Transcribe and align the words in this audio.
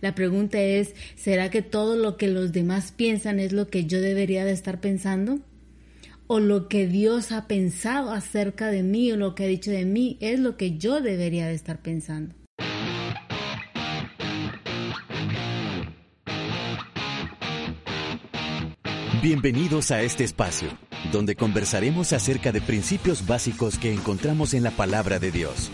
La 0.00 0.14
pregunta 0.14 0.60
es, 0.60 0.94
¿será 1.14 1.50
que 1.50 1.62
todo 1.62 1.96
lo 1.96 2.16
que 2.16 2.28
los 2.28 2.52
demás 2.52 2.92
piensan 2.92 3.38
es 3.38 3.52
lo 3.52 3.68
que 3.68 3.84
yo 3.84 4.00
debería 4.00 4.44
de 4.44 4.52
estar 4.52 4.80
pensando? 4.80 5.38
¿O 6.26 6.40
lo 6.40 6.68
que 6.68 6.86
Dios 6.86 7.30
ha 7.30 7.46
pensado 7.46 8.10
acerca 8.10 8.70
de 8.70 8.82
mí 8.82 9.12
o 9.12 9.16
lo 9.16 9.34
que 9.34 9.44
ha 9.44 9.46
dicho 9.46 9.70
de 9.70 9.84
mí 9.84 10.16
es 10.20 10.40
lo 10.40 10.56
que 10.56 10.76
yo 10.78 11.00
debería 11.00 11.46
de 11.46 11.54
estar 11.54 11.80
pensando? 11.82 12.34
Bienvenidos 19.22 19.92
a 19.92 20.02
este 20.02 20.24
espacio, 20.24 20.68
donde 21.12 21.36
conversaremos 21.36 22.12
acerca 22.12 22.50
de 22.50 22.60
principios 22.60 23.24
básicos 23.24 23.78
que 23.78 23.92
encontramos 23.92 24.52
en 24.52 24.64
la 24.64 24.72
palabra 24.72 25.20
de 25.20 25.30
Dios 25.30 25.70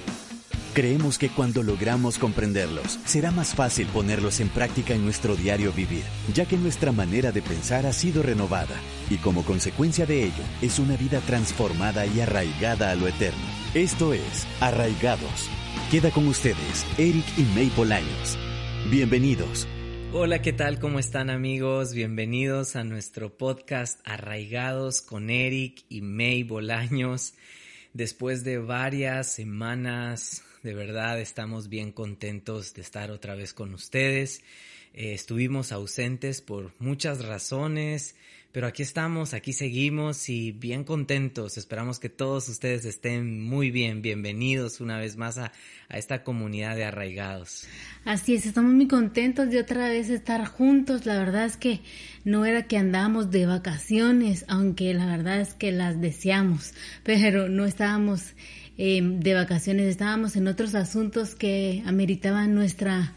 Creemos 0.74 1.18
que 1.18 1.28
cuando 1.30 1.62
logramos 1.62 2.18
comprenderlos, 2.18 3.00
será 3.04 3.30
más 3.30 3.54
fácil 3.54 3.86
ponerlos 3.88 4.38
en 4.40 4.48
práctica 4.48 4.94
en 4.94 5.04
nuestro 5.04 5.34
diario 5.34 5.72
vivir, 5.72 6.04
ya 6.34 6.44
que 6.44 6.56
nuestra 6.56 6.92
manera 6.92 7.32
de 7.32 7.42
pensar 7.42 7.86
ha 7.86 7.92
sido 7.92 8.22
renovada 8.22 8.76
y 9.10 9.16
como 9.16 9.44
consecuencia 9.44 10.06
de 10.06 10.24
ello 10.24 10.44
es 10.62 10.78
una 10.78 10.96
vida 10.96 11.20
transformada 11.20 12.06
y 12.06 12.20
arraigada 12.20 12.90
a 12.90 12.94
lo 12.94 13.08
eterno. 13.08 13.42
Esto 13.74 14.12
es 14.12 14.46
Arraigados. 14.60 15.48
Queda 15.90 16.10
con 16.10 16.28
ustedes 16.28 16.86
Eric 16.96 17.24
y 17.36 17.42
May 17.54 17.72
Bolaños. 17.74 18.38
Bienvenidos. 18.90 19.66
Hola, 20.12 20.42
¿qué 20.42 20.52
tal? 20.52 20.78
¿Cómo 20.78 20.98
están 20.98 21.28
amigos? 21.28 21.92
Bienvenidos 21.92 22.76
a 22.76 22.84
nuestro 22.84 23.36
podcast 23.36 24.00
Arraigados 24.04 25.02
con 25.02 25.30
Eric 25.30 25.82
y 25.88 26.02
May 26.02 26.44
Bolaños. 26.44 27.34
Después 27.94 28.44
de 28.44 28.58
varias 28.58 29.32
semanas 29.32 30.44
de 30.62 30.74
verdad 30.74 31.20
estamos 31.20 31.68
bien 31.68 31.92
contentos 31.92 32.74
de 32.74 32.82
estar 32.82 33.10
otra 33.10 33.34
vez 33.34 33.52
con 33.52 33.74
ustedes. 33.74 34.42
Eh, 34.94 35.12
estuvimos 35.12 35.70
ausentes 35.70 36.40
por 36.40 36.72
muchas 36.78 37.24
razones, 37.24 38.16
pero 38.50 38.66
aquí 38.66 38.82
estamos, 38.82 39.34
aquí 39.34 39.52
seguimos 39.52 40.28
y 40.28 40.52
bien 40.52 40.82
contentos. 40.82 41.58
Esperamos 41.58 42.00
que 42.00 42.08
todos 42.08 42.48
ustedes 42.48 42.84
estén 42.86 43.40
muy 43.42 43.70
bien. 43.70 44.02
Bienvenidos 44.02 44.80
una 44.80 44.98
vez 44.98 45.16
más 45.16 45.38
a, 45.38 45.52
a 45.88 45.98
esta 45.98 46.24
comunidad 46.24 46.74
de 46.74 46.84
arraigados. 46.84 47.68
Así 48.04 48.34
es, 48.34 48.46
estamos 48.46 48.72
muy 48.72 48.88
contentos 48.88 49.50
de 49.50 49.60
otra 49.60 49.88
vez 49.88 50.08
estar 50.08 50.44
juntos. 50.46 51.06
La 51.06 51.18
verdad 51.18 51.44
es 51.44 51.56
que 51.56 51.80
no 52.24 52.44
era 52.46 52.66
que 52.66 52.78
andábamos 52.78 53.30
de 53.30 53.46
vacaciones, 53.46 54.44
aunque 54.48 54.92
la 54.94 55.06
verdad 55.06 55.40
es 55.40 55.54
que 55.54 55.70
las 55.70 56.00
deseamos, 56.00 56.72
pero 57.04 57.48
no 57.48 57.66
estábamos 57.66 58.34
Em, 58.80 59.18
de 59.18 59.34
vacaciones, 59.34 59.86
estábamos 59.86 60.36
en 60.36 60.46
otros 60.46 60.76
asuntos 60.76 61.34
que 61.34 61.82
ameritaban 61.84 62.54
nuestra 62.54 63.12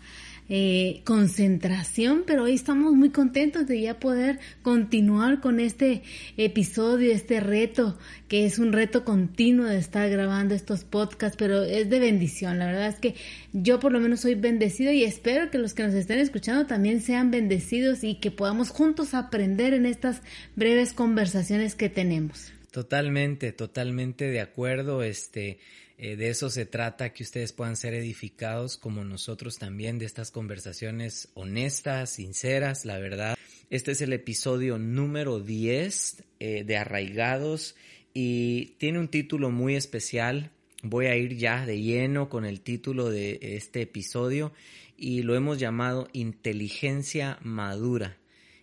eh, 0.49 1.01
concentración, 1.05 2.23
pero 2.25 2.43
hoy 2.43 2.55
estamos 2.55 2.93
muy 2.93 3.11
contentos 3.11 3.67
de 3.67 3.79
ya 3.79 3.99
poder 3.99 4.39
continuar 4.63 5.39
con 5.39 5.59
este 5.59 6.01
episodio, 6.35 7.11
este 7.13 7.39
reto, 7.41 7.99
que 8.27 8.45
es 8.45 8.57
un 8.57 8.73
reto 8.73 9.05
continuo 9.05 9.67
de 9.67 9.77
estar 9.77 10.09
grabando 10.09 10.55
estos 10.55 10.83
podcasts, 10.83 11.37
pero 11.37 11.61
es 11.61 11.91
de 11.91 11.99
bendición. 11.99 12.57
La 12.57 12.65
verdad 12.65 12.87
es 12.87 12.95
que 12.95 13.13
yo 13.53 13.79
por 13.79 13.91
lo 13.91 13.99
menos 13.99 14.21
soy 14.21 14.33
bendecido 14.33 14.91
y 14.91 15.03
espero 15.03 15.51
que 15.51 15.59
los 15.59 15.75
que 15.75 15.83
nos 15.83 15.93
estén 15.93 16.17
escuchando 16.17 16.65
también 16.65 17.01
sean 17.01 17.29
bendecidos 17.29 18.03
y 18.03 18.15
que 18.15 18.31
podamos 18.31 18.71
juntos 18.71 19.13
aprender 19.13 19.75
en 19.75 19.85
estas 19.85 20.23
breves 20.55 20.93
conversaciones 20.93 21.75
que 21.75 21.87
tenemos. 21.87 22.51
Totalmente, 22.71 23.51
totalmente 23.51 24.31
de 24.31 24.39
acuerdo. 24.39 25.03
Este, 25.03 25.59
eh, 25.97 26.15
de 26.15 26.29
eso 26.29 26.49
se 26.49 26.65
trata, 26.65 27.13
que 27.13 27.23
ustedes 27.23 27.51
puedan 27.51 27.75
ser 27.75 27.93
edificados 27.93 28.77
como 28.77 29.03
nosotros 29.03 29.57
también 29.59 29.99
de 29.99 30.05
estas 30.05 30.31
conversaciones 30.31 31.29
honestas, 31.33 32.11
sinceras, 32.11 32.85
la 32.85 32.97
verdad. 32.97 33.37
Este 33.69 33.91
es 33.91 34.01
el 34.01 34.13
episodio 34.13 34.77
número 34.77 35.41
10 35.41 36.23
eh, 36.39 36.63
de 36.63 36.77
Arraigados 36.77 37.75
y 38.13 38.67
tiene 38.77 38.99
un 38.99 39.09
título 39.09 39.51
muy 39.51 39.75
especial. 39.75 40.51
Voy 40.81 41.07
a 41.07 41.15
ir 41.17 41.37
ya 41.37 41.65
de 41.65 41.81
lleno 41.81 42.29
con 42.29 42.45
el 42.45 42.61
título 42.61 43.09
de 43.09 43.37
este 43.41 43.81
episodio 43.81 44.53
y 44.97 45.23
lo 45.23 45.35
hemos 45.35 45.59
llamado 45.59 46.07
Inteligencia 46.13 47.37
Madura. 47.41 48.17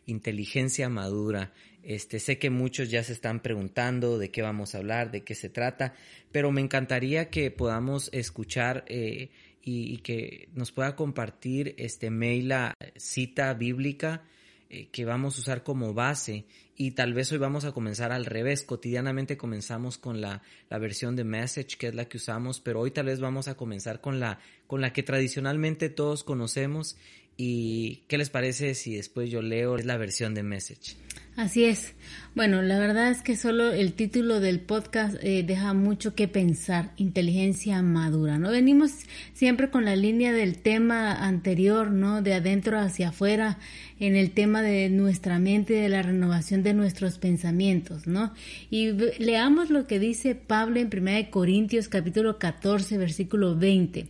Inteligencia 0.06 0.88
Madura. 0.88 1.52
Este, 1.88 2.20
sé 2.20 2.38
que 2.38 2.50
muchos 2.50 2.90
ya 2.90 3.02
se 3.02 3.14
están 3.14 3.40
preguntando 3.40 4.18
de 4.18 4.30
qué 4.30 4.42
vamos 4.42 4.74
a 4.74 4.78
hablar, 4.78 5.10
de 5.10 5.24
qué 5.24 5.34
se 5.34 5.48
trata, 5.48 5.94
pero 6.30 6.52
me 6.52 6.60
encantaría 6.60 7.30
que 7.30 7.50
podamos 7.50 8.10
escuchar 8.12 8.84
eh, 8.88 9.30
y, 9.62 9.96
que 10.00 10.50
nos 10.52 10.70
pueda 10.70 10.94
compartir 10.94 11.74
este 11.78 12.10
mail 12.10 12.48
la 12.48 12.74
cita 12.96 13.54
bíblica 13.54 14.22
eh, 14.68 14.88
que 14.92 15.06
vamos 15.06 15.38
a 15.38 15.40
usar 15.40 15.62
como 15.62 15.94
base 15.94 16.44
y 16.76 16.90
tal 16.90 17.14
vez 17.14 17.32
hoy 17.32 17.38
vamos 17.38 17.64
a 17.64 17.72
comenzar 17.72 18.12
al 18.12 18.26
revés. 18.26 18.64
Cotidianamente 18.64 19.38
comenzamos 19.38 19.96
con 19.96 20.20
la, 20.20 20.42
la, 20.68 20.76
versión 20.76 21.16
de 21.16 21.24
Message, 21.24 21.78
que 21.78 21.86
es 21.86 21.94
la 21.94 22.04
que 22.04 22.18
usamos, 22.18 22.60
pero 22.60 22.80
hoy 22.80 22.90
tal 22.90 23.06
vez 23.06 23.18
vamos 23.18 23.48
a 23.48 23.56
comenzar 23.56 24.02
con 24.02 24.20
la, 24.20 24.40
con 24.66 24.82
la 24.82 24.92
que 24.92 25.02
tradicionalmente 25.02 25.88
todos 25.88 26.22
conocemos. 26.22 26.98
¿Y 27.40 28.02
qué 28.08 28.18
les 28.18 28.30
parece 28.30 28.74
si 28.74 28.96
después 28.96 29.30
yo 29.30 29.42
leo 29.42 29.76
la 29.78 29.96
versión 29.96 30.34
de 30.34 30.42
Message? 30.42 30.96
Así 31.36 31.64
es. 31.64 31.94
Bueno, 32.34 32.62
la 32.62 32.80
verdad 32.80 33.12
es 33.12 33.22
que 33.22 33.36
solo 33.36 33.70
el 33.70 33.92
título 33.92 34.40
del 34.40 34.58
podcast 34.58 35.14
eh, 35.22 35.44
deja 35.44 35.72
mucho 35.72 36.16
que 36.16 36.26
pensar, 36.26 36.90
inteligencia 36.96 37.80
madura, 37.80 38.40
¿no? 38.40 38.50
Venimos 38.50 38.90
siempre 39.34 39.70
con 39.70 39.84
la 39.84 39.94
línea 39.94 40.32
del 40.32 40.58
tema 40.58 41.12
anterior, 41.12 41.92
¿no? 41.92 42.22
De 42.22 42.34
adentro 42.34 42.76
hacia 42.80 43.10
afuera, 43.10 43.60
en 44.00 44.16
el 44.16 44.32
tema 44.32 44.62
de 44.62 44.88
nuestra 44.88 45.38
mente, 45.38 45.74
de 45.74 45.88
la 45.88 46.02
renovación 46.02 46.64
de 46.64 46.74
nuestros 46.74 47.18
pensamientos, 47.18 48.08
¿no? 48.08 48.34
Y 48.68 48.90
leamos 49.20 49.70
lo 49.70 49.86
que 49.86 50.00
dice 50.00 50.34
Pablo 50.34 50.80
en 50.80 50.90
1 50.92 51.30
Corintios 51.30 51.88
capítulo 51.88 52.40
14, 52.40 52.98
versículo 52.98 53.54
20. 53.56 54.08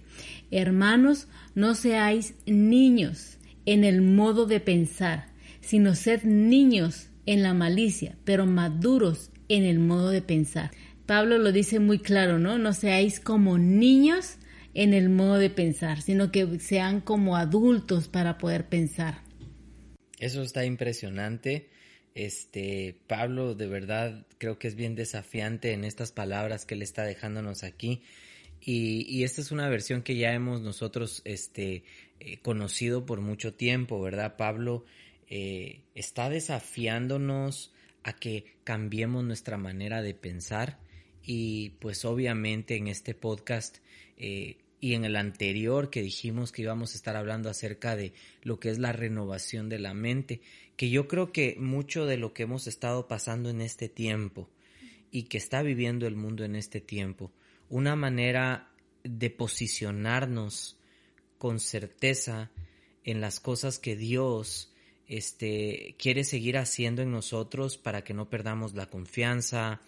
Hermanos, 0.50 1.28
no 1.54 1.74
seáis 1.74 2.34
niños 2.46 3.38
en 3.66 3.84
el 3.84 4.00
modo 4.02 4.46
de 4.46 4.60
pensar, 4.60 5.26
sino 5.60 5.94
sed 5.94 6.22
niños 6.22 7.08
en 7.26 7.42
la 7.42 7.52
malicia, 7.52 8.16
pero 8.24 8.46
maduros 8.46 9.30
en 9.48 9.64
el 9.64 9.78
modo 9.78 10.10
de 10.10 10.22
pensar. 10.22 10.70
Pablo 11.06 11.38
lo 11.38 11.52
dice 11.52 11.80
muy 11.80 11.98
claro, 11.98 12.38
¿no? 12.38 12.58
No 12.58 12.72
seáis 12.72 13.20
como 13.20 13.58
niños 13.58 14.36
en 14.74 14.94
el 14.94 15.08
modo 15.08 15.36
de 15.36 15.50
pensar, 15.50 16.02
sino 16.02 16.30
que 16.30 16.58
sean 16.60 17.00
como 17.00 17.36
adultos 17.36 18.08
para 18.08 18.38
poder 18.38 18.68
pensar. 18.68 19.22
Eso 20.18 20.42
está 20.42 20.64
impresionante. 20.64 21.68
Este, 22.14 22.96
Pablo 23.06 23.54
de 23.54 23.66
verdad 23.66 24.26
creo 24.38 24.58
que 24.58 24.68
es 24.68 24.74
bien 24.74 24.94
desafiante 24.94 25.72
en 25.72 25.84
estas 25.84 26.12
palabras 26.12 26.64
que 26.64 26.74
él 26.74 26.82
está 26.82 27.04
dejándonos 27.04 27.64
aquí. 27.64 28.02
Y, 28.60 29.22
esta 29.24 29.40
es 29.40 29.50
una 29.50 29.68
versión 29.68 30.02
que 30.02 30.16
ya 30.16 30.32
hemos 30.34 30.60
nosotros 30.60 31.22
este, 31.24 31.84
eh, 32.20 32.38
conocido 32.42 33.06
por 33.06 33.20
mucho 33.20 33.54
tiempo, 33.54 34.00
¿verdad? 34.00 34.36
Pablo 34.36 34.84
eh, 35.28 35.80
está 35.94 36.28
desafiándonos 36.28 37.72
a 38.02 38.14
que 38.14 38.44
cambiemos 38.64 39.24
nuestra 39.24 39.58
manera 39.58 40.02
de 40.02 40.14
pensar 40.14 40.78
y 41.22 41.70
pues 41.80 42.04
obviamente 42.04 42.76
en 42.76 42.88
este 42.88 43.14
podcast 43.14 43.78
eh, 44.16 44.56
y 44.80 44.94
en 44.94 45.04
el 45.04 45.16
anterior 45.16 45.90
que 45.90 46.02
dijimos 46.02 46.52
que 46.52 46.62
íbamos 46.62 46.92
a 46.92 46.96
estar 46.96 47.16
hablando 47.16 47.50
acerca 47.50 47.96
de 47.96 48.12
lo 48.42 48.58
que 48.60 48.70
es 48.70 48.78
la 48.78 48.92
renovación 48.92 49.68
de 49.68 49.78
la 49.78 49.92
mente, 49.92 50.40
que 50.76 50.90
yo 50.90 51.08
creo 51.08 51.32
que 51.32 51.56
mucho 51.58 52.06
de 52.06 52.16
lo 52.16 52.32
que 52.32 52.44
hemos 52.44 52.66
estado 52.66 53.08
pasando 53.08 53.50
en 53.50 53.60
este 53.60 53.88
tiempo 53.88 54.48
y 55.10 55.24
que 55.24 55.38
está 55.38 55.62
viviendo 55.62 56.06
el 56.06 56.16
mundo 56.16 56.44
en 56.44 56.54
este 56.54 56.80
tiempo, 56.80 57.32
una 57.68 57.96
manera 57.96 58.70
de 59.04 59.30
posicionarnos 59.30 60.78
con 61.38 61.60
certeza 61.60 62.50
en 63.04 63.20
las 63.20 63.40
cosas 63.40 63.78
que 63.78 63.96
Dios 63.96 64.72
este, 65.06 65.94
quiere 65.98 66.24
seguir 66.24 66.58
haciendo 66.58 67.02
en 67.02 67.10
nosotros 67.10 67.78
para 67.78 68.02
que 68.04 68.14
no 68.14 68.28
perdamos 68.28 68.74
la 68.74 68.90
confianza, 68.90 69.80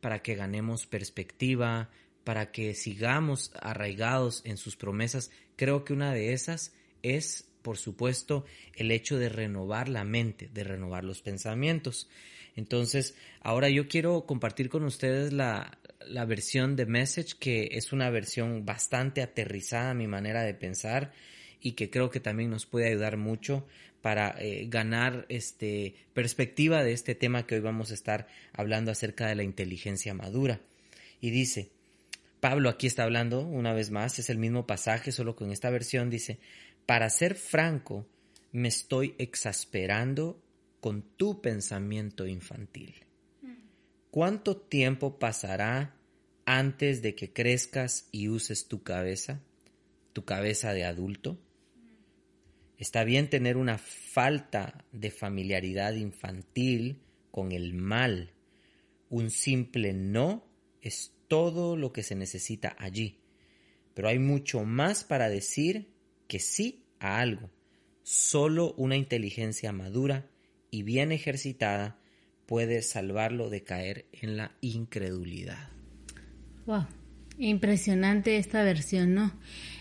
para 0.00 0.22
que 0.22 0.34
ganemos 0.34 0.86
perspectiva, 0.86 1.90
para 2.24 2.50
que 2.50 2.74
sigamos 2.74 3.52
arraigados 3.60 4.42
en 4.44 4.56
sus 4.56 4.76
promesas. 4.76 5.30
Creo 5.56 5.84
que 5.84 5.92
una 5.92 6.12
de 6.12 6.32
esas 6.32 6.72
es 7.02 7.48
por 7.64 7.78
supuesto, 7.78 8.44
el 8.74 8.90
hecho 8.90 9.18
de 9.18 9.30
renovar 9.30 9.88
la 9.88 10.04
mente, 10.04 10.50
de 10.52 10.64
renovar 10.64 11.02
los 11.02 11.22
pensamientos. 11.22 12.10
Entonces, 12.56 13.16
ahora 13.40 13.70
yo 13.70 13.88
quiero 13.88 14.26
compartir 14.26 14.68
con 14.68 14.84
ustedes 14.84 15.32
la, 15.32 15.78
la 16.08 16.24
versión 16.24 16.76
de 16.76 16.86
Message, 16.86 17.34
que 17.38 17.70
es 17.72 17.92
una 17.92 18.10
versión 18.10 18.64
bastante 18.64 19.22
aterrizada 19.22 19.90
a 19.90 19.94
mi 19.94 20.06
manera 20.06 20.42
de 20.42 20.54
pensar 20.54 21.12
y 21.60 21.72
que 21.72 21.90
creo 21.90 22.10
que 22.10 22.20
también 22.20 22.50
nos 22.50 22.66
puede 22.66 22.88
ayudar 22.88 23.16
mucho 23.16 23.66
para 24.02 24.34
eh, 24.38 24.66
ganar 24.68 25.24
este 25.30 25.94
perspectiva 26.12 26.84
de 26.84 26.92
este 26.92 27.14
tema 27.14 27.46
que 27.46 27.54
hoy 27.54 27.62
vamos 27.62 27.90
a 27.90 27.94
estar 27.94 28.28
hablando 28.52 28.90
acerca 28.90 29.26
de 29.26 29.34
la 29.34 29.44
inteligencia 29.44 30.12
madura. 30.12 30.60
Y 31.22 31.30
dice, 31.30 31.70
Pablo 32.40 32.68
aquí 32.68 32.86
está 32.86 33.04
hablando 33.04 33.40
una 33.40 33.72
vez 33.72 33.90
más, 33.90 34.18
es 34.18 34.28
el 34.28 34.36
mismo 34.36 34.66
pasaje, 34.66 35.10
solo 35.10 35.34
con 35.34 35.50
esta 35.50 35.70
versión 35.70 36.10
dice, 36.10 36.38
para 36.84 37.08
ser 37.08 37.34
franco, 37.34 38.06
me 38.52 38.68
estoy 38.68 39.14
exasperando 39.16 40.38
con 40.80 41.00
tu 41.16 41.40
pensamiento 41.40 42.26
infantil. 42.26 42.94
¿Cuánto 44.10 44.58
tiempo 44.58 45.18
pasará 45.18 45.93
antes 46.46 47.02
de 47.02 47.14
que 47.14 47.32
crezcas 47.32 48.08
y 48.12 48.28
uses 48.28 48.68
tu 48.68 48.82
cabeza, 48.82 49.42
tu 50.12 50.24
cabeza 50.24 50.72
de 50.72 50.84
adulto? 50.84 51.38
Está 52.76 53.04
bien 53.04 53.30
tener 53.30 53.56
una 53.56 53.78
falta 53.78 54.84
de 54.92 55.10
familiaridad 55.10 55.94
infantil 55.94 57.02
con 57.30 57.52
el 57.52 57.74
mal. 57.74 58.32
Un 59.08 59.30
simple 59.30 59.92
no 59.92 60.44
es 60.82 61.14
todo 61.28 61.76
lo 61.76 61.92
que 61.92 62.02
se 62.02 62.14
necesita 62.14 62.76
allí. 62.78 63.20
Pero 63.94 64.08
hay 64.08 64.18
mucho 64.18 64.64
más 64.64 65.04
para 65.04 65.28
decir 65.28 65.94
que 66.26 66.40
sí 66.40 66.84
a 66.98 67.20
algo. 67.20 67.50
Solo 68.02 68.74
una 68.76 68.96
inteligencia 68.96 69.72
madura 69.72 70.28
y 70.70 70.82
bien 70.82 71.12
ejercitada 71.12 71.98
puede 72.46 72.82
salvarlo 72.82 73.50
de 73.50 73.62
caer 73.62 74.06
en 74.12 74.36
la 74.36 74.56
incredulidad. 74.60 75.73
Wow, 76.66 76.86
impresionante 77.38 78.38
esta 78.38 78.62
versión, 78.62 79.14
¿no? 79.14 79.32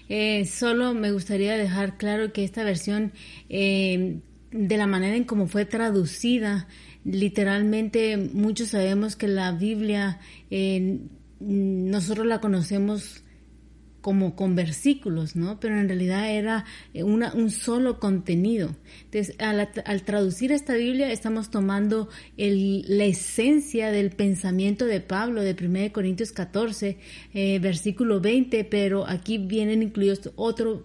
Eh, 0.09 0.45
solo 0.45 0.94
me 0.94 1.12
gustaría 1.12 1.56
dejar 1.56 1.97
claro 1.97 2.33
que 2.33 2.44
esta 2.44 2.63
versión, 2.63 3.13
eh, 3.50 4.19
de 4.51 4.77
la 4.77 4.85
manera 4.85 5.15
en 5.15 5.24
cómo 5.24 5.47
fue 5.47 5.65
traducida, 5.65 6.68
literalmente 7.06 8.18
muchos 8.18 8.69
sabemos 8.69 9.15
que 9.15 9.27
la 9.27 9.51
Biblia, 9.53 10.19
eh, 10.51 11.00
nosotros 11.39 12.25
la 12.25 12.39
conocemos 12.39 13.22
como 14.03 14.35
con 14.35 14.53
versículos, 14.53 15.38
¿no? 15.38 15.61
Pero 15.61 15.79
en 15.79 15.88
realidad 15.88 16.29
era 16.29 16.65
eh, 16.94 17.03
una, 17.03 17.33
un 17.33 17.50
solo 17.50 18.01
contenido. 18.01 18.75
Entonces, 19.05 19.33
al, 19.39 20.03
traducir 20.03 20.51
esta 20.51 20.75
Biblia 20.75 21.09
estamos 21.09 21.50
tomando 21.50 22.09
la 22.35 23.05
esencia 23.05 23.91
del 23.91 24.11
pensamiento 24.11 24.85
de 24.85 25.00
Pablo 25.00 25.41
de 25.41 25.55
1 25.59 25.94
Corintios 25.94 26.33
14, 26.33 26.97
eh, 27.33 27.59
versículo 27.59 28.19
20, 28.19 28.65
pero 28.65 29.07
aquí 29.07 29.38
vienen 29.38 29.81
incluidos 29.81 30.31
otro 30.35 30.83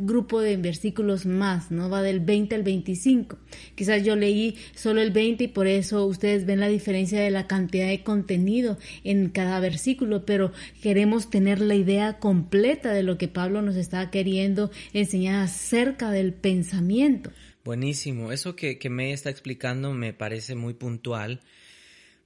grupo 0.00 0.40
de 0.40 0.56
versículos 0.56 1.26
más, 1.26 1.70
¿no? 1.70 1.88
Va 1.88 2.02
del 2.02 2.20
20 2.20 2.54
al 2.54 2.62
25. 2.62 3.38
Quizás 3.74 4.04
yo 4.04 4.16
leí 4.16 4.56
solo 4.74 5.00
el 5.00 5.10
20 5.10 5.44
y 5.44 5.48
por 5.48 5.66
eso 5.66 6.04
ustedes 6.06 6.46
ven 6.46 6.60
la 6.60 6.68
diferencia 6.68 7.20
de 7.20 7.30
la 7.30 7.46
cantidad 7.46 7.88
de 7.88 8.02
contenido 8.02 8.78
en 9.04 9.28
cada 9.28 9.60
versículo, 9.60 10.24
pero 10.24 10.52
queremos 10.82 11.30
tener 11.30 11.60
la 11.60 11.74
idea 11.74 12.18
completa 12.18 12.92
de 12.92 13.02
lo 13.02 13.18
que 13.18 13.28
Pablo 13.28 13.62
nos 13.62 13.76
está 13.76 14.10
queriendo 14.10 14.70
enseñar 14.92 15.42
acerca 15.42 16.10
del 16.10 16.32
pensamiento. 16.32 17.30
Buenísimo. 17.64 18.32
Eso 18.32 18.56
que, 18.56 18.78
que 18.78 18.90
me 18.90 19.12
está 19.12 19.30
explicando 19.30 19.92
me 19.92 20.12
parece 20.12 20.54
muy 20.54 20.74
puntual 20.74 21.40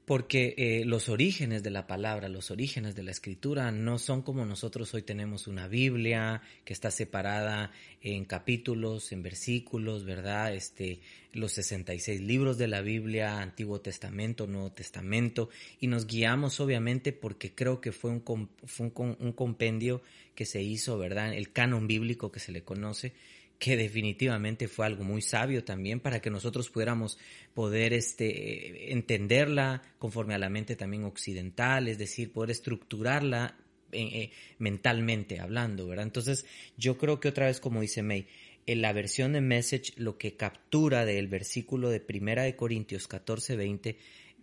porque 0.07 0.55
eh, 0.59 0.85
los 0.85 1.09
orígenes 1.09 1.63
de 1.63 1.71
la 1.71 1.87
palabra, 1.87 2.29
los 2.29 2.51
orígenes 2.51 2.95
de 2.95 3.03
la 3.03 3.11
escritura 3.11 3.71
no 3.71 3.99
son 3.99 4.21
como 4.21 4.45
nosotros 4.45 4.93
hoy 4.93 5.03
tenemos 5.03 5.47
una 5.47 5.67
Biblia 5.67 6.43
que 6.65 6.75
está 6.75 6.91
separada 6.91 7.73
en 8.03 8.27
capítulos, 8.27 9.13
en 9.13 9.23
versículos, 9.23 10.05
¿verdad? 10.05 10.55
Este, 10.55 11.01
los 11.33 11.53
66 11.53 12.21
libros 12.21 12.59
de 12.59 12.69
la 12.69 12.83
Biblia, 12.83 13.41
Antiguo 13.41 13.81
Testamento, 13.81 14.47
Nuevo 14.47 14.73
Testamento, 14.73 15.49
y 15.81 15.87
nos 15.87 16.07
guiamos 16.07 16.61
obviamente 16.61 17.13
porque 17.13 17.55
creo 17.55 17.81
que 17.81 17.93
fue 17.93 18.11
un, 18.11 18.49
fue 18.65 18.93
un, 18.95 19.17
un 19.19 19.33
compendio 19.33 20.03
que 20.35 20.45
se 20.45 20.63
hizo, 20.63 20.99
¿verdad? 20.99 21.33
El 21.33 21.51
canon 21.53 21.87
bíblico 21.87 22.31
que 22.31 22.41
se 22.41 22.53
le 22.53 22.63
conoce, 22.63 23.15
que 23.65 23.79
definitivamente 23.79 24.69
fue 24.69 24.85
algo 24.85 25.05
muy 25.05 25.23
sabio 25.23 25.65
también 25.65 25.99
para 25.99 26.21
que 26.21 26.29
nosotros 26.29 26.69
pudiéramos 26.69 27.17
poder 27.55 27.95
este, 27.95 28.93
entenderla 28.93 29.81
conforme 29.99 30.35
a 30.35 30.39
la 30.39 30.51
mente 30.51 30.77
también 30.77 31.05
occidental, 31.05 31.89
es 31.89 31.97
decir, 31.97 32.31
poder 32.31 32.51
estructurarla 32.51 33.57
eh, 33.91 34.03
eh, 34.03 34.31
mentalmente 34.59 35.41
hablando, 35.41 35.87
¿verdad? 35.87 36.05
Entonces, 36.05 36.45
yo 36.77 36.99
creo 36.99 37.21
que 37.21 37.29
otra 37.29 37.47
vez, 37.47 37.59
como 37.59 37.81
dice 37.81 38.03
May, 38.03 38.27
en 38.67 38.83
la 38.83 38.93
versión 38.93 39.33
de 39.33 39.41
Message 39.41 39.95
lo 39.97 40.19
que 40.19 40.37
captura 40.37 41.07
del 41.07 41.29
versículo 41.29 41.89
de 41.89 42.01
Primera 42.01 42.43
de 42.43 42.57
Corintios 42.57 43.09
14, 43.09 43.57
20 43.57 43.97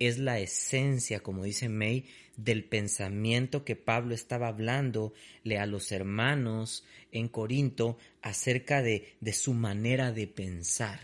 es 0.07 0.17
la 0.17 0.39
esencia, 0.39 1.19
como 1.19 1.43
dice 1.43 1.69
May, 1.69 2.05
del 2.35 2.63
pensamiento 2.63 3.63
que 3.63 3.75
Pablo 3.75 4.15
estaba 4.15 4.47
hablándole 4.47 5.59
a 5.59 5.65
los 5.67 5.91
hermanos 5.91 6.83
en 7.11 7.27
Corinto 7.27 7.97
acerca 8.21 8.81
de, 8.81 9.13
de 9.21 9.33
su 9.33 9.53
manera 9.53 10.11
de 10.11 10.27
pensar. 10.27 10.99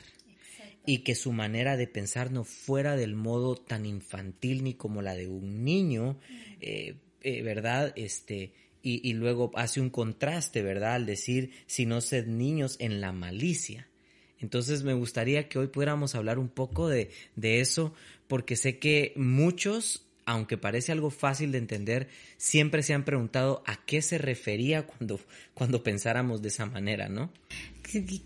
Y 0.86 1.00
que 1.00 1.16
su 1.16 1.32
manera 1.32 1.78
de 1.78 1.86
pensar 1.88 2.32
no 2.32 2.44
fuera 2.44 2.96
del 2.96 3.14
modo 3.14 3.56
tan 3.56 3.86
infantil 3.86 4.64
ni 4.64 4.74
como 4.74 5.02
la 5.02 5.16
de 5.16 5.28
un 5.28 5.64
niño, 5.64 6.18
eh, 6.62 6.96
eh, 7.22 7.42
¿verdad? 7.44 7.94
Este, 7.98 8.54
y, 8.82 9.08
y, 9.08 9.14
luego 9.14 9.52
hace 9.56 9.82
un 9.82 9.90
contraste, 9.90 10.64
¿verdad? 10.64 10.96
Al 10.96 11.06
decir, 11.06 11.52
si 11.68 11.86
no 11.86 12.00
sed 12.00 12.26
niños 12.26 12.78
en 12.80 13.02
la 13.02 13.12
malicia. 13.12 13.90
Entonces 14.40 14.84
me 14.84 14.94
gustaría 14.94 15.50
que 15.50 15.60
hoy 15.60 15.68
pudiéramos 15.68 16.16
hablar 16.16 16.40
un 16.40 16.50
poco 16.50 16.88
de, 16.88 17.10
de 17.36 17.60
eso, 17.60 17.94
porque 18.28 18.56
sé 18.56 18.78
que 18.80 19.14
muchos 19.16 20.08
aunque 20.28 20.58
parece 20.58 20.92
algo 20.92 21.10
fácil 21.10 21.54
de 21.54 21.58
entender, 21.58 22.10
siempre 22.36 22.84
se 22.84 22.94
han 22.94 23.06
preguntado 23.06 23.64
a 23.66 23.78
qué 23.86 24.02
se 24.02 24.18
refería 24.18 24.86
cuando, 24.86 25.22
cuando 25.54 25.84
pensáramos 25.84 26.42
de 26.42 26.50
esa 26.50 26.66
manera, 26.66 27.08
¿no? 27.08 27.32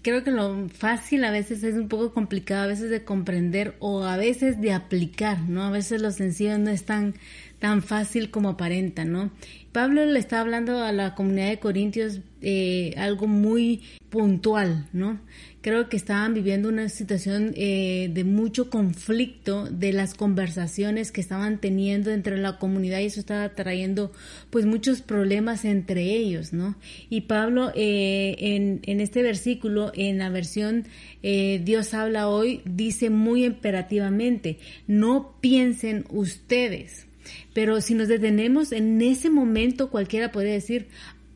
Creo 0.02 0.24
que 0.24 0.32
lo 0.32 0.68
fácil 0.70 1.24
a 1.24 1.30
veces 1.30 1.62
es 1.62 1.76
un 1.76 1.88
poco 1.88 2.12
complicado, 2.12 2.64
a 2.64 2.68
veces 2.68 2.90
de 2.90 3.04
comprender 3.04 3.76
o 3.78 4.04
a 4.04 4.18
veces 4.18 4.60
de 4.60 4.74
aplicar, 4.74 5.42
¿no? 5.42 5.64
A 5.64 5.70
veces 5.70 6.02
lo 6.02 6.10
sencillo 6.10 6.58
no 6.58 6.72
es 6.72 6.86
tan, 6.86 7.14
tan 7.62 7.82
fácil 7.82 8.30
como 8.30 8.50
aparenta, 8.50 9.06
¿no? 9.06 9.32
Pablo 9.72 10.06
le 10.06 10.20
está 10.20 10.42
hablando 10.42 10.84
a 10.84 10.92
la 10.92 11.16
comunidad 11.16 11.48
de 11.48 11.60
Corintios 11.60 12.20
eh, 12.42 12.94
algo 12.98 13.28
muy 13.28 13.84
puntual, 14.10 14.90
¿no? 14.92 15.22
creo 15.62 15.90
que 15.90 15.98
estaban 15.98 16.34
viviendo 16.34 16.70
una 16.70 16.90
situación 16.90 17.54
eh, 17.56 18.10
de 18.12 18.24
mucho 18.24 18.70
conflicto 18.70 19.66
de 19.66 19.94
las 19.94 20.16
conversaciones 20.16 21.12
que 21.12 21.22
estaban 21.22 21.60
teniendo 21.60 22.12
entre 22.12 22.38
la 22.38 22.58
comunidad 22.58 23.00
y 23.00 23.06
eso 23.06 23.20
estaba 23.20 23.48
trayendo 23.50 24.12
pues 24.50 24.66
muchos 24.66 25.02
problemas 25.02 25.64
entre 25.64 26.04
ellos, 26.16 26.52
¿no? 26.52 26.76
Y 27.10 27.22
Pablo 27.22 27.72
eh, 27.76 28.80
en, 28.84 29.00
este 29.00 29.22
versículo, 29.22 29.92
en 29.94 30.18
la 30.18 30.30
versión 30.30 30.86
eh, 31.22 31.62
Dios 31.64 31.94
habla 31.94 32.28
hoy, 32.28 32.62
dice 32.66 33.10
muy 33.10 33.46
imperativamente, 33.46 34.58
no 34.88 35.36
piensen 35.42 36.06
ustedes. 36.10 37.08
Pero 37.54 37.82
si 37.82 37.94
nos 37.94 38.08
detenemos 38.08 38.72
en 38.72 39.02
ese 39.02 39.30
momento, 39.30 39.90
cualquiera 39.90 40.32
puede 40.32 40.52
decir, 40.52 40.88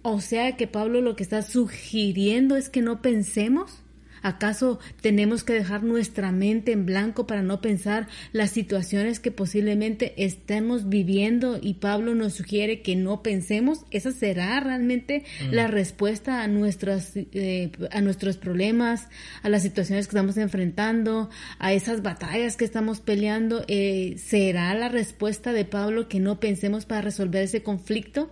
o 0.01 0.21
sea 0.21 0.55
que 0.55 0.67
Pablo 0.67 1.01
lo 1.01 1.15
que 1.15 1.23
está 1.23 1.41
sugiriendo 1.41 2.55
es 2.55 2.69
que 2.69 2.81
no 2.81 3.01
pensemos. 3.01 3.81
¿Acaso 4.25 4.79
tenemos 5.01 5.43
que 5.43 5.53
dejar 5.53 5.83
nuestra 5.83 6.31
mente 6.31 6.71
en 6.71 6.87
blanco 6.87 7.27
para 7.27 7.43
no 7.43 7.61
pensar 7.61 8.07
las 8.31 8.49
situaciones 8.49 9.19
que 9.19 9.29
posiblemente 9.29 10.15
estemos 10.17 10.89
viviendo 10.89 11.59
y 11.61 11.75
Pablo 11.75 12.15
nos 12.15 12.33
sugiere 12.33 12.81
que 12.81 12.95
no 12.95 13.21
pensemos? 13.21 13.85
¿Esa 13.91 14.11
será 14.11 14.59
realmente 14.59 15.25
mm. 15.41 15.53
la 15.53 15.67
respuesta 15.67 16.41
a, 16.41 16.47
nuestras, 16.47 17.11
eh, 17.15 17.71
a 17.91 18.01
nuestros 18.01 18.37
problemas, 18.37 19.09
a 19.43 19.49
las 19.49 19.61
situaciones 19.61 20.07
que 20.07 20.17
estamos 20.17 20.37
enfrentando, 20.37 21.29
a 21.59 21.73
esas 21.73 22.01
batallas 22.01 22.57
que 22.57 22.65
estamos 22.65 23.01
peleando? 23.01 23.63
Eh, 23.67 24.15
¿Será 24.17 24.73
la 24.73 24.89
respuesta 24.89 25.53
de 25.53 25.65
Pablo 25.65 26.07
que 26.07 26.19
no 26.19 26.39
pensemos 26.39 26.85
para 26.85 27.01
resolver 27.01 27.43
ese 27.43 27.61
conflicto? 27.61 28.31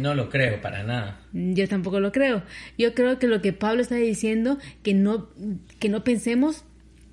No 0.00 0.14
lo 0.14 0.30
creo 0.30 0.62
para 0.62 0.82
nada. 0.84 1.23
Yo 1.34 1.68
tampoco 1.68 1.98
lo 1.98 2.12
creo. 2.12 2.42
Yo 2.78 2.94
creo 2.94 3.18
que 3.18 3.26
lo 3.26 3.42
que 3.42 3.52
Pablo 3.52 3.82
está 3.82 3.96
diciendo, 3.96 4.58
que 4.84 4.94
no, 4.94 5.28
que 5.80 5.88
no 5.88 6.04
pensemos 6.04 6.64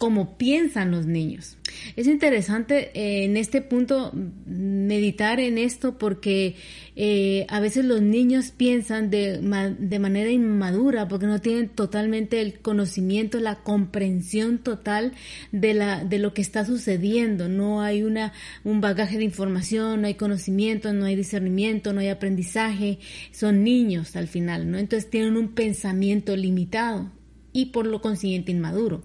como 0.01 0.35
piensan 0.35 0.89
los 0.89 1.05
niños. 1.05 1.59
Es 1.95 2.07
interesante 2.07 2.89
eh, 2.95 3.23
en 3.25 3.37
este 3.37 3.61
punto 3.61 4.11
meditar 4.47 5.39
en 5.39 5.59
esto 5.59 5.99
porque 5.99 6.55
eh, 6.95 7.45
a 7.49 7.59
veces 7.59 7.85
los 7.85 8.01
niños 8.01 8.49
piensan 8.49 9.11
de, 9.11 9.37
de, 9.37 9.99
manera 9.99 10.31
inmadura 10.31 11.07
porque 11.07 11.27
no 11.27 11.39
tienen 11.39 11.69
totalmente 11.69 12.41
el 12.41 12.61
conocimiento, 12.61 13.39
la 13.39 13.57
comprensión 13.61 14.57
total 14.57 15.13
de, 15.51 15.75
la, 15.75 16.03
de 16.03 16.17
lo 16.17 16.33
que 16.33 16.41
está 16.41 16.65
sucediendo. 16.65 17.47
No 17.47 17.83
hay 17.83 18.01
una, 18.01 18.33
un 18.63 18.81
bagaje 18.81 19.19
de 19.19 19.25
información, 19.25 20.01
no 20.01 20.07
hay 20.07 20.15
conocimiento, 20.15 20.91
no 20.93 21.05
hay 21.05 21.15
discernimiento, 21.15 21.93
no 21.93 21.99
hay 21.99 22.07
aprendizaje. 22.07 22.97
Son 23.31 23.63
niños 23.63 24.15
al 24.15 24.27
final, 24.27 24.71
¿no? 24.71 24.79
Entonces 24.79 25.11
tienen 25.11 25.37
un 25.37 25.49
pensamiento 25.49 26.35
limitado 26.35 27.11
y 27.53 27.67
por 27.67 27.85
lo 27.85 28.01
consiguiente 28.01 28.51
inmaduro. 28.51 29.03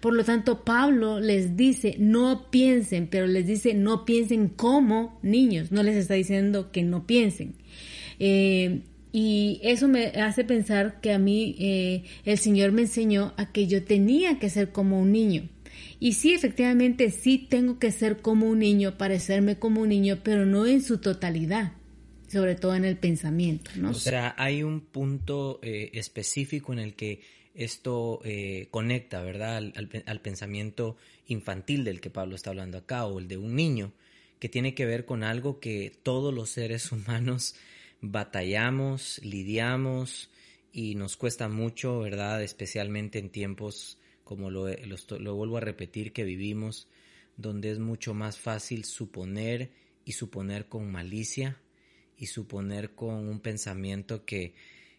Por 0.00 0.14
lo 0.14 0.24
tanto, 0.24 0.64
Pablo 0.64 1.20
les 1.20 1.56
dice, 1.56 1.96
no 1.98 2.50
piensen, 2.50 3.08
pero 3.08 3.26
les 3.26 3.46
dice, 3.46 3.74
no 3.74 4.04
piensen 4.04 4.48
como 4.48 5.18
niños, 5.22 5.72
no 5.72 5.82
les 5.82 5.96
está 5.96 6.14
diciendo 6.14 6.70
que 6.72 6.82
no 6.82 7.06
piensen. 7.06 7.54
Eh, 8.18 8.82
y 9.12 9.60
eso 9.62 9.88
me 9.88 10.06
hace 10.06 10.44
pensar 10.44 11.00
que 11.00 11.12
a 11.12 11.18
mí 11.18 11.56
eh, 11.58 12.04
el 12.24 12.38
Señor 12.38 12.72
me 12.72 12.82
enseñó 12.82 13.32
a 13.36 13.50
que 13.52 13.66
yo 13.66 13.84
tenía 13.84 14.38
que 14.38 14.50
ser 14.50 14.70
como 14.70 15.00
un 15.00 15.12
niño. 15.12 15.48
Y 16.00 16.12
sí, 16.12 16.32
efectivamente, 16.32 17.10
sí 17.10 17.38
tengo 17.38 17.78
que 17.78 17.90
ser 17.90 18.18
como 18.18 18.46
un 18.46 18.60
niño, 18.60 18.98
parecerme 18.98 19.58
como 19.58 19.80
un 19.80 19.88
niño, 19.88 20.18
pero 20.22 20.46
no 20.46 20.66
en 20.66 20.82
su 20.82 20.98
totalidad 20.98 21.72
sobre 22.28 22.54
todo 22.54 22.74
en 22.74 22.84
el 22.84 22.96
pensamiento, 22.96 23.70
¿no? 23.76 23.90
O 23.90 23.94
sea, 23.94 24.34
hay 24.36 24.62
un 24.62 24.82
punto 24.82 25.60
eh, 25.62 25.90
específico 25.94 26.72
en 26.72 26.78
el 26.78 26.94
que 26.94 27.20
esto 27.54 28.20
eh, 28.24 28.68
conecta, 28.70 29.22
¿verdad?, 29.22 29.56
al, 29.56 30.20
pensamiento 30.20 30.96
infantil 31.26 31.84
del 31.84 32.00
que 32.00 32.10
Pablo 32.10 32.36
está 32.36 32.50
hablando 32.50 32.78
acá, 32.78 33.06
o 33.06 33.18
el 33.18 33.28
de 33.28 33.36
un 33.36 33.54
niño, 33.54 33.92
que 34.38 34.48
tiene 34.48 34.74
que 34.74 34.86
ver 34.86 35.04
con 35.04 35.24
algo 35.24 35.60
que 35.60 35.92
todos 36.02 36.32
los 36.32 36.50
seres 36.50 36.92
humanos 36.92 37.54
batallamos, 38.00 39.20
lidiamos 39.24 40.30
y 40.72 40.94
nos 40.94 41.16
cuesta 41.16 41.48
mucho, 41.48 42.00
¿verdad?, 42.00 42.42
especialmente 42.42 43.18
en 43.18 43.30
tiempos 43.30 43.98
como 44.24 44.50
lo, 44.50 44.68
lo 44.68 45.34
vuelvo 45.34 45.56
a 45.56 45.60
repetir 45.60 46.12
que 46.12 46.24
vivimos, 46.24 46.86
donde 47.38 47.70
es 47.70 47.78
mucho 47.78 48.12
más 48.12 48.38
fácil 48.38 48.84
suponer 48.84 49.70
y 50.04 50.12
suponer 50.12 50.68
con 50.68 50.90
malicia 50.90 51.56
y 52.18 52.26
suponer 52.26 52.94
con 52.94 53.28
un 53.28 53.40
pensamiento 53.40 54.24
que 54.24 54.54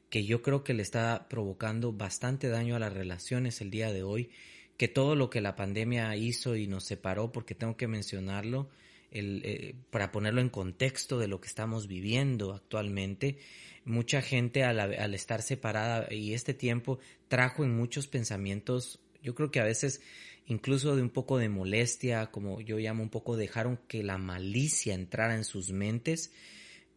que 0.10 0.26
yo 0.26 0.42
creo 0.42 0.64
que 0.64 0.74
le 0.74 0.82
está 0.82 1.28
provocando 1.30 1.94
bastante 1.94 2.50
daño 2.50 2.76
a 2.76 2.80
las 2.80 2.94
relaciones 2.94 3.62
el 3.62 3.70
día 3.70 3.92
de 3.94 4.04
hoy, 4.04 4.30
que 4.78 4.88
todo 4.88 5.16
lo 5.16 5.30
que 5.30 5.42
la 5.42 5.56
pandemia 5.56 6.16
hizo 6.16 6.56
y 6.56 6.68
nos 6.68 6.86
separó, 6.86 7.32
porque 7.32 7.56
tengo 7.56 7.78
que 7.78 7.88
mencionarlo, 7.88 8.70
el, 9.12 9.42
eh, 9.44 9.76
para 9.90 10.12
ponerlo 10.12 10.42
en 10.42 10.50
contexto 10.50 11.20
de 11.20 11.28
lo 11.28 11.42
que 11.42 11.48
estamos 11.48 11.88
viviendo 11.88 12.54
actualmente, 12.54 13.38
mucha 13.86 14.22
gente 14.22 14.64
al, 14.64 14.80
al 14.80 15.14
estar 15.14 15.42
separada 15.42 16.14
y 16.14 16.34
este 16.34 16.54
tiempo 16.54 17.00
trajo 17.28 17.64
en 17.64 17.76
muchos 17.76 18.08
pensamientos, 18.08 19.00
yo 19.22 19.36
creo 19.36 19.52
que 19.52 19.60
a 19.60 19.66
veces 19.66 20.02
incluso 20.50 20.96
de 20.96 21.02
un 21.02 21.10
poco 21.10 21.38
de 21.38 21.48
molestia, 21.48 22.28
como 22.28 22.60
yo 22.60 22.78
llamo 22.78 23.04
un 23.04 23.10
poco, 23.10 23.38
dejaron 23.38 23.80
que 23.88 24.04
la 24.04 24.18
malicia 24.18 24.96
entrara 24.96 25.36
en 25.36 25.44
sus 25.44 25.72
mentes 25.72 26.32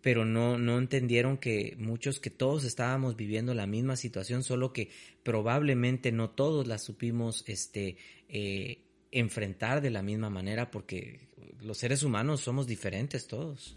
pero 0.02 0.24
no, 0.24 0.58
no 0.58 0.78
entendieron 0.78 1.38
que 1.38 1.76
muchos, 1.78 2.18
que 2.18 2.30
todos 2.30 2.64
estábamos 2.64 3.16
viviendo 3.16 3.54
la 3.54 3.66
misma 3.66 3.96
situación, 3.96 4.42
solo 4.42 4.72
que 4.72 4.90
probablemente 5.22 6.10
no 6.10 6.28
todos 6.28 6.66
la 6.66 6.78
supimos 6.78 7.44
este, 7.46 7.96
eh, 8.28 8.78
enfrentar 9.12 9.80
de 9.80 9.90
la 9.90 10.02
misma 10.02 10.28
manera, 10.28 10.70
porque 10.70 11.20
los 11.62 11.78
seres 11.78 12.02
humanos 12.02 12.40
somos 12.40 12.66
diferentes 12.66 13.28
todos. 13.28 13.76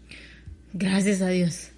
Gracias 0.72 1.22
a 1.22 1.28
Dios, 1.28 1.70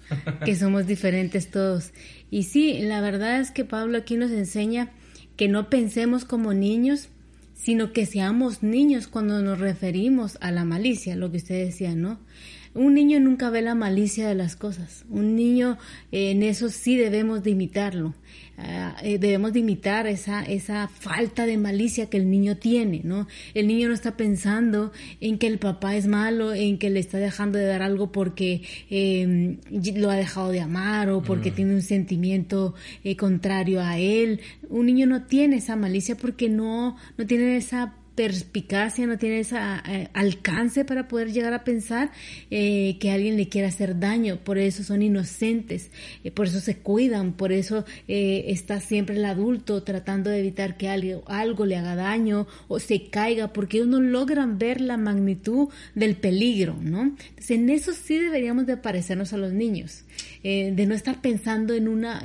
que 0.43 0.55
somos 0.55 0.87
diferentes 0.87 1.51
todos. 1.51 1.93
Y 2.31 2.43
sí, 2.43 2.79
la 2.79 3.01
verdad 3.01 3.39
es 3.39 3.51
que 3.51 3.65
Pablo 3.65 3.99
aquí 3.99 4.17
nos 4.17 4.31
enseña 4.31 4.91
que 5.37 5.47
no 5.47 5.69
pensemos 5.69 6.25
como 6.25 6.53
niños, 6.53 7.09
sino 7.53 7.93
que 7.93 8.07
seamos 8.07 8.63
niños 8.63 9.07
cuando 9.07 9.41
nos 9.43 9.59
referimos 9.59 10.37
a 10.41 10.51
la 10.51 10.65
malicia, 10.65 11.15
lo 11.15 11.29
que 11.29 11.37
usted 11.37 11.65
decía, 11.65 11.93
¿no? 11.93 12.19
Un 12.73 12.93
niño 12.93 13.19
nunca 13.19 13.49
ve 13.49 13.61
la 13.61 13.75
malicia 13.75 14.27
de 14.27 14.35
las 14.35 14.55
cosas. 14.55 15.05
Un 15.09 15.35
niño 15.35 15.77
eh, 16.11 16.31
en 16.31 16.43
eso 16.43 16.69
sí 16.69 16.95
debemos 16.95 17.43
de 17.43 17.51
imitarlo. 17.51 18.13
Ah, 18.61 18.97
eh, 19.03 19.17
debemos 19.19 19.53
de 19.53 19.59
imitar 19.59 20.05
esa, 20.05 20.43
esa 20.43 20.89
falta 20.89 21.45
de 21.45 21.57
malicia 21.57 22.09
que 22.09 22.17
el 22.17 22.29
niño 22.29 22.57
tiene, 22.57 23.01
¿no? 23.05 23.25
El 23.53 23.67
niño 23.67 23.87
no 23.87 23.93
está 23.93 24.17
pensando 24.17 24.91
en 25.21 25.37
que 25.37 25.47
el 25.47 25.59
papá 25.59 25.95
es 25.95 26.07
malo, 26.07 26.53
en 26.53 26.77
que 26.77 26.89
le 26.89 26.99
está 26.99 27.19
dejando 27.19 27.57
de 27.57 27.65
dar 27.65 27.81
algo 27.81 28.11
porque 28.11 28.63
em, 28.89 29.59
lo 29.95 30.09
ha 30.09 30.15
dejado 30.15 30.49
de 30.49 30.59
amar 30.59 31.09
o 31.09 31.21
porque 31.21 31.51
mm. 31.51 31.55
tiene 31.55 31.73
un 31.75 31.81
sentimiento 31.81 32.75
eh, 33.05 33.15
contrario 33.15 33.81
a 33.81 33.97
él. 33.97 34.41
Un 34.67 34.87
niño 34.87 35.07
no 35.07 35.23
tiene 35.23 35.57
esa 35.57 35.77
malicia 35.77 36.15
porque 36.15 36.49
no, 36.49 36.97
no 37.17 37.25
tiene 37.25 37.55
esa 37.55 37.93
perspicacia, 38.19 39.07
no 39.07 39.17
tiene 39.17 39.39
ese 39.39 39.55
eh, 39.55 40.09
alcance 40.11 40.83
para 40.83 41.07
poder 41.07 41.31
llegar 41.31 41.53
a 41.53 41.63
pensar 41.63 42.11
eh, 42.51 42.97
que 42.99 43.11
alguien 43.11 43.37
le 43.37 43.47
quiera 43.47 43.69
hacer 43.69 43.97
daño. 43.97 44.39
Por 44.43 44.57
eso 44.57 44.83
son 44.83 45.01
inocentes, 45.01 45.89
eh, 46.25 46.29
por 46.29 46.47
eso 46.47 46.59
se 46.59 46.79
cuidan, 46.79 47.31
por 47.31 47.53
eso 47.53 47.85
está 48.09 48.81
siempre 48.81 49.15
el 49.15 49.23
adulto 49.23 49.83
tratando 49.83 50.29
de 50.29 50.39
evitar 50.39 50.75
que 50.75 50.89
algo, 50.89 51.23
algo 51.27 51.65
le 51.65 51.77
haga 51.77 51.95
daño 51.95 52.45
o 52.67 52.79
se 52.79 53.09
caiga, 53.09 53.53
porque 53.53 53.77
ellos 53.77 53.87
no 53.87 54.01
logran 54.01 54.57
ver 54.57 54.81
la 54.81 54.97
magnitud 54.97 55.69
del 55.95 56.17
peligro, 56.17 56.75
¿no? 56.81 57.03
Entonces, 57.03 57.51
en 57.51 57.69
eso 57.69 57.93
sí 57.93 58.17
deberíamos 58.17 58.65
de 58.65 58.75
parecernos 58.75 59.31
a 59.31 59.37
los 59.37 59.53
niños, 59.53 60.03
de 60.43 60.85
no 60.85 60.93
estar 60.93 61.21
pensando 61.21 61.73
en 61.73 61.87
una 61.87 62.21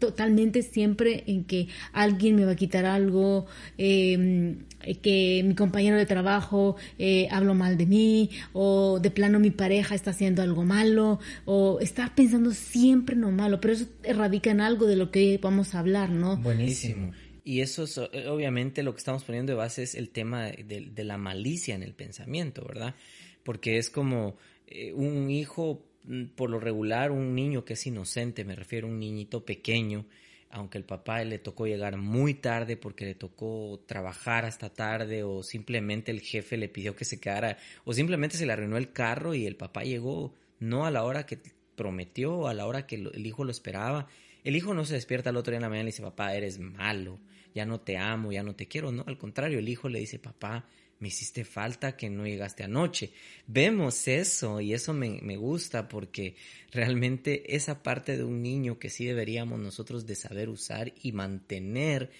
totalmente 0.00 0.62
siempre 0.62 1.22
en 1.26 1.44
que 1.44 1.68
alguien 1.92 2.34
me 2.34 2.44
va 2.44 2.52
a 2.52 2.56
quitar 2.56 2.86
algo, 2.86 3.46
eh, 3.78 4.56
que 5.02 5.42
mi 5.44 5.54
compañero 5.54 5.96
de 5.96 6.06
trabajo 6.06 6.76
eh, 6.98 7.28
habló 7.30 7.54
mal 7.54 7.76
de 7.76 7.86
mí, 7.86 8.30
o 8.52 8.98
de 9.00 9.10
plano 9.10 9.38
mi 9.38 9.50
pareja 9.50 9.94
está 9.94 10.10
haciendo 10.10 10.42
algo 10.42 10.64
malo, 10.64 11.20
o 11.44 11.80
estar 11.80 12.14
pensando 12.14 12.52
siempre 12.52 13.14
en 13.14 13.22
lo 13.22 13.30
malo, 13.30 13.60
pero 13.60 13.74
eso 13.74 13.86
radica 14.02 14.50
en 14.50 14.60
algo 14.60 14.86
de 14.86 14.96
lo 14.96 15.10
que 15.10 15.38
vamos 15.42 15.74
a 15.74 15.80
hablar, 15.80 16.10
¿no? 16.10 16.36
Buenísimo. 16.36 17.12
Y 17.44 17.60
eso 17.60 17.84
es, 17.84 17.98
eh, 17.98 18.28
obviamente 18.28 18.82
lo 18.82 18.92
que 18.92 18.98
estamos 18.98 19.24
poniendo 19.24 19.52
de 19.52 19.56
base 19.56 19.82
es 19.82 19.94
el 19.94 20.10
tema 20.10 20.44
de, 20.44 20.90
de 20.92 21.04
la 21.04 21.18
malicia 21.18 21.74
en 21.74 21.82
el 21.82 21.94
pensamiento, 21.94 22.64
¿verdad? 22.66 22.94
Porque 23.42 23.78
es 23.78 23.90
como 23.90 24.36
un 24.94 25.30
hijo 25.30 25.82
Mm, 26.04 26.26
por 26.34 26.50
lo 26.50 26.58
regular 26.58 27.10
un 27.10 27.34
niño 27.34 27.64
que 27.64 27.74
es 27.74 27.86
inocente, 27.86 28.44
me 28.44 28.56
refiero 28.56 28.86
a 28.86 28.90
un 28.90 28.98
niñito 28.98 29.44
pequeño, 29.44 30.06
aunque 30.50 30.78
el 30.78 30.84
papá 30.84 31.22
le 31.24 31.38
tocó 31.38 31.66
llegar 31.66 31.96
muy 31.96 32.34
tarde 32.34 32.76
porque 32.76 33.04
le 33.04 33.14
tocó 33.14 33.82
trabajar 33.86 34.44
hasta 34.44 34.70
tarde 34.70 35.22
o 35.22 35.42
simplemente 35.42 36.10
el 36.10 36.20
jefe 36.20 36.56
le 36.56 36.68
pidió 36.68 36.96
que 36.96 37.04
se 37.04 37.20
quedara 37.20 37.56
o 37.84 37.92
simplemente 37.92 38.36
se 38.36 38.46
le 38.46 38.52
arruinó 38.52 38.76
el 38.76 38.92
carro 38.92 39.34
y 39.34 39.46
el 39.46 39.56
papá 39.56 39.84
llegó 39.84 40.34
no 40.58 40.86
a 40.86 40.90
la 40.90 41.04
hora 41.04 41.24
que 41.24 41.38
prometió, 41.76 42.48
a 42.48 42.54
la 42.54 42.66
hora 42.66 42.86
que 42.86 42.96
el 42.96 43.26
hijo 43.26 43.44
lo 43.44 43.50
esperaba. 43.50 44.06
El 44.44 44.56
hijo 44.56 44.74
no 44.74 44.84
se 44.84 44.94
despierta 44.94 45.30
al 45.30 45.36
otro 45.36 45.52
día 45.52 45.58
en 45.58 45.62
la 45.62 45.68
mañana 45.68 45.84
y 45.84 45.86
le 45.86 45.92
dice, 45.92 46.02
papá, 46.02 46.34
eres 46.34 46.58
malo, 46.58 47.18
ya 47.54 47.64
no 47.64 47.80
te 47.80 47.96
amo, 47.96 48.32
ya 48.32 48.42
no 48.42 48.54
te 48.54 48.66
quiero. 48.68 48.92
No, 48.92 49.04
al 49.06 49.18
contrario, 49.18 49.58
el 49.58 49.68
hijo 49.68 49.88
le 49.88 50.00
dice, 50.00 50.18
papá, 50.18 50.66
me 51.00 51.08
hiciste 51.08 51.44
falta 51.44 51.96
que 51.96 52.10
no 52.10 52.26
llegaste 52.26 52.62
anoche. 52.62 53.10
Vemos 53.46 54.06
eso 54.06 54.60
y 54.60 54.74
eso 54.74 54.92
me, 54.92 55.36
gusta 55.36 55.88
porque 55.88 56.36
realmente 56.70 57.56
esa 57.56 57.82
parte 57.82 58.16
de 58.16 58.24
un 58.24 58.42
niño 58.42 58.78
que 58.78 58.90
sí 58.90 59.06
deberíamos 59.06 59.58
nosotros 59.58 60.06
de 60.06 60.14
saber 60.14 60.48
usar 60.48 60.92
y 61.02 61.12
mantener 61.12 62.10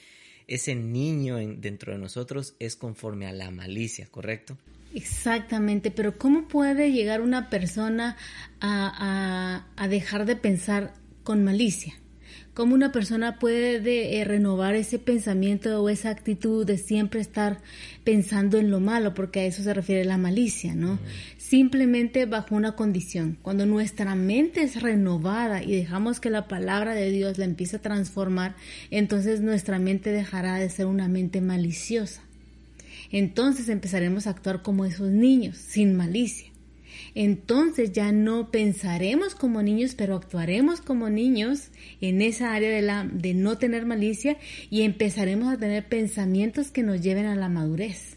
ese 0.48 0.74
niño 0.74 1.36
dentro 1.36 1.92
de 1.92 1.98
nosotros 1.98 2.54
es 2.58 2.74
conforme 2.74 3.26
a 3.26 3.32
la 3.32 3.50
malicia, 3.50 4.08
¿correcto? 4.10 4.56
Exactamente, 4.94 5.92
pero 5.92 6.18
¿cómo 6.18 6.48
puede 6.48 6.90
llegar 6.90 7.20
una 7.20 7.50
persona 7.50 8.16
a, 8.60 9.66
a 9.76 9.88
dejar 9.88 10.26
de 10.26 10.34
pensar 10.34 10.94
con 11.22 11.44
malicia? 11.44 11.94
Cómo 12.54 12.74
una 12.74 12.92
persona 12.92 13.38
puede 13.38 14.18
eh, 14.18 14.24
renovar 14.24 14.74
ese 14.74 14.98
pensamiento 14.98 15.82
o 15.82 15.88
esa 15.88 16.10
actitud 16.10 16.66
de 16.66 16.78
siempre 16.78 17.20
estar 17.20 17.60
pensando 18.04 18.58
en 18.58 18.70
lo 18.70 18.80
malo, 18.80 19.14
porque 19.14 19.40
a 19.40 19.44
eso 19.44 19.62
se 19.62 19.74
refiere 19.74 20.04
la 20.04 20.18
malicia, 20.18 20.74
¿no? 20.74 20.98
Simplemente 21.38 22.26
bajo 22.26 22.54
una 22.54 22.72
condición. 22.72 23.38
Cuando 23.42 23.66
nuestra 23.66 24.14
mente 24.14 24.62
es 24.62 24.82
renovada 24.82 25.62
y 25.62 25.72
dejamos 25.76 26.20
que 26.20 26.30
la 26.30 26.48
palabra 26.48 26.94
de 26.94 27.10
Dios 27.10 27.38
la 27.38 27.44
empiece 27.44 27.76
a 27.76 27.82
transformar, 27.82 28.54
entonces 28.90 29.40
nuestra 29.40 29.78
mente 29.78 30.10
dejará 30.12 30.56
de 30.56 30.70
ser 30.70 30.86
una 30.86 31.08
mente 31.08 31.40
maliciosa. 31.40 32.22
Entonces 33.12 33.68
empezaremos 33.68 34.26
a 34.26 34.30
actuar 34.30 34.62
como 34.62 34.84
esos 34.84 35.10
niños, 35.10 35.56
sin 35.56 35.96
malicia. 35.96 36.49
Entonces 37.14 37.92
ya 37.92 38.12
no 38.12 38.50
pensaremos 38.50 39.34
como 39.34 39.62
niños, 39.62 39.94
pero 39.94 40.16
actuaremos 40.16 40.80
como 40.80 41.10
niños 41.10 41.70
en 42.00 42.22
esa 42.22 42.54
área 42.54 42.70
de, 42.70 42.82
la, 42.82 43.08
de 43.10 43.34
no 43.34 43.58
tener 43.58 43.86
malicia 43.86 44.36
y 44.70 44.82
empezaremos 44.82 45.52
a 45.52 45.58
tener 45.58 45.86
pensamientos 45.86 46.70
que 46.70 46.82
nos 46.82 47.00
lleven 47.00 47.26
a 47.26 47.36
la 47.36 47.48
madurez. 47.48 48.16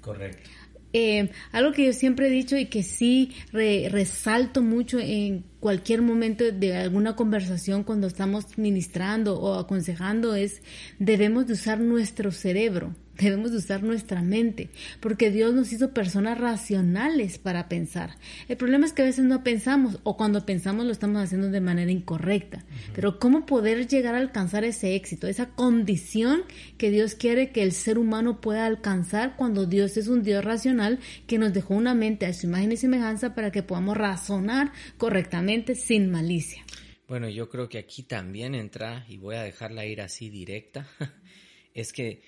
Correcto. 0.00 0.50
Eh, 0.92 1.30
algo 1.52 1.70
que 1.70 1.86
yo 1.86 1.92
siempre 1.92 2.26
he 2.26 2.30
dicho 2.30 2.56
y 2.56 2.66
que 2.66 2.82
sí 2.82 3.32
resalto 3.52 4.60
mucho 4.60 4.98
en 4.98 5.44
cualquier 5.60 6.02
momento 6.02 6.50
de 6.50 6.74
alguna 6.74 7.14
conversación 7.14 7.84
cuando 7.84 8.08
estamos 8.08 8.58
ministrando 8.58 9.38
o 9.38 9.54
aconsejando 9.54 10.34
es 10.34 10.62
debemos 10.98 11.46
de 11.46 11.52
usar 11.52 11.78
nuestro 11.78 12.32
cerebro 12.32 12.96
Debemos 13.20 13.50
de 13.50 13.58
usar 13.58 13.82
nuestra 13.82 14.22
mente, 14.22 14.70
porque 15.00 15.30
Dios 15.30 15.52
nos 15.52 15.72
hizo 15.72 15.92
personas 15.92 16.38
racionales 16.38 17.38
para 17.38 17.68
pensar. 17.68 18.16
El 18.48 18.56
problema 18.56 18.86
es 18.86 18.92
que 18.92 19.02
a 19.02 19.04
veces 19.04 19.24
no 19.24 19.44
pensamos, 19.44 20.00
o 20.04 20.16
cuando 20.16 20.46
pensamos 20.46 20.86
lo 20.86 20.92
estamos 20.92 21.22
haciendo 21.22 21.50
de 21.50 21.60
manera 21.60 21.90
incorrecta. 21.90 22.64
Pero 22.94 23.18
¿cómo 23.18 23.44
poder 23.44 23.86
llegar 23.86 24.14
a 24.14 24.18
alcanzar 24.18 24.64
ese 24.64 24.94
éxito, 24.94 25.26
esa 25.26 25.50
condición 25.50 26.42
que 26.78 26.90
Dios 26.90 27.14
quiere 27.14 27.50
que 27.50 27.62
el 27.62 27.72
ser 27.72 27.98
humano 27.98 28.40
pueda 28.40 28.64
alcanzar 28.64 29.36
cuando 29.36 29.66
Dios 29.66 29.96
es 29.96 30.08
un 30.08 30.22
Dios 30.22 30.44
racional 30.44 30.98
que 31.26 31.38
nos 31.38 31.52
dejó 31.52 31.74
una 31.74 31.94
mente 31.94 32.26
a 32.26 32.32
su 32.32 32.46
imagen 32.46 32.72
y 32.72 32.76
semejanza 32.76 33.34
para 33.34 33.52
que 33.52 33.62
podamos 33.62 33.96
razonar 33.96 34.72
correctamente 34.96 35.74
sin 35.74 36.10
malicia? 36.10 36.64
Bueno, 37.06 37.28
yo 37.28 37.48
creo 37.48 37.68
que 37.68 37.78
aquí 37.78 38.04
también 38.04 38.54
entra, 38.54 39.04
y 39.08 39.18
voy 39.18 39.34
a 39.34 39.42
dejarla 39.42 39.84
ir 39.84 40.00
así 40.00 40.30
directa, 40.30 40.86
es 41.74 41.92
que 41.92 42.22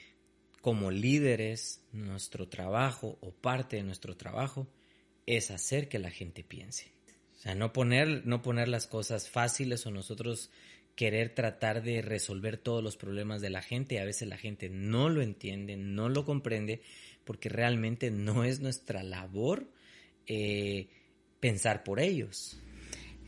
como 0.62 0.90
líderes, 0.90 1.82
nuestro 1.92 2.48
trabajo 2.48 3.18
o 3.20 3.32
parte 3.32 3.76
de 3.76 3.82
nuestro 3.82 4.16
trabajo 4.16 4.68
es 5.26 5.50
hacer 5.50 5.88
que 5.88 5.98
la 5.98 6.10
gente 6.10 6.44
piense. 6.44 6.92
O 7.36 7.40
sea, 7.42 7.54
no 7.56 7.72
poner, 7.72 8.24
no 8.24 8.40
poner 8.40 8.68
las 8.68 8.86
cosas 8.86 9.28
fáciles 9.28 9.84
o 9.86 9.90
nosotros 9.90 10.50
querer 10.94 11.34
tratar 11.34 11.82
de 11.82 12.00
resolver 12.00 12.58
todos 12.58 12.82
los 12.82 12.96
problemas 12.96 13.40
de 13.40 13.50
la 13.50 13.60
gente. 13.60 14.00
A 14.00 14.04
veces 14.04 14.28
la 14.28 14.38
gente 14.38 14.68
no 14.68 15.08
lo 15.08 15.20
entiende, 15.20 15.76
no 15.76 16.08
lo 16.08 16.24
comprende, 16.24 16.80
porque 17.24 17.48
realmente 17.48 18.12
no 18.12 18.44
es 18.44 18.60
nuestra 18.60 19.02
labor 19.02 19.66
eh, 20.28 20.88
pensar 21.40 21.82
por 21.82 21.98
ellos. 21.98 22.56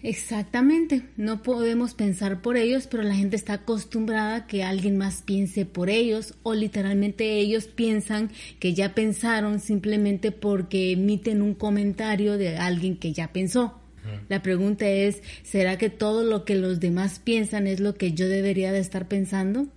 Exactamente, 0.04 1.08
no 1.16 1.42
podemos 1.42 1.94
pensar 1.94 2.42
por 2.42 2.58
ellos, 2.58 2.87
pero 2.87 3.02
la 3.02 3.14
gente 3.14 3.37
está 3.37 3.54
acostumbrada 3.54 4.37
a 4.37 4.46
que 4.46 4.62
alguien 4.62 4.99
más 4.99 5.23
piense 5.23 5.64
por 5.64 5.88
ellos 5.88 6.34
o 6.42 6.52
literalmente 6.52 7.38
ellos 7.38 7.68
piensan 7.68 8.30
que 8.61 8.75
ya 8.75 8.94
pensaron 8.94 9.61
simplemente 9.61 10.30
porque 10.30 10.92
emiten 10.92 11.40
un 11.40 11.54
comentario 11.54 12.37
de 12.37 12.58
alguien 12.58 12.99
que 12.99 13.14
ya 13.14 13.32
pensó. 13.32 13.80
La 14.28 14.42
pregunta 14.42 14.87
es, 14.87 15.23
¿será 15.42 15.78
que 15.78 15.88
todo 15.88 16.23
lo 16.23 16.44
que 16.44 16.56
los 16.56 16.80
demás 16.80 17.18
piensan 17.18 17.66
es 17.66 17.80
lo 17.80 17.94
que 17.94 18.12
yo 18.12 18.28
debería 18.28 18.73
de 18.73 18.80
estar 18.80 19.08
pensando? 19.08 19.68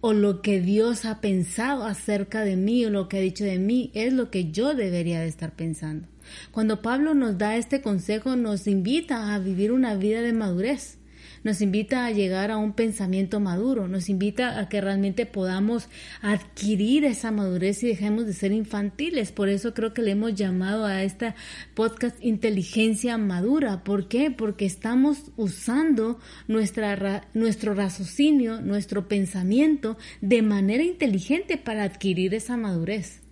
¿O 0.00 0.12
lo 0.12 0.42
que 0.42 0.60
Dios 0.60 1.04
ha 1.04 1.20
pensado 1.20 1.86
acerca 1.86 2.44
de 2.44 2.54
mí 2.54 2.84
o 2.84 2.90
lo 2.90 3.08
que 3.08 3.16
ha 3.16 3.20
dicho 3.20 3.42
de 3.42 3.58
mí 3.58 3.90
es 3.94 4.12
lo 4.12 4.30
que 4.30 4.52
yo 4.52 4.74
debería 4.74 5.18
de 5.18 5.26
estar 5.26 5.56
pensando? 5.56 6.06
Cuando 6.50 6.82
Pablo 6.82 7.14
nos 7.14 7.38
da 7.38 7.56
este 7.56 7.80
consejo, 7.80 8.36
nos 8.36 8.66
invita 8.66 9.34
a 9.34 9.38
vivir 9.38 9.72
una 9.72 9.94
vida 9.94 10.22
de 10.22 10.32
madurez, 10.32 11.00
nos 11.42 11.62
invita 11.62 12.04
a 12.04 12.10
llegar 12.10 12.50
a 12.50 12.58
un 12.58 12.74
pensamiento 12.74 13.40
maduro, 13.40 13.88
nos 13.88 14.08
invita 14.08 14.58
a 14.58 14.68
que 14.68 14.80
realmente 14.80 15.26
podamos 15.26 15.88
adquirir 16.20 17.04
esa 17.04 17.30
madurez 17.30 17.82
y 17.82 17.88
dejemos 17.88 18.26
de 18.26 18.34
ser 18.34 18.52
infantiles. 18.52 19.32
Por 19.32 19.48
eso 19.48 19.72
creo 19.72 19.94
que 19.94 20.02
le 20.02 20.12
hemos 20.12 20.34
llamado 20.34 20.84
a 20.84 21.02
esta 21.02 21.34
podcast 21.74 22.22
inteligencia 22.22 23.16
madura. 23.16 23.84
¿Por 23.84 24.08
qué? 24.08 24.30
Porque 24.30 24.66
estamos 24.66 25.32
usando 25.36 26.18
nuestra, 26.46 27.28
nuestro 27.32 27.74
raciocinio, 27.74 28.60
nuestro 28.60 29.08
pensamiento 29.08 29.96
de 30.20 30.42
manera 30.42 30.82
inteligente 30.82 31.56
para 31.56 31.84
adquirir 31.84 32.34
esa 32.34 32.56
madurez. 32.56 33.22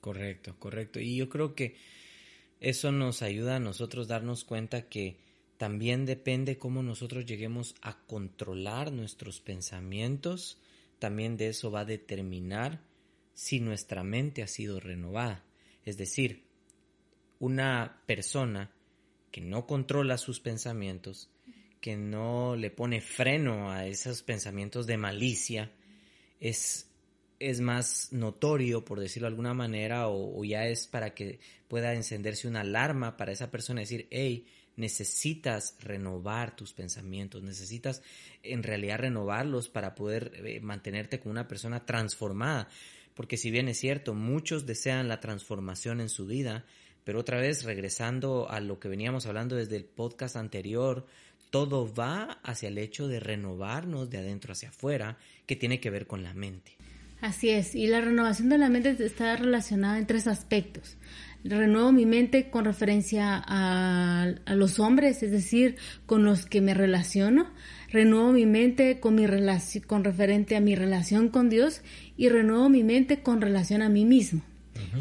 Correcto, 0.00 0.54
correcto. 0.58 1.00
Y 1.00 1.16
yo 1.16 1.28
creo 1.28 1.54
que 1.54 1.74
eso 2.60 2.92
nos 2.92 3.22
ayuda 3.22 3.56
a 3.56 3.60
nosotros 3.60 4.08
darnos 4.08 4.44
cuenta 4.44 4.88
que 4.88 5.18
también 5.58 6.06
depende 6.06 6.58
cómo 6.58 6.82
nosotros 6.82 7.26
lleguemos 7.26 7.74
a 7.82 7.98
controlar 8.06 8.92
nuestros 8.92 9.40
pensamientos, 9.40 10.58
también 10.98 11.36
de 11.36 11.48
eso 11.48 11.70
va 11.70 11.80
a 11.80 11.84
determinar 11.84 12.80
si 13.34 13.60
nuestra 13.60 14.02
mente 14.02 14.42
ha 14.42 14.46
sido 14.46 14.80
renovada. 14.80 15.44
Es 15.84 15.96
decir, 15.96 16.44
una 17.38 18.02
persona 18.06 18.72
que 19.30 19.40
no 19.40 19.66
controla 19.66 20.18
sus 20.18 20.40
pensamientos, 20.40 21.30
que 21.80 21.96
no 21.96 22.56
le 22.56 22.70
pone 22.70 23.00
freno 23.00 23.70
a 23.70 23.86
esos 23.86 24.22
pensamientos 24.22 24.86
de 24.86 24.96
malicia, 24.96 25.70
es 26.40 26.87
es 27.40 27.60
más 27.60 28.08
notorio, 28.12 28.84
por 28.84 29.00
decirlo 29.00 29.26
de 29.26 29.32
alguna 29.32 29.54
manera, 29.54 30.08
o, 30.08 30.44
ya 30.44 30.66
es 30.66 30.86
para 30.86 31.14
que 31.14 31.38
pueda 31.68 31.94
encenderse 31.94 32.48
una 32.48 32.62
alarma 32.62 33.16
para 33.16 33.32
esa 33.32 33.50
persona, 33.50 33.80
decir, 33.80 34.08
hey, 34.10 34.46
necesitas 34.76 35.76
renovar 35.80 36.56
tus 36.56 36.72
pensamientos, 36.72 37.42
necesitas 37.42 38.02
en 38.42 38.62
realidad 38.62 39.00
renovarlos 39.00 39.68
para 39.68 39.94
poder 39.94 40.32
eh, 40.44 40.60
mantenerte 40.60 41.18
como 41.18 41.32
una 41.32 41.48
persona 41.48 41.84
transformada. 41.84 42.68
Porque 43.14 43.36
si 43.36 43.50
bien 43.50 43.68
es 43.68 43.78
cierto, 43.78 44.14
muchos 44.14 44.66
desean 44.66 45.08
la 45.08 45.20
transformación 45.20 46.00
en 46.00 46.08
su 46.08 46.26
vida, 46.26 46.64
pero 47.02 47.18
otra 47.18 47.38
vez 47.38 47.64
regresando 47.64 48.48
a 48.48 48.60
lo 48.60 48.78
que 48.78 48.88
veníamos 48.88 49.26
hablando 49.26 49.56
desde 49.56 49.76
el 49.76 49.84
podcast 49.84 50.36
anterior, 50.36 51.06
todo 51.50 51.92
va 51.92 52.38
hacia 52.44 52.68
el 52.68 52.78
hecho 52.78 53.08
de 53.08 53.18
renovarnos 53.18 54.10
de 54.10 54.18
adentro 54.18 54.52
hacia 54.52 54.68
afuera, 54.68 55.18
que 55.46 55.56
tiene 55.56 55.80
que 55.80 55.90
ver 55.90 56.06
con 56.06 56.22
la 56.22 56.34
mente. 56.34 56.77
Así 57.20 57.50
es, 57.50 57.74
y 57.74 57.88
la 57.88 58.00
renovación 58.00 58.48
de 58.48 58.58
la 58.58 58.68
mente 58.68 58.96
está 59.00 59.36
relacionada 59.36 59.98
en 59.98 60.06
tres 60.06 60.26
aspectos. 60.28 60.96
Renuevo 61.44 61.92
mi 61.92 62.04
mente 62.04 62.50
con 62.50 62.64
referencia 62.64 63.42
a, 63.46 64.34
los 64.54 64.78
hombres, 64.78 65.22
es 65.22 65.30
decir, 65.30 65.76
con 66.06 66.24
los 66.24 66.46
que 66.46 66.60
me 66.60 66.74
relaciono. 66.74 67.50
Renuevo 67.90 68.32
mi 68.32 68.44
mente 68.44 69.00
con, 69.00 69.14
mi 69.14 69.26
con 69.86 70.04
referente 70.04 70.56
a 70.56 70.60
mi 70.60 70.74
relación 70.74 71.28
con 71.28 71.48
Dios 71.48 71.82
y 72.16 72.28
renuevo 72.28 72.68
mi 72.68 72.84
mente 72.84 73.22
con 73.22 73.40
relación 73.40 73.82
a 73.82 73.88
mí 73.88 74.04
mismo. 74.04 74.42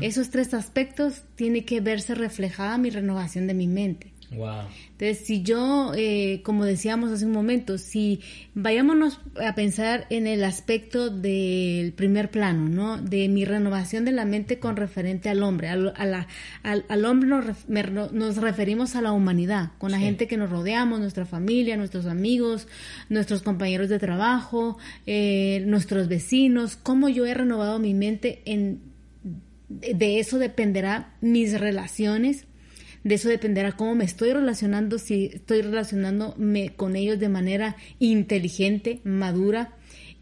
Esos 0.01 0.29
tres 0.29 0.53
aspectos 0.53 1.23
tienen 1.35 1.65
que 1.65 1.81
verse 1.81 2.15
reflejada 2.15 2.77
mi 2.77 2.89
renovación 2.89 3.47
de 3.47 3.53
mi 3.53 3.67
mente. 3.67 4.13
Entonces, 4.29 5.19
si 5.25 5.41
yo, 5.41 5.93
eh, 5.95 6.41
como 6.43 6.65
decíamos 6.65 7.11
hace 7.11 7.25
un 7.25 7.31
momento, 7.31 7.77
si 7.77 8.19
vayámonos 8.55 9.21
a 9.41 9.55
pensar 9.55 10.05
en 10.09 10.27
el 10.27 10.43
aspecto 10.43 11.09
del 11.09 11.93
primer 11.93 12.29
plano, 12.29 12.67
¿no? 12.67 12.97
De 12.97 13.29
mi 13.29 13.45
renovación 13.45 14.03
de 14.03 14.11
la 14.11 14.25
mente 14.25 14.59
con 14.59 14.75
referente 14.75 15.29
al 15.29 15.43
hombre. 15.43 15.69
Al, 15.69 15.93
al, 15.93 17.05
hombre 17.05 17.29
nos, 17.29 18.37
referimos 18.37 18.95
a 18.95 19.01
la 19.01 19.13
humanidad, 19.13 19.71
con 19.77 19.91
la 19.91 19.99
gente 19.99 20.27
que 20.27 20.35
nos 20.35 20.49
rodeamos, 20.49 20.99
nuestra 20.99 21.25
familia, 21.25 21.77
nuestros 21.77 22.05
amigos, 22.05 22.67
nuestros 23.07 23.43
compañeros 23.43 23.87
de 23.87 23.99
trabajo, 23.99 24.77
eh, 25.05 25.63
nuestros 25.65 26.09
vecinos. 26.09 26.75
Cómo 26.75 27.07
yo 27.07 27.25
he 27.25 27.33
renovado 27.33 27.79
mi 27.79 27.93
mente 27.93 28.41
en 28.45 28.81
de 29.69 30.19
eso 30.19 30.39
dependerá 30.39 31.13
mis 31.19 31.59
relaciones 31.59 32.47
de 33.07 33.15
eso 33.15 33.29
dependerá 33.29 33.71
cómo 33.71 33.95
me 33.95 34.03
estoy 34.03 34.33
relacionando, 34.33 34.99
si 34.99 35.31
estoy 35.33 35.61
relacionándome 35.61 36.73
con 36.75 36.97
ellos 36.97 37.19
de 37.19 37.29
manera 37.29 37.77
inteligente, 37.99 38.99
madura 39.05 39.69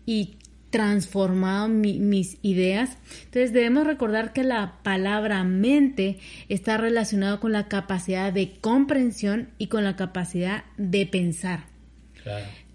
y 0.06 0.36
transformado 0.70 1.68
mis 1.68 2.38
ideas. 2.44 2.98
Entonces 3.24 3.54
debemos 3.54 3.88
recordar 3.88 4.34
que 4.34 4.44
la 4.44 4.80
palabra 4.84 5.44
mente 5.44 6.20
está 6.48 6.78
relacionada 6.78 7.40
con 7.40 7.54
la 7.54 7.68
capacidad 7.68 8.32
de 8.32 8.54
comprensión 8.62 9.50
y 9.58 9.66
con 9.68 9.84
la 9.84 9.96
capacidad 9.96 10.66
de 10.78 11.08
pensar. 11.08 11.66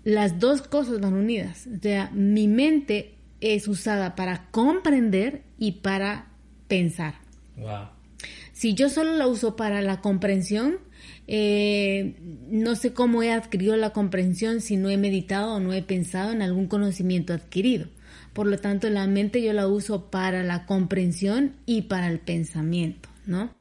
Las 0.02 0.40
dos 0.40 0.62
cosas 0.62 1.00
van 1.00 1.14
unidas. 1.14 1.68
O 1.72 1.80
sea, 1.80 2.10
mi 2.12 2.48
mente 2.48 3.14
es 3.40 3.68
usada 3.68 4.16
para 4.16 4.46
comprender 4.50 5.42
y 5.56 5.72
para 5.72 6.26
pensar. 6.66 7.14
Wow. 7.56 7.99
Si 8.60 8.74
yo 8.74 8.90
solo 8.90 9.14
la 9.14 9.26
uso 9.26 9.56
para 9.56 9.80
la 9.80 10.02
comprensión, 10.02 10.80
eh, 11.26 12.14
no 12.50 12.76
sé 12.76 12.92
cómo 12.92 13.22
he 13.22 13.32
adquirido 13.32 13.74
la 13.78 13.94
comprensión 13.94 14.60
si 14.60 14.76
no 14.76 14.90
he 14.90 14.98
meditado 14.98 15.54
o 15.54 15.60
no 15.60 15.72
he 15.72 15.82
pensado 15.82 16.32
en 16.32 16.42
algún 16.42 16.66
conocimiento 16.66 17.32
adquirido. 17.32 17.88
Por 18.34 18.46
lo 18.46 18.58
tanto, 18.58 18.90
la 18.90 19.06
mente 19.06 19.42
yo 19.42 19.54
la 19.54 19.66
uso 19.66 20.10
para 20.10 20.42
la 20.42 20.66
comprensión 20.66 21.56
y 21.64 21.80
para 21.80 22.08
el 22.08 22.20
pensamiento, 22.20 23.08
¿no? 23.24 23.54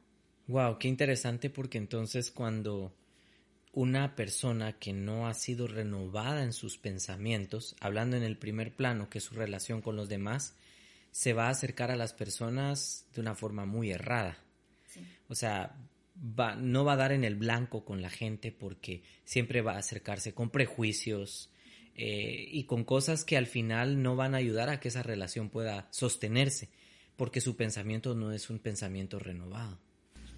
Wow, 0.48 0.76
qué 0.76 0.88
interesante 0.88 1.48
porque 1.48 1.78
entonces 1.78 2.30
cuando 2.30 2.94
una 3.72 4.14
persona 4.14 4.74
que 4.78 4.92
no 4.92 5.28
ha 5.28 5.32
sido 5.32 5.66
renovada 5.66 6.44
en 6.44 6.52
sus 6.52 6.76
pensamientos, 6.76 7.74
hablando 7.80 8.18
en 8.18 8.22
el 8.22 8.36
primer 8.36 8.76
plano, 8.76 9.08
que 9.08 9.16
es 9.16 9.24
su 9.24 9.34
relación 9.34 9.80
con 9.80 9.96
los 9.96 10.10
demás, 10.10 10.56
se 11.10 11.32
va 11.32 11.46
a 11.46 11.52
acercar 11.52 11.90
a 11.90 11.96
las 11.96 12.12
personas 12.12 13.06
de 13.14 13.22
una 13.22 13.34
forma 13.34 13.64
muy 13.64 13.92
errada. 13.92 14.36
O 15.30 15.34
sea, 15.34 15.74
va, 16.38 16.56
no 16.56 16.84
va 16.84 16.94
a 16.94 16.96
dar 16.96 17.12
en 17.12 17.24
el 17.24 17.36
blanco 17.36 17.84
con 17.84 18.02
la 18.02 18.10
gente 18.10 18.52
porque 18.52 19.02
siempre 19.24 19.62
va 19.62 19.74
a 19.74 19.78
acercarse 19.78 20.34
con 20.34 20.50
prejuicios 20.50 21.50
eh, 21.94 22.48
y 22.50 22.64
con 22.64 22.84
cosas 22.84 23.24
que 23.24 23.36
al 23.36 23.46
final 23.46 24.02
no 24.02 24.16
van 24.16 24.34
a 24.34 24.38
ayudar 24.38 24.68
a 24.68 24.80
que 24.80 24.88
esa 24.88 25.02
relación 25.02 25.48
pueda 25.48 25.88
sostenerse 25.90 26.68
porque 27.16 27.40
su 27.40 27.56
pensamiento 27.56 28.14
no 28.14 28.32
es 28.32 28.50
un 28.50 28.58
pensamiento 28.58 29.18
renovado. 29.18 29.78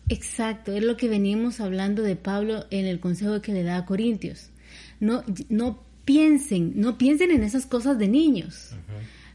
Exacto, 0.08 0.72
es 0.72 0.82
lo 0.82 0.96
que 0.96 1.08
venimos 1.08 1.60
hablando 1.60 2.02
de 2.02 2.16
Pablo 2.16 2.66
en 2.70 2.86
el 2.86 3.00
consejo 3.00 3.40
que 3.40 3.52
le 3.52 3.62
da 3.62 3.76
a 3.78 3.86
Corintios. 3.86 4.50
No, 4.98 5.22
no 5.48 5.84
piensen, 6.04 6.72
no 6.74 6.98
piensen 6.98 7.30
en 7.30 7.44
esas 7.44 7.66
cosas 7.66 7.98
de 7.98 8.08
niños. 8.08 8.74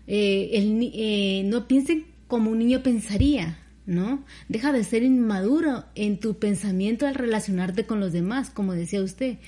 Eh, 0.07 0.49
eh, 0.53 1.43
no 1.45 1.67
piensen 1.67 2.05
como 2.27 2.51
un 2.51 2.59
niño 2.59 2.83
pensaría, 2.83 3.57
¿no? 3.87 4.23
Deja 4.49 4.71
de 4.71 4.83
ser 4.83 5.01
inmaduro 5.01 5.85
en 5.95 6.19
tu 6.19 6.37
pensamiento 6.37 7.07
al 7.07 7.15
relacionarte 7.15 7.87
con 7.87 7.99
los 7.99 8.13
demás, 8.13 8.51
como 8.51 8.73
decía 8.73 9.01
usted. 9.01 9.39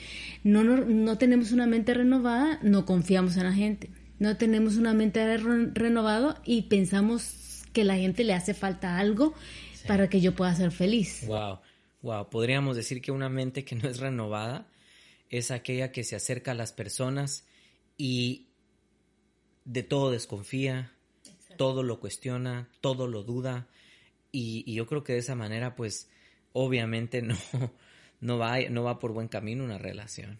No, 0.44 0.64
no, 0.64 0.78
no 0.78 1.18
tenemos 1.20 1.52
una 1.52 1.68
mente 1.68 1.94
renovada, 1.94 2.60
no 2.64 2.86
confiamos 2.86 3.38
en 3.38 3.44
la 3.44 3.54
gente. 3.54 3.92
No 4.18 4.36
tenemos 4.38 4.78
una 4.78 4.94
mente 4.94 5.38
renovada 5.38 6.42
y 6.44 6.64
pensamos 6.64 7.64
que 7.74 7.84
la 7.84 7.98
gente 7.98 8.24
le 8.24 8.34
hace 8.34 8.54
falta 8.54 8.98
algo 8.98 9.34
para 9.88 10.10
que 10.10 10.22
yo 10.22 10.36
pueda 10.36 10.56
ser 10.56 10.72
feliz. 10.72 11.26
Wow, 11.28 11.60
wow. 12.02 12.30
Podríamos 12.30 12.76
decir 12.76 13.02
que 13.02 13.12
una 13.12 13.30
mente 13.30 13.64
que 13.64 13.76
no 13.76 13.88
es 13.88 14.00
renovada 14.00 14.68
es 15.30 15.52
aquella 15.52 15.92
que 15.92 16.04
se 16.04 16.16
acerca 16.16 16.52
a 16.52 16.56
las 16.56 16.74
personas 16.74 17.46
y 17.98 18.48
de 19.66 19.84
todo 19.84 20.12
desconfía, 20.12 20.92
todo 21.58 21.84
lo 21.84 22.00
cuestiona, 22.00 22.70
todo 22.82 23.08
lo 23.08 23.24
duda. 23.24 23.68
Y, 24.32 24.74
yo 24.74 24.86
creo 24.86 25.04
que 25.04 25.14
de 25.14 25.20
esa 25.20 25.36
manera, 25.36 25.76
pues, 25.76 26.10
obviamente 26.54 27.22
no, 27.24 27.36
no, 28.22 28.38
va, 28.38 28.60
no 28.70 28.84
va 28.84 29.00
por 29.00 29.12
buen 29.12 29.28
camino 29.28 29.64
una 29.64 29.78
relación. 29.78 30.40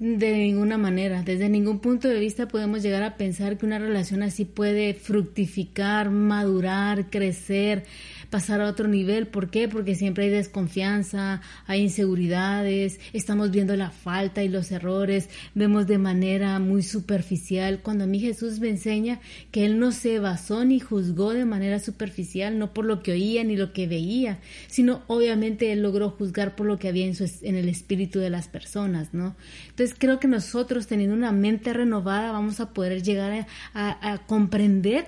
De 0.00 0.32
ninguna 0.32 0.78
manera, 0.78 1.24
desde 1.24 1.48
ningún 1.48 1.80
punto 1.80 2.06
de 2.06 2.20
vista 2.20 2.46
podemos 2.46 2.84
llegar 2.84 3.02
a 3.02 3.16
pensar 3.16 3.58
que 3.58 3.66
una 3.66 3.80
relación 3.80 4.22
así 4.22 4.44
puede 4.44 4.94
fructificar, 4.94 6.10
madurar, 6.10 7.10
crecer, 7.10 7.82
pasar 8.30 8.60
a 8.60 8.68
otro 8.68 8.86
nivel. 8.86 9.26
¿Por 9.26 9.50
qué? 9.50 9.66
Porque 9.66 9.96
siempre 9.96 10.26
hay 10.26 10.30
desconfianza, 10.30 11.40
hay 11.66 11.80
inseguridades, 11.80 13.00
estamos 13.12 13.50
viendo 13.50 13.74
la 13.74 13.90
falta 13.90 14.44
y 14.44 14.48
los 14.48 14.70
errores, 14.70 15.30
vemos 15.56 15.88
de 15.88 15.98
manera 15.98 16.60
muy 16.60 16.84
superficial. 16.84 17.80
Cuando 17.82 18.04
a 18.04 18.06
mí 18.06 18.20
Jesús 18.20 18.60
me 18.60 18.68
enseña 18.68 19.18
que 19.50 19.64
Él 19.64 19.80
no 19.80 19.90
se 19.90 20.20
basó 20.20 20.64
ni 20.64 20.78
juzgó 20.78 21.32
de 21.32 21.44
manera 21.44 21.80
superficial, 21.80 22.56
no 22.56 22.72
por 22.72 22.84
lo 22.84 23.02
que 23.02 23.10
oía 23.10 23.42
ni 23.42 23.56
lo 23.56 23.72
que 23.72 23.88
veía, 23.88 24.38
sino 24.68 25.02
obviamente 25.08 25.72
Él 25.72 25.82
logró 25.82 26.10
juzgar 26.10 26.54
por 26.54 26.68
lo 26.68 26.78
que 26.78 26.86
había 26.86 27.06
en, 27.06 27.16
su, 27.16 27.28
en 27.42 27.56
el 27.56 27.68
espíritu 27.68 28.20
de 28.20 28.30
las 28.30 28.46
personas, 28.46 29.12
¿no? 29.12 29.34
Entonces 29.70 29.87
creo 29.94 30.20
que 30.20 30.28
nosotros 30.28 30.86
teniendo 30.86 31.14
una 31.14 31.32
mente 31.32 31.72
renovada 31.72 32.32
vamos 32.32 32.60
a 32.60 32.70
poder 32.72 33.02
llegar 33.02 33.46
a, 33.74 34.18
comprender 34.26 35.06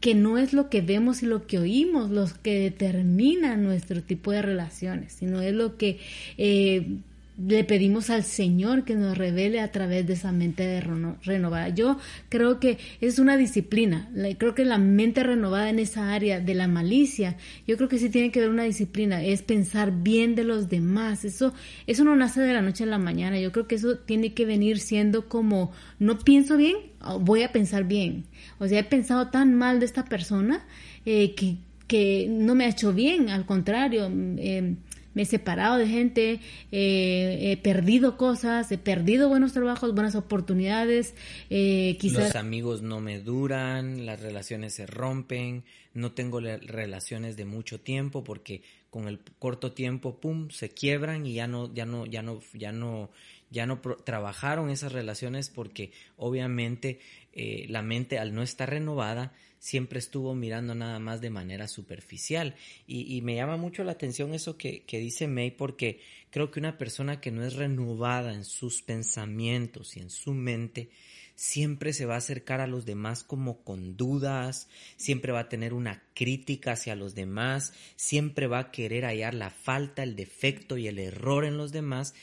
que 0.00 0.14
no 0.14 0.38
es 0.38 0.52
lo 0.52 0.68
que 0.68 0.82
vemos 0.82 1.22
y 1.22 1.26
lo 1.26 1.46
que 1.46 1.58
oímos 1.58 2.10
los 2.10 2.34
que 2.34 2.60
determinan 2.60 3.64
nuestro 3.64 4.02
tipo 4.02 4.30
de 4.30 4.42
relaciones, 4.42 5.14
sino 5.14 5.40
es 5.40 5.54
lo 5.54 5.76
que 5.76 5.98
eh, 6.38 6.98
le 7.38 7.64
pedimos 7.64 8.08
al 8.08 8.24
Señor 8.24 8.84
que 8.84 8.94
nos 8.94 9.16
revele 9.16 9.60
a 9.60 9.70
través 9.70 10.06
de 10.06 10.14
esa 10.14 10.32
mente 10.32 10.82
renovada. 11.24 11.68
Yo 11.68 11.98
creo 12.28 12.58
que 12.60 12.78
es 13.00 13.18
una 13.18 13.36
disciplina, 13.36 14.10
creo 14.38 14.54
que 14.54 14.64
la 14.64 14.78
mente 14.78 15.22
renovada 15.22 15.68
en 15.68 15.78
esa 15.78 16.14
área 16.14 16.40
de 16.40 16.54
la 16.54 16.66
malicia, 16.66 17.36
yo 17.66 17.76
creo 17.76 17.88
que 17.88 17.98
sí 17.98 18.08
tiene 18.08 18.30
que 18.30 18.40
ver 18.40 18.48
una 18.48 18.64
disciplina, 18.64 19.22
es 19.22 19.42
pensar 19.42 20.02
bien 20.02 20.34
de 20.34 20.44
los 20.44 20.70
demás, 20.70 21.24
eso, 21.24 21.52
eso 21.86 22.04
no 22.04 22.16
nace 22.16 22.40
de 22.40 22.54
la 22.54 22.62
noche 22.62 22.84
a 22.84 22.86
la 22.86 22.98
mañana, 22.98 23.38
yo 23.38 23.52
creo 23.52 23.66
que 23.66 23.74
eso 23.74 23.98
tiene 23.98 24.32
que 24.32 24.46
venir 24.46 24.78
siendo 24.78 25.28
como, 25.28 25.72
no 25.98 26.18
pienso 26.18 26.56
bien, 26.56 26.76
voy 27.20 27.42
a 27.42 27.52
pensar 27.52 27.84
bien, 27.84 28.24
o 28.58 28.66
sea, 28.66 28.80
he 28.80 28.84
pensado 28.84 29.28
tan 29.28 29.54
mal 29.54 29.78
de 29.78 29.86
esta 29.86 30.06
persona 30.06 30.64
eh, 31.04 31.34
que, 31.34 31.56
que 31.86 32.28
no 32.30 32.54
me 32.54 32.64
ha 32.64 32.68
hecho 32.68 32.94
bien, 32.94 33.28
al 33.28 33.44
contrario, 33.44 34.10
eh, 34.38 34.74
me 35.16 35.22
he 35.22 35.24
separado 35.24 35.78
de 35.78 35.88
gente, 35.88 36.40
eh, 36.72 37.38
he 37.40 37.56
perdido 37.56 38.18
cosas, 38.18 38.70
he 38.70 38.76
perdido 38.76 39.30
buenos 39.30 39.54
trabajos, 39.54 39.94
buenas 39.94 40.14
oportunidades, 40.14 41.14
eh, 41.48 41.96
quizás... 41.98 42.24
Los 42.24 42.36
amigos 42.36 42.82
no 42.82 43.00
me 43.00 43.18
duran, 43.18 44.04
las 44.04 44.20
relaciones 44.20 44.74
se 44.74 44.84
rompen, 44.84 45.64
no 45.94 46.12
tengo 46.12 46.40
relaciones 46.40 47.38
de 47.38 47.46
mucho 47.46 47.80
tiempo 47.80 48.24
porque 48.24 48.60
con 48.90 49.08
el 49.08 49.18
corto 49.38 49.72
tiempo, 49.72 50.20
pum, 50.20 50.50
se 50.50 50.68
quiebran 50.68 51.24
y 51.24 51.32
ya 51.32 51.46
no, 51.46 51.72
ya 51.72 51.86
no, 51.86 52.04
ya 52.04 52.20
no, 52.20 52.40
ya 52.52 52.72
no, 52.72 53.08
ya 53.50 53.66
no 53.66 53.80
trabajaron 53.80 54.70
esas 54.70 54.92
relaciones 54.92 55.50
porque 55.50 55.92
obviamente 56.16 57.00
eh, 57.32 57.66
la 57.68 57.82
mente 57.82 58.18
al 58.18 58.34
no 58.34 58.42
estar 58.42 58.70
renovada 58.70 59.32
siempre 59.58 59.98
estuvo 59.98 60.34
mirando 60.34 60.74
nada 60.74 60.98
más 60.98 61.20
de 61.20 61.30
manera 61.30 61.66
superficial. 61.66 62.54
Y, 62.86 63.20
me 63.22 63.34
llama 63.34 63.56
mucho 63.56 63.84
la 63.84 63.92
atención 63.92 64.34
eso 64.34 64.56
que, 64.56 64.84
que, 64.84 64.98
dice 64.98 65.26
May 65.26 65.50
porque 65.50 66.00
creo 66.30 66.50
que 66.50 66.60
una 66.60 66.78
persona 66.78 67.20
que 67.20 67.30
no 67.30 67.44
es 67.44 67.54
renovada 67.54 68.32
en 68.32 68.44
sus 68.44 68.82
pensamientos 68.82 69.96
y 69.96 70.00
en 70.00 70.10
su 70.10 70.34
mente, 70.34 70.90
siempre 71.36 71.92
se 71.92 72.06
va 72.06 72.14
a 72.14 72.18
acercar 72.18 72.60
a 72.60 72.66
los 72.66 72.86
demás 72.86 73.22
como 73.22 73.62
con 73.62 73.96
dudas, 73.96 74.68
siempre 74.96 75.32
va 75.32 75.40
a 75.40 75.48
tener 75.48 75.74
una 75.74 76.02
crítica 76.14 76.72
hacia 76.72 76.96
los 76.96 77.14
demás, 77.14 77.72
siempre 77.96 78.46
va 78.46 78.58
a 78.58 78.70
querer 78.70 79.04
hallar 79.04 79.34
la 79.34 79.50
falta, 79.50 80.02
el 80.02 80.16
defecto 80.16 80.78
y 80.78 80.88
el 80.88 80.98
error 80.98 81.44
en 81.44 81.58
los 81.58 81.72
demás 81.72 82.14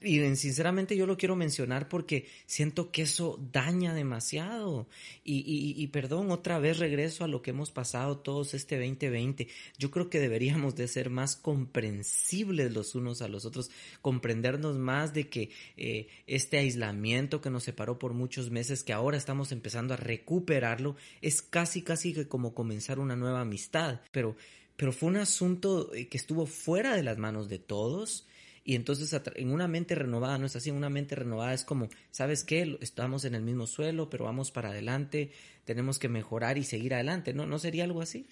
y 0.00 0.36
sinceramente 0.36 0.96
yo 0.96 1.06
lo 1.06 1.16
quiero 1.16 1.34
mencionar 1.34 1.88
porque 1.88 2.26
siento 2.46 2.90
que 2.90 3.02
eso 3.02 3.40
daña 3.52 3.94
demasiado. 3.94 4.86
Y, 5.24 5.74
y, 5.76 5.86
perdón, 5.86 6.30
otra 6.30 6.58
vez 6.58 6.78
regreso 6.78 7.24
a 7.24 7.28
lo 7.28 7.40
que 7.42 7.50
hemos 7.50 7.70
pasado 7.70 8.18
todos 8.18 8.54
este 8.54 8.76
2020. 8.76 9.48
Yo 9.78 9.90
creo 9.90 10.10
que 10.10 10.20
deberíamos 10.20 10.76
de 10.76 10.88
ser 10.88 11.10
más 11.10 11.36
comprensibles 11.36 12.72
los 12.72 12.94
unos 12.94 13.22
a 13.22 13.28
los 13.28 13.44
otros, 13.44 13.70
comprendernos 14.02 14.76
más 14.76 15.14
de 15.14 15.28
que 15.28 15.50
eh, 15.76 16.08
este 16.26 16.58
aislamiento 16.58 17.40
que 17.40 17.50
nos 17.50 17.64
separó 17.64 17.98
por 17.98 18.12
muchos 18.12 18.50
meses, 18.50 18.82
que 18.82 18.92
ahora 18.92 19.16
estamos 19.16 19.52
empezando 19.52 19.94
a 19.94 19.98
recuperarlo, 19.98 20.96
es 21.22 21.40
casi, 21.40 21.82
casi 21.82 22.12
que 22.12 22.28
como 22.28 22.54
comenzar 22.54 22.98
una 22.98 23.16
nueva 23.16 23.40
amistad. 23.40 24.00
Pero, 24.12 24.36
pero 24.76 24.92
fue 24.92 25.08
un 25.08 25.16
asunto 25.16 25.94
eh, 25.94 26.08
que 26.08 26.18
estuvo 26.18 26.46
fuera 26.46 26.94
de 26.94 27.02
las 27.02 27.16
manos 27.16 27.48
de 27.48 27.58
todos 27.58 28.26
y 28.64 28.74
entonces 28.76 29.14
en 29.34 29.52
una 29.52 29.68
mente 29.68 29.94
renovada, 29.94 30.38
no 30.38 30.46
es 30.46 30.56
así, 30.56 30.70
una 30.70 30.88
mente 30.88 31.14
renovada 31.14 31.52
es 31.52 31.64
como, 31.64 31.88
¿sabes 32.10 32.44
qué? 32.44 32.78
Estamos 32.80 33.26
en 33.26 33.34
el 33.34 33.42
mismo 33.42 33.66
suelo, 33.66 34.08
pero 34.08 34.24
vamos 34.24 34.50
para 34.50 34.70
adelante, 34.70 35.30
tenemos 35.64 35.98
que 35.98 36.08
mejorar 36.08 36.56
y 36.56 36.64
seguir 36.64 36.94
adelante, 36.94 37.34
¿no? 37.34 37.46
¿No 37.46 37.58
sería 37.58 37.84
algo 37.84 38.00
así? 38.00 38.26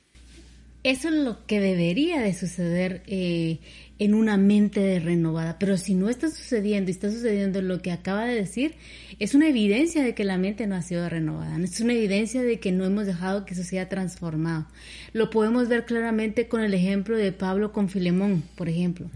Eso 0.84 1.08
es 1.08 1.14
lo 1.14 1.46
que 1.46 1.60
debería 1.60 2.20
de 2.20 2.34
suceder 2.34 3.04
eh, 3.06 3.60
en 4.00 4.14
una 4.14 4.36
mente 4.36 4.98
renovada. 4.98 5.56
Pero 5.60 5.76
si 5.76 5.94
no 5.94 6.08
está 6.08 6.28
sucediendo 6.28 6.90
y 6.90 6.94
está 6.94 7.08
sucediendo 7.08 7.62
lo 7.62 7.80
que 7.80 7.92
acaba 7.92 8.24
de 8.24 8.34
decir, 8.34 8.74
es 9.20 9.36
una 9.36 9.48
evidencia 9.48 10.02
de 10.02 10.16
que 10.16 10.24
la 10.24 10.38
mente 10.38 10.66
no 10.66 10.74
ha 10.74 10.82
sido 10.82 11.08
renovada. 11.08 11.56
Es 11.62 11.78
una 11.78 11.92
evidencia 11.92 12.42
de 12.42 12.58
que 12.58 12.72
no 12.72 12.84
hemos 12.84 13.06
dejado 13.06 13.46
que 13.46 13.54
eso 13.54 13.62
sea 13.62 13.88
transformado. 13.88 14.66
Lo 15.12 15.30
podemos 15.30 15.68
ver 15.68 15.84
claramente 15.84 16.48
con 16.48 16.62
el 16.62 16.74
ejemplo 16.74 17.16
de 17.16 17.30
Pablo 17.30 17.72
con 17.72 17.88
Filemón, 17.88 18.42
por 18.56 18.68
ejemplo. 18.68 19.08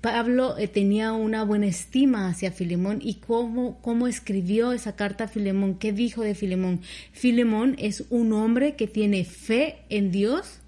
Pablo 0.00 0.56
eh, 0.58 0.68
tenía 0.68 1.12
una 1.12 1.42
buena 1.42 1.66
estima 1.66 2.28
hacia 2.28 2.52
Filemón 2.52 3.00
y 3.02 3.14
cómo, 3.14 3.80
cómo 3.82 4.06
escribió 4.06 4.70
esa 4.70 4.94
carta 4.94 5.24
a 5.24 5.28
Filemón. 5.28 5.74
¿Qué 5.74 5.92
dijo 5.92 6.22
de 6.22 6.36
Filemón? 6.36 6.82
Filemón 7.10 7.74
es 7.80 8.04
un 8.10 8.32
hombre 8.32 8.76
que 8.76 8.86
tiene 8.86 9.24
fe 9.24 9.78
en 9.88 10.12
Dios 10.12 10.59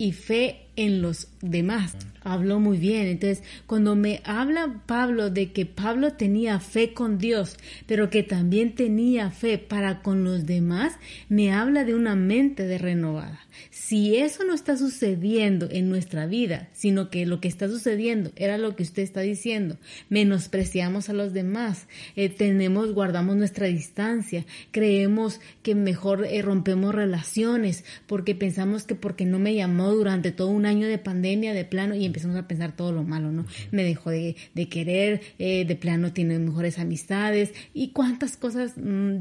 y 0.00 0.12
fe 0.12 0.69
en 0.80 1.02
los 1.02 1.28
demás. 1.42 1.94
Habló 2.22 2.58
muy 2.58 2.78
bien. 2.78 3.06
Entonces, 3.06 3.42
cuando 3.66 3.96
me 3.96 4.20
habla 4.24 4.82
Pablo 4.86 5.30
de 5.30 5.52
que 5.52 5.66
Pablo 5.66 6.14
tenía 6.14 6.58
fe 6.58 6.94
con 6.94 7.18
Dios, 7.18 7.56
pero 7.86 8.08
que 8.08 8.22
también 8.22 8.74
tenía 8.74 9.30
fe 9.30 9.58
para 9.58 10.02
con 10.02 10.24
los 10.24 10.46
demás, 10.46 10.94
me 11.28 11.52
habla 11.52 11.84
de 11.84 11.94
una 11.94 12.16
mente 12.16 12.66
de 12.66 12.78
renovada. 12.78 13.40
Si 13.70 14.16
eso 14.16 14.44
no 14.44 14.54
está 14.54 14.76
sucediendo 14.76 15.68
en 15.70 15.88
nuestra 15.88 16.26
vida, 16.26 16.68
sino 16.72 17.10
que 17.10 17.26
lo 17.26 17.40
que 17.40 17.48
está 17.48 17.68
sucediendo 17.68 18.30
era 18.36 18.58
lo 18.58 18.76
que 18.76 18.82
usted 18.82 19.02
está 19.02 19.20
diciendo, 19.20 19.76
menospreciamos 20.08 21.08
a 21.08 21.12
los 21.12 21.32
demás, 21.32 21.86
eh, 22.16 22.28
tenemos, 22.28 22.92
guardamos 22.92 23.36
nuestra 23.36 23.66
distancia, 23.66 24.46
creemos 24.70 25.40
que 25.62 25.74
mejor 25.74 26.24
eh, 26.24 26.40
rompemos 26.42 26.94
relaciones 26.94 27.84
porque 28.06 28.34
pensamos 28.34 28.84
que 28.84 28.94
porque 28.94 29.24
no 29.24 29.38
me 29.38 29.54
llamó 29.54 29.90
durante 29.90 30.32
todo 30.32 30.48
un 30.48 30.66
año 30.70 30.88
de 30.88 30.98
pandemia, 30.98 31.52
de 31.52 31.64
plano, 31.64 31.94
y 31.94 32.06
empezamos 32.06 32.36
a 32.36 32.48
pensar 32.48 32.74
todo 32.74 32.92
lo 32.92 33.02
malo, 33.02 33.30
¿no? 33.30 33.46
Me 33.70 33.84
dejó 33.84 34.10
de, 34.10 34.34
querer, 34.70 35.20
eh, 35.38 35.64
de 35.64 35.76
plano 35.76 36.12
tiene 36.12 36.38
mejores 36.38 36.78
amistades 36.78 37.52
y 37.74 37.90
cuántas 37.90 38.36
cosas 38.36 38.74
mm, 38.76 39.18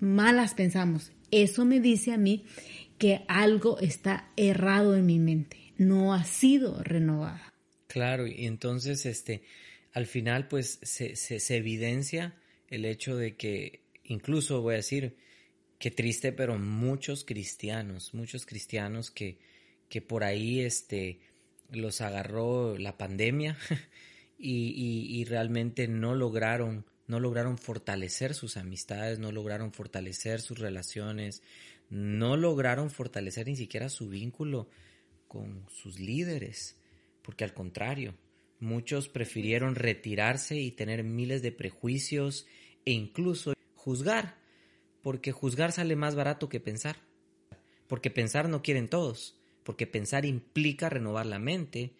malas 0.00 0.54
pensamos. 0.54 1.12
Eso 1.30 1.64
me 1.64 1.80
dice 1.80 2.12
a 2.12 2.18
mí 2.18 2.44
que 2.98 3.22
algo 3.28 3.78
está 3.80 4.30
errado 4.36 4.96
en 4.96 5.06
mi 5.06 5.18
mente, 5.18 5.58
no 5.76 6.14
ha 6.14 6.24
sido 6.24 6.82
renovada. 6.82 7.52
Claro, 7.88 8.26
y 8.26 8.46
entonces, 8.46 9.06
este, 9.06 9.42
al 9.92 10.06
final, 10.06 10.48
pues, 10.48 10.78
se, 10.82 11.16
se, 11.16 11.40
se 11.40 11.56
evidencia 11.56 12.34
el 12.68 12.84
hecho 12.84 13.16
de 13.16 13.36
que, 13.36 13.80
incluso 14.04 14.62
voy 14.62 14.74
a 14.74 14.76
decir, 14.78 15.16
que 15.78 15.90
triste, 15.90 16.32
pero 16.32 16.58
muchos 16.58 17.24
cristianos, 17.24 18.14
muchos 18.14 18.46
cristianos 18.46 19.10
que, 19.10 19.38
que 19.88 20.02
por 20.02 20.24
ahí, 20.24 20.60
este, 20.60 21.20
los 21.70 22.00
agarró 22.00 22.78
la 22.78 22.96
pandemia 22.96 23.56
y, 24.38 25.08
y, 25.08 25.24
realmente 25.24 25.88
no 25.88 26.14
lograron, 26.14 26.84
no 27.06 27.20
lograron 27.20 27.58
fortalecer 27.58 28.34
sus 28.34 28.56
amistades, 28.56 29.18
no 29.18 29.32
lograron 29.32 29.72
fortalecer 29.72 30.40
sus 30.40 30.58
relaciones, 30.58 31.42
no 31.88 32.36
lograron 32.36 32.90
fortalecer 32.90 33.46
ni 33.46 33.56
siquiera 33.56 33.88
su 33.88 34.08
vínculo 34.08 34.68
con 35.28 35.66
sus 35.70 35.98
líderes, 35.98 36.76
porque 37.22 37.44
al 37.44 37.54
contrario, 37.54 38.14
muchos 38.60 39.08
prefirieron 39.08 39.74
retirarse 39.74 40.56
y 40.56 40.70
tener 40.70 41.04
miles 41.04 41.42
de 41.42 41.52
prejuicios 41.52 42.46
e 42.84 42.92
incluso 42.92 43.54
juzgar, 43.74 44.38
porque 45.02 45.32
juzgar 45.32 45.72
sale 45.72 45.96
más 45.96 46.14
barato 46.14 46.48
que 46.48 46.60
pensar, 46.60 46.96
porque 47.86 48.10
pensar 48.10 48.48
no 48.48 48.62
quieren 48.62 48.88
todos, 48.88 49.38
porque 49.66 49.88
pensar 49.88 50.24
implica 50.24 50.88
renovar 50.88 51.26
la 51.26 51.40
mente 51.40 51.96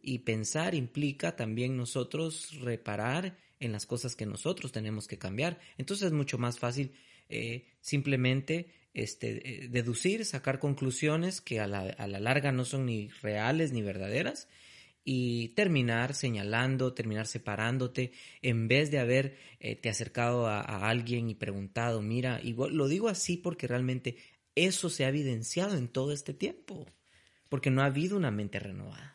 y 0.00 0.20
pensar 0.20 0.76
implica 0.76 1.34
también 1.34 1.76
nosotros 1.76 2.56
reparar 2.60 3.36
en 3.58 3.72
las 3.72 3.86
cosas 3.86 4.14
que 4.14 4.24
nosotros 4.24 4.70
tenemos 4.70 5.08
que 5.08 5.18
cambiar. 5.18 5.58
Entonces 5.78 6.06
es 6.06 6.12
mucho 6.12 6.38
más 6.38 6.60
fácil 6.60 6.92
eh, 7.28 7.66
simplemente 7.80 8.68
este, 8.94 9.64
eh, 9.64 9.68
deducir, 9.68 10.24
sacar 10.24 10.60
conclusiones 10.60 11.40
que 11.40 11.58
a 11.58 11.66
la, 11.66 11.96
larga 12.20 12.52
no 12.52 12.64
son 12.64 12.86
ni 12.86 13.08
reales 13.20 13.72
ni 13.72 13.82
verdaderas 13.82 14.46
y 15.02 15.48
terminar 15.48 16.14
señalando, 16.14 16.94
terminar 16.94 17.26
separándote, 17.26 18.12
en 18.42 18.68
vez 18.68 18.92
de 18.92 19.00
haber 19.00 19.38
eh, 19.58 19.74
te 19.74 19.88
acercado 19.88 20.46
a, 20.46 20.88
alguien 20.88 21.30
y 21.30 21.34
preguntado, 21.34 22.00
mira, 22.00 22.40
lo 22.44 22.86
digo 22.86 23.08
así 23.08 23.36
porque 23.36 23.66
realmente 23.66 24.18
eso 24.54 24.88
se 24.88 25.04
ha 25.04 25.08
evidenciado 25.08 25.76
en 25.76 25.88
todo 25.88 26.12
este 26.12 26.32
tiempo 26.32 26.86
porque 27.48 27.70
no 27.70 27.82
ha 27.82 27.86
habido 27.86 28.16
una 28.16 28.30
mente 28.30 28.58
renovada. 28.58 29.14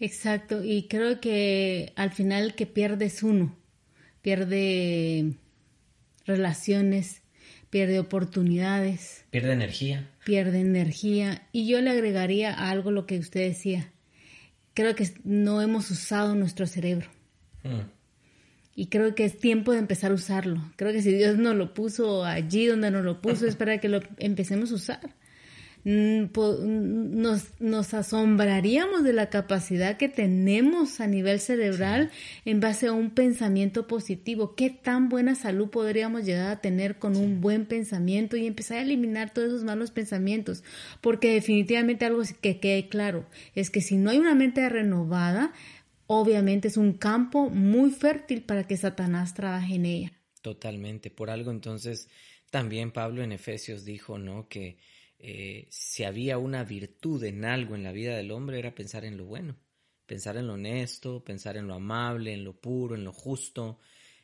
Exacto, 0.00 0.64
y 0.64 0.88
creo 0.88 1.20
que 1.20 1.92
al 1.96 2.10
final 2.10 2.54
que 2.54 2.66
pierdes 2.66 3.22
uno, 3.22 3.56
pierde 4.22 5.34
relaciones, 6.26 7.22
pierde 7.70 7.98
oportunidades. 7.98 9.24
Pierde 9.30 9.52
energía. 9.52 10.08
Pierde 10.24 10.60
energía. 10.60 11.46
Y 11.52 11.66
yo 11.66 11.80
le 11.80 11.90
agregaría 11.90 12.52
algo 12.52 12.90
lo 12.90 13.06
que 13.06 13.18
usted 13.18 13.48
decía. 13.48 13.90
Creo 14.74 14.94
que 14.94 15.08
no 15.24 15.60
hemos 15.62 15.90
usado 15.90 16.34
nuestro 16.34 16.66
cerebro. 16.66 17.08
Mm. 17.62 17.80
Y 18.76 18.86
creo 18.86 19.14
que 19.14 19.24
es 19.24 19.38
tiempo 19.38 19.72
de 19.72 19.78
empezar 19.78 20.10
a 20.10 20.14
usarlo. 20.14 20.60
Creo 20.76 20.92
que 20.92 21.02
si 21.02 21.12
Dios 21.12 21.36
nos 21.36 21.54
lo 21.54 21.74
puso 21.74 22.24
allí 22.24 22.66
donde 22.66 22.90
nos 22.90 23.04
lo 23.04 23.20
puso 23.20 23.46
es 23.48 23.56
para 23.56 23.78
que 23.78 23.88
lo 23.88 24.00
empecemos 24.18 24.72
a 24.72 24.74
usar. 24.74 25.14
Mm, 25.84 26.30
nos, 27.20 27.60
nos 27.60 27.92
asombraríamos 27.92 29.04
de 29.04 29.12
la 29.12 29.28
capacidad 29.28 29.98
que 29.98 30.08
tenemos 30.08 30.98
a 31.00 31.06
nivel 31.06 31.40
cerebral 31.40 32.10
en 32.46 32.60
base 32.60 32.86
a 32.86 32.92
un 32.92 33.10
pensamiento 33.10 33.86
positivo. 33.86 34.54
¿Qué 34.54 34.70
tan 34.70 35.10
buena 35.10 35.34
salud 35.34 35.68
podríamos 35.68 36.24
llegar 36.24 36.50
a 36.50 36.60
tener 36.62 36.98
con 36.98 37.16
un 37.16 37.42
buen 37.42 37.66
pensamiento 37.66 38.38
y 38.38 38.46
empezar 38.46 38.78
a 38.78 38.82
eliminar 38.82 39.34
todos 39.34 39.48
esos 39.48 39.64
malos 39.64 39.90
pensamientos? 39.90 40.64
Porque 41.02 41.34
definitivamente 41.34 42.06
algo 42.06 42.22
que 42.40 42.60
quede 42.60 42.88
claro 42.88 43.26
es 43.54 43.68
que 43.68 43.82
si 43.82 43.98
no 43.98 44.08
hay 44.08 44.18
una 44.18 44.34
mente 44.34 44.66
renovada, 44.70 45.52
obviamente 46.06 46.68
es 46.68 46.78
un 46.78 46.94
campo 46.94 47.50
muy 47.50 47.90
fértil 47.90 48.42
para 48.42 48.66
que 48.66 48.78
Satanás 48.78 49.34
trabaje 49.34 49.74
en 49.74 49.84
ella. 49.84 50.12
Totalmente. 50.40 51.10
Por 51.10 51.28
algo 51.28 51.50
entonces 51.50 52.08
también 52.50 52.90
Pablo 52.90 53.22
en 53.22 53.32
Efesios 53.32 53.84
dijo, 53.84 54.16
¿no? 54.16 54.48
Que 54.48 54.78
eh, 55.18 55.66
si 55.70 56.04
había 56.04 56.38
una 56.38 56.64
virtud 56.64 57.22
en 57.24 57.44
algo 57.44 57.74
en 57.74 57.82
la 57.82 57.92
vida 57.92 58.16
del 58.16 58.30
hombre 58.30 58.58
era 58.58 58.74
pensar 58.74 59.04
en 59.04 59.16
lo 59.16 59.24
bueno, 59.24 59.56
pensar 60.06 60.36
en 60.36 60.46
lo 60.46 60.54
honesto, 60.54 61.24
pensar 61.24 61.56
en 61.56 61.66
lo 61.66 61.74
amable, 61.74 62.32
en 62.32 62.44
lo 62.44 62.60
puro, 62.60 62.94
en 62.94 63.04
lo 63.04 63.12
justo. 63.12 63.78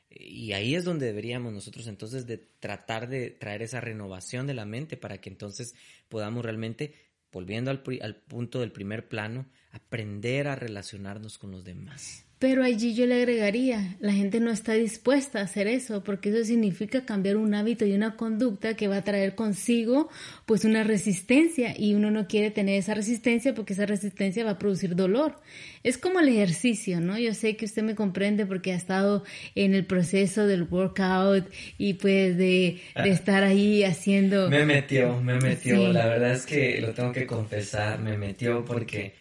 Y 0.09 0.53
ahí 0.53 0.75
es 0.75 0.85
donde 0.85 1.07
deberíamos 1.07 1.53
nosotros 1.53 1.87
entonces 1.87 2.27
de 2.27 2.39
tratar 2.39 3.09
de 3.09 3.31
traer 3.31 3.63
esa 3.63 3.81
renovación 3.81 4.47
de 4.47 4.55
la 4.55 4.65
mente 4.65 4.97
para 4.97 5.21
que 5.21 5.31
entonces 5.31 5.75
podamos 6.09 6.45
realmente, 6.45 6.95
volviendo 7.33 7.71
al, 7.71 7.83
al 8.03 8.17
punto 8.17 8.61
del 8.61 8.73
primer 8.73 9.09
plano, 9.09 9.47
aprender 9.71 10.49
a 10.49 10.57
relacionarnos 10.57 11.39
con 11.39 11.53
los 11.53 11.65
demás. 11.65 12.27
Pero 12.41 12.65
allí 12.65 12.95
yo 12.95 13.05
le 13.05 13.17
agregaría, 13.17 13.97
la 14.01 14.15
gente 14.15 14.41
no 14.41 14.51
está 14.51 14.73
dispuesta 14.73 15.41
a 15.41 15.43
hacer 15.43 15.67
eso, 15.67 16.03
porque 16.03 16.31
eso 16.31 16.43
significa 16.43 17.05
cambiar 17.05 17.37
un 17.37 17.55
hábito 17.55 17.85
y 17.85 17.93
una 17.93 18.17
conducta 18.17 18.73
que 18.77 18.89
va 18.89 18.97
a 18.97 19.05
traer 19.05 19.35
consigo 19.35 20.09
pues 20.47 20.65
una 20.65 20.83
resistencia 20.83 21.75
y 21.79 21.93
uno 21.93 22.11
no 22.11 22.27
quiere 22.29 22.51
tener 22.51 22.79
esa 22.79 22.95
resistencia 22.95 23.55
porque 23.55 23.75
esa 23.75 23.85
resistencia 23.85 24.43
va 24.43 24.53
a 24.53 24.59
producir 24.59 24.97
dolor. 24.97 25.37
Es 25.83 25.99
como 25.99 26.19
el 26.19 26.31
ejercicio, 26.31 26.99
¿no? 27.03 27.19
Yo 27.19 27.35
sé 27.35 27.57
que 27.57 27.67
usted 27.67 27.83
me 27.83 27.95
comprende 27.95 28.47
porque 28.47 28.73
ha 28.73 28.77
estado 28.77 29.23
en 29.55 29.75
el 29.75 29.85
proceso 29.85 30.47
del 30.47 30.63
workout 30.63 31.47
y 31.77 31.93
pues 31.93 32.39
de, 32.39 32.81
ah. 32.95 33.07
estar 33.07 33.45
ahí 33.45 33.85
haciendo... 33.85 34.49
Me 34.49 34.65
metió, 34.65 35.21
me 35.21 35.35
metió, 35.35 35.93
la 35.93 36.07
verdad 36.07 36.33
es 36.33 36.47
que 36.47 36.81
lo 36.81 36.95
tengo 36.95 37.13
que 37.13 37.27
confesar, 37.27 37.99
me 37.99 38.17
metió 38.17 38.65
porque 38.65 39.13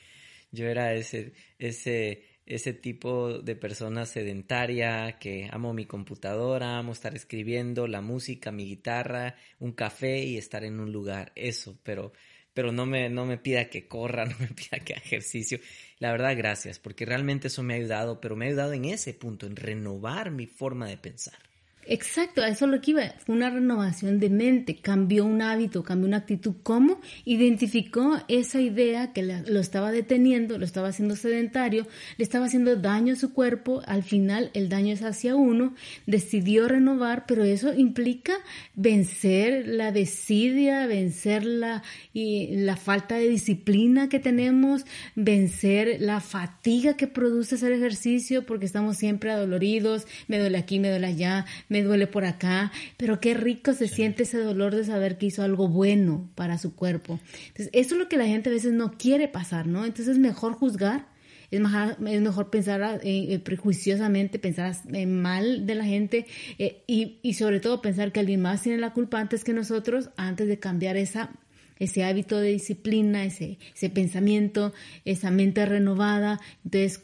yo 0.53 0.67
era 0.67 0.93
ese, 0.93 1.33
ese 1.59 2.28
ese 2.49 2.73
tipo 2.73 3.39
de 3.39 3.55
persona 3.55 4.05
sedentaria 4.05 5.19
que 5.19 5.47
amo 5.51 5.73
mi 5.73 5.85
computadora, 5.85 6.77
amo 6.77 6.91
estar 6.91 7.15
escribiendo, 7.15 7.87
la 7.87 8.01
música, 8.01 8.51
mi 8.51 8.65
guitarra, 8.65 9.35
un 9.59 9.71
café 9.71 10.23
y 10.23 10.37
estar 10.37 10.63
en 10.63 10.79
un 10.79 10.91
lugar, 10.91 11.31
eso, 11.35 11.79
pero 11.83 12.11
pero 12.51 12.71
no 12.73 12.85
me, 12.85 13.09
no 13.09 13.25
me 13.25 13.37
pida 13.37 13.69
que 13.69 13.87
corra, 13.87 14.25
no 14.25 14.35
me 14.39 14.47
pida 14.47 14.79
que 14.83 14.93
ejercicio. 14.93 15.59
La 15.99 16.11
verdad, 16.11 16.35
gracias, 16.35 16.79
porque 16.79 17.05
realmente 17.05 17.47
eso 17.47 17.63
me 17.63 17.73
ha 17.73 17.77
ayudado, 17.77 18.19
pero 18.19 18.35
me 18.35 18.45
ha 18.45 18.47
ayudado 18.49 18.73
en 18.73 18.85
ese 18.85 19.13
punto, 19.13 19.45
en 19.45 19.55
renovar 19.55 20.31
mi 20.31 20.47
forma 20.47 20.87
de 20.87 20.97
pensar. 20.97 21.48
Exacto, 21.91 22.43
a 22.43 22.49
eso 22.49 22.65
es 22.65 22.71
lo 22.71 22.81
que 22.81 22.91
iba. 22.91 23.01
Fue 23.25 23.35
una 23.35 23.49
renovación 23.49 24.19
de 24.19 24.29
mente, 24.29 24.75
cambió 24.75 25.25
un 25.25 25.41
hábito, 25.41 25.83
cambió 25.83 26.07
una 26.07 26.17
actitud. 26.17 26.53
¿Cómo? 26.61 27.01
Identificó 27.25 28.21
esa 28.27 28.61
idea 28.61 29.11
que 29.11 29.23
lo 29.23 29.59
estaba 29.59 29.91
deteniendo, 29.91 30.59
lo 30.59 30.65
estaba 30.65 30.89
haciendo 30.89 31.15
sedentario, 31.15 31.87
le 32.17 32.23
estaba 32.23 32.45
haciendo 32.45 32.75
daño 32.75 33.13
a 33.13 33.15
su 33.15 33.33
cuerpo. 33.33 33.81
Al 33.87 34.03
final, 34.03 34.51
el 34.53 34.69
daño 34.69 34.93
es 34.93 35.01
hacia 35.01 35.35
uno. 35.35 35.73
Decidió 36.05 36.67
renovar, 36.67 37.25
pero 37.25 37.43
eso 37.43 37.73
implica 37.73 38.33
vencer 38.75 39.67
la 39.67 39.91
desidia, 39.91 40.85
vencer 40.85 41.43
la, 41.43 41.81
y 42.13 42.55
la 42.55 42.77
falta 42.77 43.15
de 43.15 43.29
disciplina 43.29 44.09
que 44.09 44.19
tenemos, 44.19 44.85
vencer 45.15 45.97
la 45.99 46.19
fatiga 46.19 46.95
que 46.95 47.07
produce 47.07 47.55
hacer 47.55 47.71
ejercicio, 47.71 48.45
porque 48.45 48.67
estamos 48.67 48.95
siempre 48.97 49.31
adoloridos. 49.31 50.05
Me 50.27 50.37
duele 50.37 50.59
aquí, 50.59 50.77
me 50.77 50.91
duele 50.91 51.07
allá, 51.07 51.47
me 51.67 51.78
duele 51.83 52.07
por 52.07 52.25
acá, 52.25 52.71
pero 52.97 53.19
qué 53.19 53.33
rico 53.33 53.73
se 53.73 53.87
siente 53.87 54.23
ese 54.23 54.39
dolor 54.39 54.75
de 54.75 54.83
saber 54.83 55.17
que 55.17 55.27
hizo 55.27 55.43
algo 55.43 55.67
bueno 55.67 56.29
para 56.35 56.57
su 56.57 56.75
cuerpo. 56.75 57.19
Entonces, 57.47 57.69
eso 57.73 57.95
es 57.95 57.99
lo 57.99 58.09
que 58.09 58.17
la 58.17 58.25
gente 58.25 58.49
a 58.49 58.53
veces 58.53 58.73
no 58.73 58.93
quiere 58.97 59.27
pasar, 59.27 59.67
¿no? 59.67 59.85
Entonces 59.85 60.15
es 60.15 60.19
mejor 60.19 60.53
juzgar, 60.53 61.07
es 61.51 61.59
mejor, 61.59 61.97
es 62.07 62.21
mejor 62.21 62.49
pensar 62.49 63.01
eh, 63.03 63.33
eh, 63.33 63.39
prejuiciosamente, 63.39 64.39
pensar 64.39 64.75
eh, 64.93 65.05
mal 65.05 65.65
de 65.65 65.75
la 65.75 65.85
gente 65.85 66.25
y, 66.57 67.19
y 67.21 67.33
sobre 67.33 67.59
todo 67.59 67.81
pensar 67.81 68.11
que 68.11 68.19
alguien 68.19 68.41
más 68.41 68.61
tiene 68.61 68.77
la 68.77 68.93
culpa 68.93 69.19
antes 69.19 69.43
que 69.43 69.53
nosotros, 69.53 70.09
antes 70.15 70.47
de 70.47 70.59
cambiar 70.59 70.97
esa 70.97 71.31
ese 71.79 72.03
hábito 72.03 72.37
de 72.39 72.49
disciplina, 72.49 73.23
ese, 73.23 73.57
ese 73.73 73.89
pensamiento, 73.89 74.73
esa 75.05 75.31
mente 75.31 75.65
renovada. 75.65 76.39
Entonces, 76.65 77.01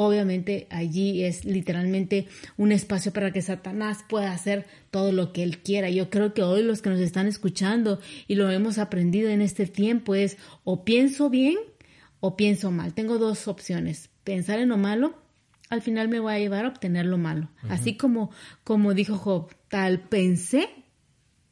Obviamente 0.00 0.68
allí 0.70 1.24
es 1.24 1.44
literalmente 1.44 2.28
un 2.56 2.70
espacio 2.70 3.12
para 3.12 3.32
que 3.32 3.42
Satanás 3.42 4.04
pueda 4.08 4.30
hacer 4.30 4.64
todo 4.92 5.10
lo 5.10 5.32
que 5.32 5.42
él 5.42 5.58
quiera. 5.58 5.90
Yo 5.90 6.08
creo 6.08 6.34
que 6.34 6.44
hoy 6.44 6.62
los 6.62 6.82
que 6.82 6.90
nos 6.90 7.00
están 7.00 7.26
escuchando 7.26 7.98
y 8.28 8.36
lo 8.36 8.48
hemos 8.48 8.78
aprendido 8.78 9.28
en 9.28 9.42
este 9.42 9.66
tiempo 9.66 10.14
es 10.14 10.36
o 10.62 10.84
pienso 10.84 11.30
bien 11.30 11.56
o 12.20 12.36
pienso 12.36 12.70
mal. 12.70 12.94
Tengo 12.94 13.18
dos 13.18 13.48
opciones. 13.48 14.08
Pensar 14.22 14.60
en 14.60 14.68
lo 14.68 14.76
malo, 14.76 15.18
al 15.68 15.82
final 15.82 16.06
me 16.06 16.20
voy 16.20 16.32
a 16.32 16.38
llevar 16.38 16.64
a 16.64 16.68
obtener 16.68 17.04
lo 17.04 17.18
malo. 17.18 17.48
Así 17.68 17.96
como, 17.96 18.30
como 18.62 18.94
dijo 18.94 19.16
Job, 19.16 19.50
tal 19.66 19.98
pensé, 20.02 20.68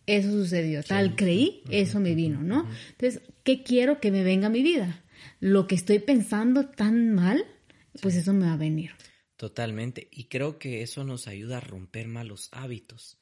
eso 0.06 0.30
sucedió. 0.30 0.84
Tal 0.84 1.16
creí, 1.16 1.62
eso 1.68 1.98
me 1.98 2.14
vino, 2.14 2.44
¿no? 2.44 2.64
Entonces, 2.90 3.22
¿qué 3.42 3.64
quiero 3.64 3.98
que 3.98 4.12
me 4.12 4.22
venga 4.22 4.46
a 4.46 4.50
mi 4.50 4.62
vida? 4.62 5.02
Lo 5.40 5.66
que 5.66 5.74
estoy 5.74 5.98
pensando 5.98 6.66
tan 6.66 7.12
mal 7.12 7.44
pues 8.00 8.14
eso 8.14 8.32
me 8.32 8.46
va 8.46 8.54
a 8.54 8.56
venir. 8.56 8.92
Totalmente. 9.36 10.08
Y 10.10 10.24
creo 10.24 10.58
que 10.58 10.82
eso 10.82 11.04
nos 11.04 11.28
ayuda 11.28 11.58
a 11.58 11.60
romper 11.60 12.08
malos 12.08 12.48
hábitos. 12.52 13.18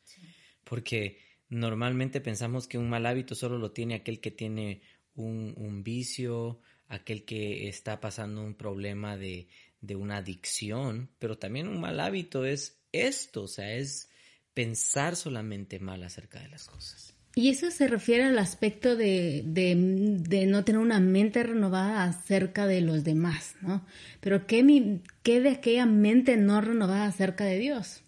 Porque 0.62 1.18
normalmente 1.48 2.20
pensamos 2.20 2.66
que 2.66 2.78
un 2.78 2.88
mal 2.88 3.06
hábito 3.06 3.34
solo 3.34 3.58
lo 3.58 3.72
tiene 3.72 3.94
aquel 3.94 4.20
que 4.20 4.30
tiene 4.30 4.82
un, 5.14 5.54
un 5.56 5.82
vicio, 5.82 6.60
aquel 6.88 7.24
que 7.24 7.68
está 7.68 8.00
pasando 8.00 8.42
un 8.42 8.54
problema 8.54 9.16
de, 9.16 9.48
de 9.80 9.96
una 9.96 10.18
adicción, 10.18 11.10
pero 11.18 11.38
también 11.38 11.68
un 11.68 11.80
mal 11.80 12.00
hábito 12.00 12.44
es 12.44 12.80
esto, 12.92 13.42
o 13.42 13.48
sea, 13.48 13.74
es 13.74 14.08
pensar 14.54 15.16
solamente 15.16 15.78
mal 15.78 16.02
acerca 16.02 16.40
de 16.40 16.48
las 16.48 16.66
cosas. 16.66 17.13
Y 17.36 17.48
eso 17.48 17.70
se 17.72 17.88
refiere 17.88 18.24
al 18.24 18.38
aspecto 18.38 18.94
de, 18.94 19.42
de, 19.44 20.46
no 20.46 20.64
tener 20.64 20.80
una 20.80 21.00
mente 21.00 21.42
renovada 21.42 22.04
acerca 22.04 22.66
de 22.66 22.80
los 22.80 23.02
demás, 23.02 23.56
¿no? 23.60 23.84
Pero 24.20 24.46
¿qué, 24.46 24.62
mi, 24.62 25.00
¿qué 25.24 25.40
de 25.40 25.50
aquella 25.50 25.84
mente 25.84 26.36
no 26.36 26.60
renovada 26.60 27.06
acerca 27.06 27.44
de 27.44 27.58
Dios? 27.58 28.02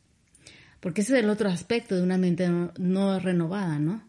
Porque 0.78 1.00
ese 1.00 1.14
es 1.18 1.24
el 1.24 1.30
otro 1.30 1.48
aspecto 1.48 1.96
de 1.96 2.02
una 2.02 2.18
mente 2.18 2.48
no 2.48 3.18
renovada, 3.18 3.80
¿no? 3.80 4.05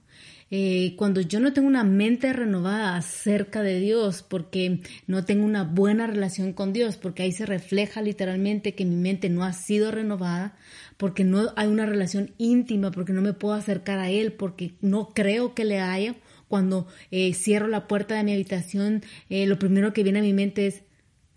Eh, 0.49 0.95
cuando 0.97 1.19
yo 1.21 1.39
no 1.39 1.51
tengo 1.53 1.67
una 1.67 1.83
mente 1.83 2.31
renovada 2.31 2.95
acerca 2.95 3.63
de 3.63 3.79
Dios, 3.79 4.23
porque 4.23 4.79
no 5.05 5.25
tengo 5.25 5.45
una 5.45 5.63
buena 5.63 6.07
relación 6.07 6.53
con 6.53 6.73
Dios, 6.73 6.97
porque 6.97 7.23
ahí 7.23 7.31
se 7.31 7.45
refleja 7.45 8.01
literalmente 8.01 8.73
que 8.73 8.85
mi 8.85 8.95
mente 8.95 9.29
no 9.29 9.43
ha 9.43 9.53
sido 9.53 9.91
renovada, 9.91 10.55
porque 10.97 11.23
no 11.23 11.51
hay 11.55 11.67
una 11.67 11.85
relación 11.85 12.31
íntima, 12.37 12.91
porque 12.91 13.13
no 13.13 13.21
me 13.21 13.33
puedo 13.33 13.55
acercar 13.55 13.99
a 13.99 14.09
Él, 14.09 14.33
porque 14.33 14.73
no 14.81 15.13
creo 15.13 15.53
que 15.53 15.65
le 15.65 15.79
haya. 15.79 16.15
Cuando 16.47 16.87
eh, 17.11 17.33
cierro 17.33 17.67
la 17.67 17.89
puerta 17.89 18.15
de 18.15 18.23
mi 18.23 18.33
habitación, 18.33 19.03
eh, 19.29 19.45
lo 19.47 19.59
primero 19.59 19.91
que 19.91 20.03
viene 20.03 20.19
a 20.19 20.21
mi 20.21 20.31
mente 20.31 20.67
es, 20.67 20.83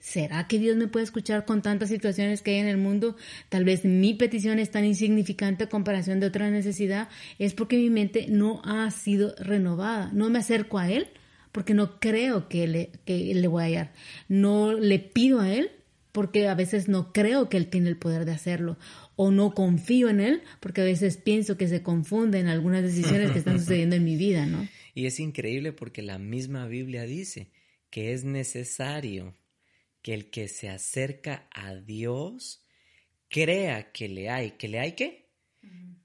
¿Será 0.01 0.49
que 0.49 0.59
Dios 0.59 0.77
me 0.77 0.89
puede 0.89 1.05
escuchar 1.05 1.45
con 1.45 1.61
tantas 1.61 1.91
situaciones 1.91 2.41
que 2.41 2.53
hay 2.53 2.57
en 2.57 2.69
el 2.69 2.79
mundo? 2.79 3.17
Tal 3.51 3.65
vez 3.65 3.85
mi 3.85 4.15
petición 4.15 4.59
es 4.59 4.71
tan 4.71 4.87
insignificante 4.87 5.65
a 5.65 5.69
comparación 5.69 6.21
de 6.21 6.27
otra 6.27 6.51
necesidad. 6.51 7.11
Es 7.39 7.53
porque 7.53 7.77
mi 7.77 7.91
mente 7.91 8.27
no 8.29 8.63
ha 8.65 8.91
sido 8.91 9.35
renovada. 9.39 10.11
No 10.15 10.31
me 10.31 10.39
acerco 10.39 10.79
a 10.79 10.91
Él 10.91 11.09
porque 11.53 11.75
no 11.75 12.01
creo 12.01 12.49
que 12.49 12.67
le, 12.67 12.91
que 13.05 13.35
le 13.35 13.47
voy 13.47 13.63
a 13.63 13.67
hallar. 13.67 13.93
No 14.27 14.73
le 14.73 14.99
pido 15.01 15.41
a 15.41 15.53
Él 15.53 15.71
porque 16.13 16.49
a 16.49 16.55
veces 16.55 16.89
no 16.89 17.13
creo 17.13 17.51
que 17.51 17.59
Él 17.59 17.67
tiene 17.69 17.91
el 17.91 17.99
poder 17.99 18.25
de 18.25 18.33
hacerlo. 18.33 18.79
O 19.17 19.31
no 19.31 19.53
confío 19.53 20.09
en 20.09 20.21
Él 20.21 20.43
porque 20.61 20.81
a 20.81 20.85
veces 20.85 21.19
pienso 21.19 21.59
que 21.59 21.69
se 21.69 21.83
confunden 21.83 22.47
algunas 22.47 22.83
decisiones 22.83 23.33
que 23.33 23.39
están 23.39 23.59
sucediendo 23.61 23.97
en 23.97 24.05
mi 24.05 24.17
vida, 24.17 24.47
¿no? 24.47 24.67
Y 24.95 25.05
es 25.05 25.21
increíble 25.21 25.73
porque 25.73 26.01
la 26.01 26.19
misma 26.19 26.67
Biblia 26.67 27.05
dice 27.05 27.51
que 27.91 28.15
es 28.15 28.25
necesario 28.25 29.35
que 30.03 30.15
el 30.15 30.31
que 30.31 30.49
se 30.49 30.69
acerca 30.69 31.49
a 31.51 31.75
Dios 31.75 32.65
crea 33.29 33.93
que 33.93 34.09
le 34.09 34.29
hay, 34.29 34.53
que 34.53 34.69
le 34.69 34.81
hay 34.81 34.93
qué? 34.93 35.31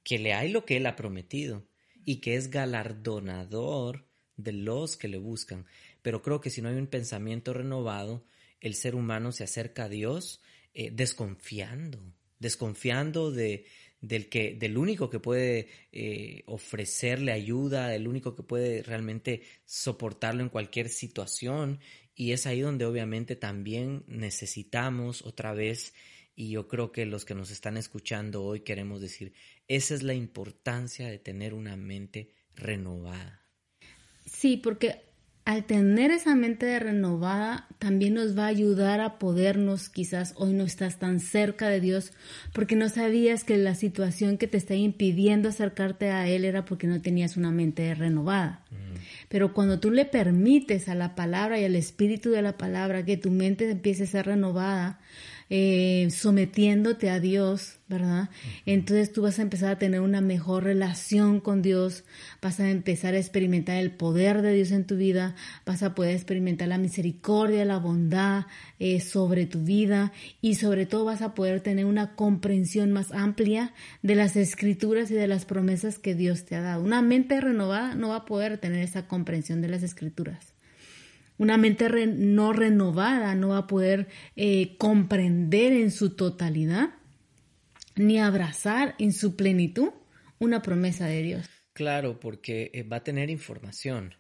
Que 0.04 0.20
le 0.20 0.34
hay 0.34 0.50
lo 0.50 0.66
que 0.66 0.78
Él 0.78 0.86
ha 0.86 0.96
prometido 0.96 1.68
y 2.04 2.18
que 2.18 2.36
es 2.36 2.50
galardonador 2.50 4.08
de 4.38 4.54
los 4.54 4.98
que 4.98 5.08
le 5.08 5.18
buscan. 5.18 5.66
Pero 6.02 6.22
creo 6.22 6.40
que 6.40 6.50
si 6.50 6.62
no 6.62 6.70
hay 6.70 6.76
un 6.76 6.88
pensamiento 6.88 7.54
renovado, 7.54 8.28
el 8.60 8.76
ser 8.76 8.96
humano 8.96 9.32
se 9.32 9.44
acerca 9.44 9.86
a 9.86 9.90
Dios 9.90 10.42
eh, 10.74 10.92
desconfiando, 10.92 12.00
desconfiando 12.40 13.32
de, 13.32 13.66
del, 14.02 14.30
que, 14.30 14.54
del 14.54 14.78
único 14.78 15.10
que 15.10 15.20
puede 15.20 15.70
eh, 15.92 16.44
ofrecerle 16.48 17.32
ayuda, 17.32 17.88
del 17.88 18.08
único 18.08 18.36
que 18.36 18.44
puede 18.44 18.84
realmente 18.84 19.42
soportarlo 19.66 20.44
en 20.44 20.50
cualquier 20.50 20.90
situación 20.90 21.80
y 22.16 22.32
es 22.32 22.48
ahí 22.48 22.62
donde 22.62 22.86
obviamente 22.86 23.36
también 23.36 24.04
necesitamos 24.08 25.22
otra 25.24 25.54
vez, 25.54 25.94
y 26.36 26.50
yo 26.50 26.68
creo 26.68 26.92
que 26.92 27.06
los 27.06 27.26
que 27.26 27.36
nos 27.36 27.52
están 27.52 27.78
escuchando 27.78 28.44
hoy 28.44 28.62
queremos 28.62 29.02
decir, 29.02 29.34
esa 29.68 29.96
es 29.96 30.04
la 30.04 30.14
importancia 30.14 31.08
de 31.08 31.20
tener 31.20 31.54
una 31.54 31.76
mente 31.76 32.34
renovada. 32.56 33.42
Sí, 34.26 34.58
porque 34.58 35.04
al 35.46 35.64
tener 35.66 36.10
esa 36.10 36.34
mente 36.34 36.78
renovada, 36.80 37.68
también 37.78 38.16
nos 38.16 38.36
va 38.36 38.46
a 38.46 38.48
ayudar 38.48 39.00
a 39.00 39.20
podernos, 39.20 39.90
quizás 39.90 40.34
hoy 40.38 40.54
no 40.54 40.64
estás 40.64 40.98
tan 40.98 41.20
cerca 41.20 41.70
de 41.70 41.80
Dios, 41.80 42.14
porque 42.52 42.76
no 42.76 42.90
sabías 42.90 43.44
que 43.44 43.56
la 43.58 43.76
situación 43.76 44.40
que 44.40 44.48
te 44.48 44.58
está 44.58 44.74
impidiendo 44.74 45.50
acercarte 45.50 46.10
a 46.10 46.28
Él 46.28 46.46
era 46.46 46.66
porque 46.66 46.88
no 46.88 47.00
tenías 47.00 47.38
una 47.38 47.52
mente 47.52 47.94
renovada. 47.94 48.66
Mm. 48.72 48.96
Pero 49.30 49.54
cuando 49.54 49.80
tú 49.80 49.92
le 49.92 50.06
permites 50.06 50.90
a 50.90 50.96
la 50.96 51.14
palabra 51.14 51.60
y 51.60 51.64
al 51.64 51.76
espíritu 51.76 52.32
de 52.32 52.42
la 52.42 52.58
palabra 52.58 53.06
que 53.06 53.16
tu 53.16 53.30
mente 53.30 53.70
empiece 53.70 54.06
a 54.06 54.08
ser 54.08 54.26
renovada, 54.26 55.00
eh, 55.50 56.08
sometiéndote 56.10 57.10
a 57.10 57.20
Dios, 57.20 57.78
¿verdad? 57.88 58.30
Entonces 58.66 59.12
tú 59.12 59.22
vas 59.22 59.38
a 59.38 59.44
empezar 59.44 59.70
a 59.70 59.78
tener 59.78 60.02
una 60.02 60.20
mejor 60.20 60.64
relación 60.64 61.40
con 61.40 61.62
Dios, 61.62 62.04
vas 62.42 62.60
a 62.60 62.72
empezar 62.72 63.14
a 63.14 63.20
experimentar 63.20 63.78
el 63.78 63.92
poder 63.92 64.42
de 64.42 64.54
Dios 64.54 64.72
en 64.72 64.86
tu 64.86 64.96
vida, 64.96 65.36
vas 65.66 65.84
a 65.84 65.94
poder 65.94 66.16
experimentar 66.16 66.68
la 66.68 66.80
misericordia, 66.80 67.64
la 67.64 67.78
bondad 67.78 68.46
eh, 68.80 69.00
sobre 69.02 69.46
tu 69.46 69.64
vida 69.64 70.12
y 70.42 70.56
sobre 70.56 70.88
todo 70.88 71.06
vas 71.06 71.22
a 71.22 71.36
poder 71.36 71.62
tener 71.62 71.86
una 71.86 72.16
comprensión 72.16 72.92
más 72.92 73.12
amplia 73.12 73.74
de 74.02 74.16
las 74.16 74.36
escrituras 74.36 75.12
y 75.12 75.14
de 75.14 75.28
las 75.28 75.46
promesas 75.46 76.00
que 76.00 76.16
Dios 76.16 76.46
te 76.46 76.56
ha 76.56 76.62
dado. 76.62 76.84
Una 76.84 77.04
mente 77.04 77.40
renovada 77.40 77.94
no 77.94 78.10
va 78.10 78.18
a 78.18 78.26
poder 78.26 78.58
tener 78.58 78.82
esa 78.82 79.08
comprensión 79.08 79.62
de 79.62 79.68
las 79.68 79.84
escrituras. 79.84 80.55
Una 81.38 81.58
mente 81.58 81.90
no 82.08 82.54
renovada 82.54 83.36
no 83.36 83.50
va 83.50 83.60
a 83.60 83.68
poder 83.68 84.08
eh, 84.36 84.78
comprender 84.78 85.74
en 85.74 85.92
su 85.92 86.12
totalidad 86.12 86.92
ni 87.96 88.20
abrazar 88.20 88.96
en 89.00 89.12
su 89.12 89.36
plenitud 89.36 89.90
una 90.40 90.62
promesa 90.62 91.08
de 91.08 91.22
Dios. 91.22 91.50
Claro, 91.74 92.20
porque 92.20 92.72
eh, 92.74 92.84
va 92.84 92.98
a 92.98 93.04
tener 93.04 93.30
información, 93.30 94.16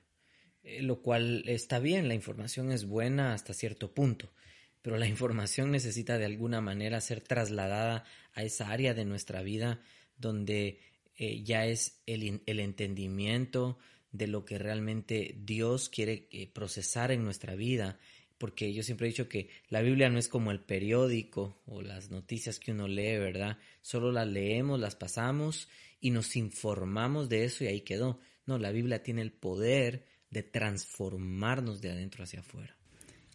eh, 0.63 0.81
lo 0.81 1.01
cual 1.01 1.43
está 1.47 1.79
bien, 1.79 2.07
la 2.09 2.15
información 2.15 2.71
es 2.71 2.85
buena 2.85 3.33
hasta 3.33 3.53
cierto 3.53 3.93
punto, 3.93 4.33
pero 4.81 4.97
la 4.97 5.07
información 5.07 5.71
necesita 5.71 6.17
de 6.17 6.25
alguna 6.25 6.59
manera 6.59 6.99
ser 6.99 7.21
trasladada 7.21 8.03
a 8.33 8.43
esa 8.43 8.71
área 8.71 8.93
de 8.93 9.05
nuestra 9.05 9.41
vida 9.41 9.81
donde 10.17 10.79
ya 11.17 11.65
es 11.65 12.01
el, 12.05 12.41
el 12.45 12.59
entendimiento, 12.59 13.77
de 14.17 14.27
lo 14.27 14.45
que 14.45 14.57
realmente 14.57 15.35
Dios 15.37 15.89
quiere 15.89 16.27
eh, 16.31 16.47
procesar 16.47 17.11
en 17.11 17.23
nuestra 17.23 17.55
vida, 17.55 17.99
porque 18.37 18.73
yo 18.73 18.83
siempre 18.83 19.07
he 19.07 19.11
dicho 19.11 19.29
que 19.29 19.49
la 19.69 19.81
Biblia 19.81 20.09
no 20.09 20.19
es 20.19 20.27
como 20.27 20.51
el 20.51 20.59
periódico 20.59 21.61
o 21.65 21.81
las 21.81 22.11
noticias 22.11 22.59
que 22.59 22.71
uno 22.71 22.87
lee, 22.87 23.17
¿verdad? 23.17 23.57
Solo 23.81 24.11
las 24.11 24.27
leemos, 24.27 24.79
las 24.79 24.95
pasamos 24.95 25.69
y 25.99 26.11
nos 26.11 26.35
informamos 26.35 27.29
de 27.29 27.45
eso 27.45 27.63
y 27.63 27.67
ahí 27.67 27.81
quedó. 27.81 28.19
No, 28.45 28.57
la 28.57 28.71
Biblia 28.71 29.03
tiene 29.03 29.21
el 29.21 29.31
poder 29.31 30.05
de 30.29 30.43
transformarnos 30.43 31.81
de 31.81 31.91
adentro 31.91 32.23
hacia 32.23 32.41
afuera. 32.41 32.75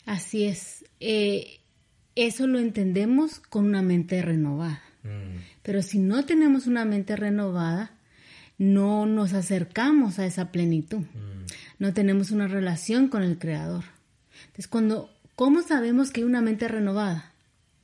Así 0.07 0.45
es. 0.45 0.85
Eh, 1.01 1.61
eso 2.15 2.47
lo 2.47 2.59
entendemos 2.59 3.41
con 3.41 3.65
una 3.65 3.83
mente 3.83 4.23
renovada. 4.23 4.83
Mm. 5.03 5.39
Pero 5.63 5.83
si 5.83 5.99
no 5.99 6.25
tenemos 6.27 6.67
una 6.67 6.85
mente 6.85 7.17
renovada, 7.17 7.99
no 8.61 9.07
nos 9.07 9.33
acercamos 9.33 10.19
a 10.19 10.27
esa 10.27 10.53
plenitud. 10.53 11.05
No 11.79 11.95
tenemos 11.95 12.31
una 12.31 12.47
relación 12.47 13.09
con 13.09 13.23
el 13.23 13.39
Creador. 13.39 13.85
Entonces, 14.43 14.69
cuando, 14.69 15.09
¿cómo 15.35 15.63
sabemos 15.63 16.11
que 16.11 16.21
hay 16.21 16.27
una 16.27 16.43
mente 16.43 16.69
renovada? 16.69 17.33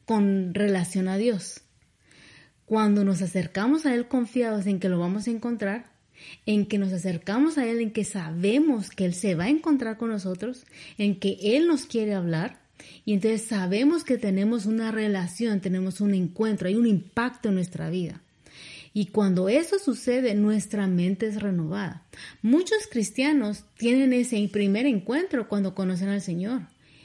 Con 0.05 0.53
relación 0.53 1.09
a 1.09 1.17
Dios. 1.17 1.63
Cuando 2.67 3.05
nos 3.05 3.23
acercamos 3.23 3.87
a 3.87 3.95
Él 3.95 4.07
confiados 4.07 4.67
en 4.67 4.79
que 4.79 4.91
lo 4.91 4.99
vamos 4.99 5.27
a 5.27 5.31
encontrar, 5.31 5.87
en 6.45 6.67
que 6.67 6.77
nos 6.77 6.93
acercamos 6.93 7.57
a 7.57 7.65
Él, 7.67 7.81
en 7.81 7.91
que 7.91 8.05
sabemos 8.05 8.91
que 8.91 9.07
Él 9.07 9.15
se 9.15 9.35
va 9.35 9.45
a 9.45 9.49
encontrar 9.49 9.97
con 9.97 10.11
nosotros, 10.11 10.67
en 10.99 11.19
que 11.19 11.39
Él 11.41 11.69
nos 11.69 11.87
quiere 11.87 12.13
hablar, 12.13 12.61
y 13.07 13.15
entonces 13.15 13.47
sabemos 13.47 14.05
que 14.05 14.19
tenemos 14.19 14.67
una 14.67 14.93
relación, 14.93 15.63
tenemos 15.63 16.03
un 16.03 16.13
encuentro, 16.13 16.69
hay 16.69 16.75
un 16.75 16.87
impacto 16.87 17.49
en 17.49 17.55
nuestra 17.55 17.89
vida. 17.89 18.21
Y 18.99 19.09
cuando 19.09 19.51
eso 19.51 19.79
sucede, 19.79 20.35
nuestra 20.35 20.87
mente 20.87 21.27
es 21.27 21.43
renovada. 21.43 22.07
Muchos 22.41 22.87
cristianos 22.91 23.65
tienen 23.77 24.15
ese 24.15 24.49
primer 24.51 24.87
encuentro 24.87 25.49
cuando 25.49 25.75
conocen 25.75 26.09
al 26.09 26.23
Señor, 26.23 26.63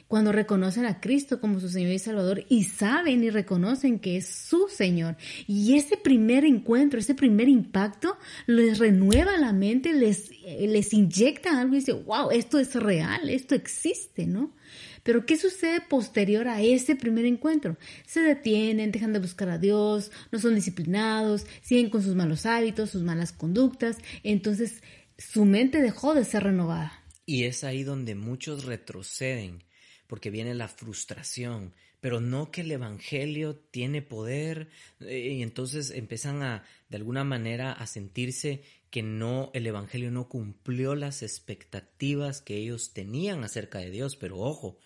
cuando 0.08 0.32
reconocen 0.32 0.86
a 0.86 1.02
Cristo 1.02 1.38
como 1.38 1.60
su 1.60 1.68
Señor 1.68 1.92
y 1.92 1.98
Salvador 1.98 2.46
y 2.48 2.64
saben 2.64 3.22
y 3.22 3.28
reconocen 3.28 3.98
que 3.98 4.16
es 4.16 4.26
su 4.26 4.68
Señor. 4.68 5.18
Y 5.46 5.76
ese 5.76 5.98
primer 5.98 6.46
encuentro, 6.46 6.98
ese 6.98 7.14
primer 7.14 7.50
impacto 7.50 8.16
les 8.46 8.78
renueva 8.78 9.36
la 9.36 9.52
mente, 9.52 9.92
les, 9.92 10.30
les 10.46 10.94
inyecta 10.94 11.60
algo 11.60 11.74
y 11.74 11.80
dice, 11.80 11.92
wow, 11.92 12.30
esto 12.30 12.58
es 12.58 12.74
real, 12.74 13.28
esto 13.28 13.54
existe, 13.54 14.26
¿no? 14.26 14.54
Pero 15.02 15.26
¿qué 15.26 15.36
sucede 15.36 15.80
posterior 15.80 16.48
a 16.48 16.62
ese 16.62 16.94
primer 16.96 17.24
encuentro? 17.24 17.76
Se 18.06 18.20
detienen, 18.20 18.92
dejan 18.92 19.12
de 19.12 19.18
buscar 19.18 19.48
a 19.48 19.58
Dios, 19.58 20.12
no 20.30 20.38
son 20.38 20.54
disciplinados, 20.54 21.46
siguen 21.60 21.90
con 21.90 22.02
sus 22.02 22.14
malos 22.14 22.46
hábitos, 22.46 22.90
sus 22.90 23.02
malas 23.02 23.32
conductas, 23.32 23.98
entonces 24.22 24.82
su 25.18 25.44
mente 25.44 25.82
dejó 25.82 26.14
de 26.14 26.24
ser 26.24 26.44
renovada. 26.44 27.02
Y 27.26 27.44
es 27.44 27.64
ahí 27.64 27.82
donde 27.82 28.14
muchos 28.14 28.64
retroceden, 28.64 29.64
porque 30.06 30.30
viene 30.30 30.54
la 30.54 30.68
frustración, 30.68 31.74
pero 32.00 32.20
no 32.20 32.50
que 32.50 32.62
el 32.62 32.70
Evangelio 32.72 33.56
tiene 33.56 34.02
poder, 34.02 34.68
eh, 35.00 35.34
y 35.38 35.42
entonces 35.42 35.90
empiezan 35.90 36.42
a, 36.42 36.64
de 36.88 36.96
alguna 36.96 37.24
manera, 37.24 37.72
a 37.72 37.86
sentirse 37.86 38.62
que 38.90 39.02
no, 39.02 39.50
el 39.54 39.66
Evangelio 39.66 40.10
no 40.10 40.28
cumplió 40.28 40.94
las 40.94 41.22
expectativas 41.22 42.42
que 42.42 42.56
ellos 42.56 42.92
tenían 42.92 43.44
acerca 43.44 43.78
de 43.78 43.90
Dios, 43.90 44.16
pero 44.16 44.38
ojo, 44.38 44.78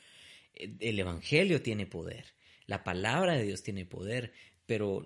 el 0.57 0.99
Evangelio 0.99 1.63
tiene 1.63 1.87
poder. 1.87 2.35
La 2.67 2.85
palabra 2.85 3.35
de 3.35 3.45
Dios 3.45 3.63
tiene 3.63 3.85
poder, 3.87 4.33
pero 4.67 5.05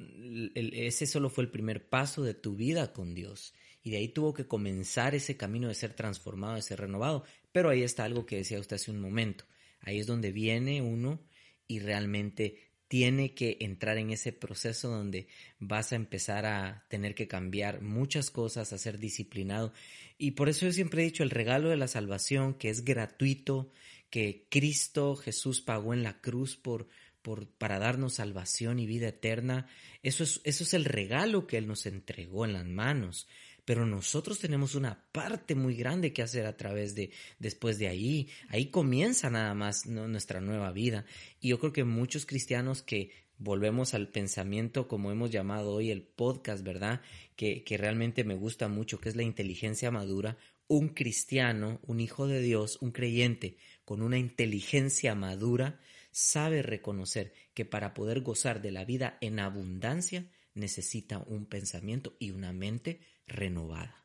ese 0.54 1.06
solo 1.06 1.28
fue 1.28 1.44
el 1.44 1.50
primer 1.50 1.88
paso 1.88 2.22
de 2.22 2.34
tu 2.34 2.56
vida 2.56 2.92
con 2.92 3.14
Dios. 3.14 3.54
Y 3.82 3.90
de 3.90 3.98
ahí 3.98 4.08
tuvo 4.08 4.34
que 4.34 4.46
comenzar 4.46 5.14
ese 5.14 5.36
camino 5.36 5.68
de 5.68 5.74
ser 5.74 5.94
transformado, 5.94 6.56
de 6.56 6.62
ser 6.62 6.80
renovado. 6.80 7.24
Pero 7.52 7.70
ahí 7.70 7.82
está 7.82 8.04
algo 8.04 8.26
que 8.26 8.36
decía 8.36 8.60
usted 8.60 8.76
hace 8.76 8.90
un 8.90 9.00
momento. 9.00 9.44
Ahí 9.80 9.98
es 9.98 10.06
donde 10.06 10.32
viene 10.32 10.82
uno 10.82 11.20
y 11.66 11.80
realmente 11.80 12.70
tiene 12.88 13.34
que 13.34 13.56
entrar 13.60 13.98
en 13.98 14.10
ese 14.10 14.32
proceso 14.32 14.88
donde 14.88 15.28
vas 15.60 15.92
a 15.92 15.96
empezar 15.96 16.44
a 16.44 16.84
tener 16.88 17.14
que 17.14 17.28
cambiar 17.28 17.82
muchas 17.82 18.30
cosas, 18.30 18.72
a 18.72 18.78
ser 18.78 18.98
disciplinado. 18.98 19.72
Y 20.18 20.32
por 20.32 20.48
eso 20.48 20.66
yo 20.66 20.72
siempre 20.72 21.02
he 21.02 21.04
dicho 21.04 21.22
el 21.22 21.30
regalo 21.30 21.68
de 21.68 21.76
la 21.76 21.86
salvación, 21.86 22.54
que 22.54 22.68
es 22.68 22.84
gratuito, 22.84 23.70
que 24.10 24.46
Cristo 24.50 25.16
Jesús 25.16 25.60
pagó 25.60 25.94
en 25.94 26.02
la 26.02 26.20
cruz 26.20 26.56
por, 26.56 26.88
por, 27.22 27.48
para 27.48 27.78
darnos 27.78 28.14
salvación 28.14 28.78
y 28.78 28.86
vida 28.86 29.08
eterna. 29.08 29.66
Eso 30.02 30.24
es, 30.24 30.40
eso 30.44 30.64
es 30.64 30.74
el 30.74 30.84
regalo 30.84 31.46
que 31.46 31.56
Él 31.56 31.66
nos 31.66 31.86
entregó 31.86 32.44
en 32.44 32.52
las 32.52 32.66
manos 32.66 33.26
pero 33.70 33.86
nosotros 33.86 34.40
tenemos 34.40 34.74
una 34.74 35.06
parte 35.12 35.54
muy 35.54 35.76
grande 35.76 36.12
que 36.12 36.22
hacer 36.22 36.44
a 36.46 36.56
través 36.56 36.96
de, 36.96 37.12
después 37.38 37.78
de 37.78 37.86
ahí, 37.86 38.28
ahí 38.48 38.66
comienza 38.66 39.30
nada 39.30 39.54
más 39.54 39.86
nuestra 39.86 40.40
nueva 40.40 40.72
vida. 40.72 41.04
Y 41.40 41.50
yo 41.50 41.60
creo 41.60 41.72
que 41.72 41.84
muchos 41.84 42.26
cristianos 42.26 42.82
que 42.82 43.12
volvemos 43.38 43.94
al 43.94 44.08
pensamiento 44.08 44.88
como 44.88 45.12
hemos 45.12 45.30
llamado 45.30 45.72
hoy 45.72 45.92
el 45.92 46.02
podcast, 46.02 46.64
¿verdad? 46.64 47.00
Que, 47.36 47.62
que 47.62 47.76
realmente 47.76 48.24
me 48.24 48.34
gusta 48.34 48.66
mucho, 48.66 48.98
que 48.98 49.08
es 49.08 49.14
la 49.14 49.22
inteligencia 49.22 49.92
madura. 49.92 50.36
Un 50.66 50.88
cristiano, 50.88 51.78
un 51.86 52.00
hijo 52.00 52.26
de 52.26 52.42
Dios, 52.42 52.76
un 52.80 52.90
creyente 52.90 53.56
con 53.90 54.02
una 54.02 54.18
inteligencia 54.18 55.16
madura, 55.16 55.80
sabe 56.12 56.62
reconocer 56.62 57.32
que 57.54 57.64
para 57.64 57.92
poder 57.92 58.20
gozar 58.20 58.62
de 58.62 58.70
la 58.70 58.84
vida 58.84 59.18
en 59.20 59.40
abundancia 59.40 60.26
necesita 60.54 61.18
un 61.26 61.44
pensamiento 61.44 62.14
y 62.20 62.30
una 62.30 62.52
mente 62.52 63.00
renovada. 63.26 64.04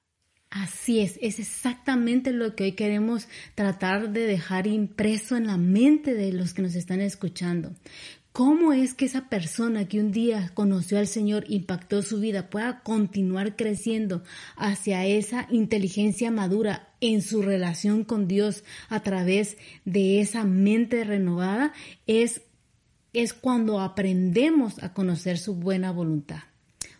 Así 0.49 1.01
es, 1.01 1.19
es 1.21 1.37
exactamente 1.37 2.31
lo 2.31 2.55
que 2.55 2.63
hoy 2.63 2.71
queremos 2.71 3.27
tratar 3.53 4.09
de 4.09 4.25
dejar 4.25 4.65
impreso 4.65 5.37
en 5.37 5.45
la 5.45 5.57
mente 5.57 6.15
de 6.15 6.33
los 6.33 6.55
que 6.55 6.63
nos 6.63 6.73
están 6.73 6.99
escuchando. 6.99 7.75
¿Cómo 8.35 8.73
es 8.73 8.93
que 8.93 9.05
esa 9.05 9.29
persona 9.29 9.87
que 9.87 10.01
un 10.01 10.11
día 10.11 10.51
conoció 10.53 10.99
al 10.99 11.07
Señor, 11.07 11.45
impactó 11.47 12.01
su 12.01 12.19
vida, 12.19 12.49
pueda 12.49 12.81
continuar 12.81 13.55
creciendo 13.55 14.23
hacia 14.57 15.05
esa 15.05 15.47
inteligencia 15.49 16.31
madura 16.31 16.89
en 16.99 17.21
su 17.21 17.41
relación 17.41 18.03
con 18.03 18.27
Dios 18.27 18.65
a 18.89 18.99
través 18.99 19.55
de 19.85 20.19
esa 20.19 20.43
mente 20.43 21.05
renovada? 21.05 21.71
Es, 22.07 22.41
es 23.13 23.33
cuando 23.33 23.79
aprendemos 23.79 24.83
a 24.83 24.91
conocer 24.91 25.37
su 25.37 25.55
buena 25.55 25.93
voluntad. 25.93 26.39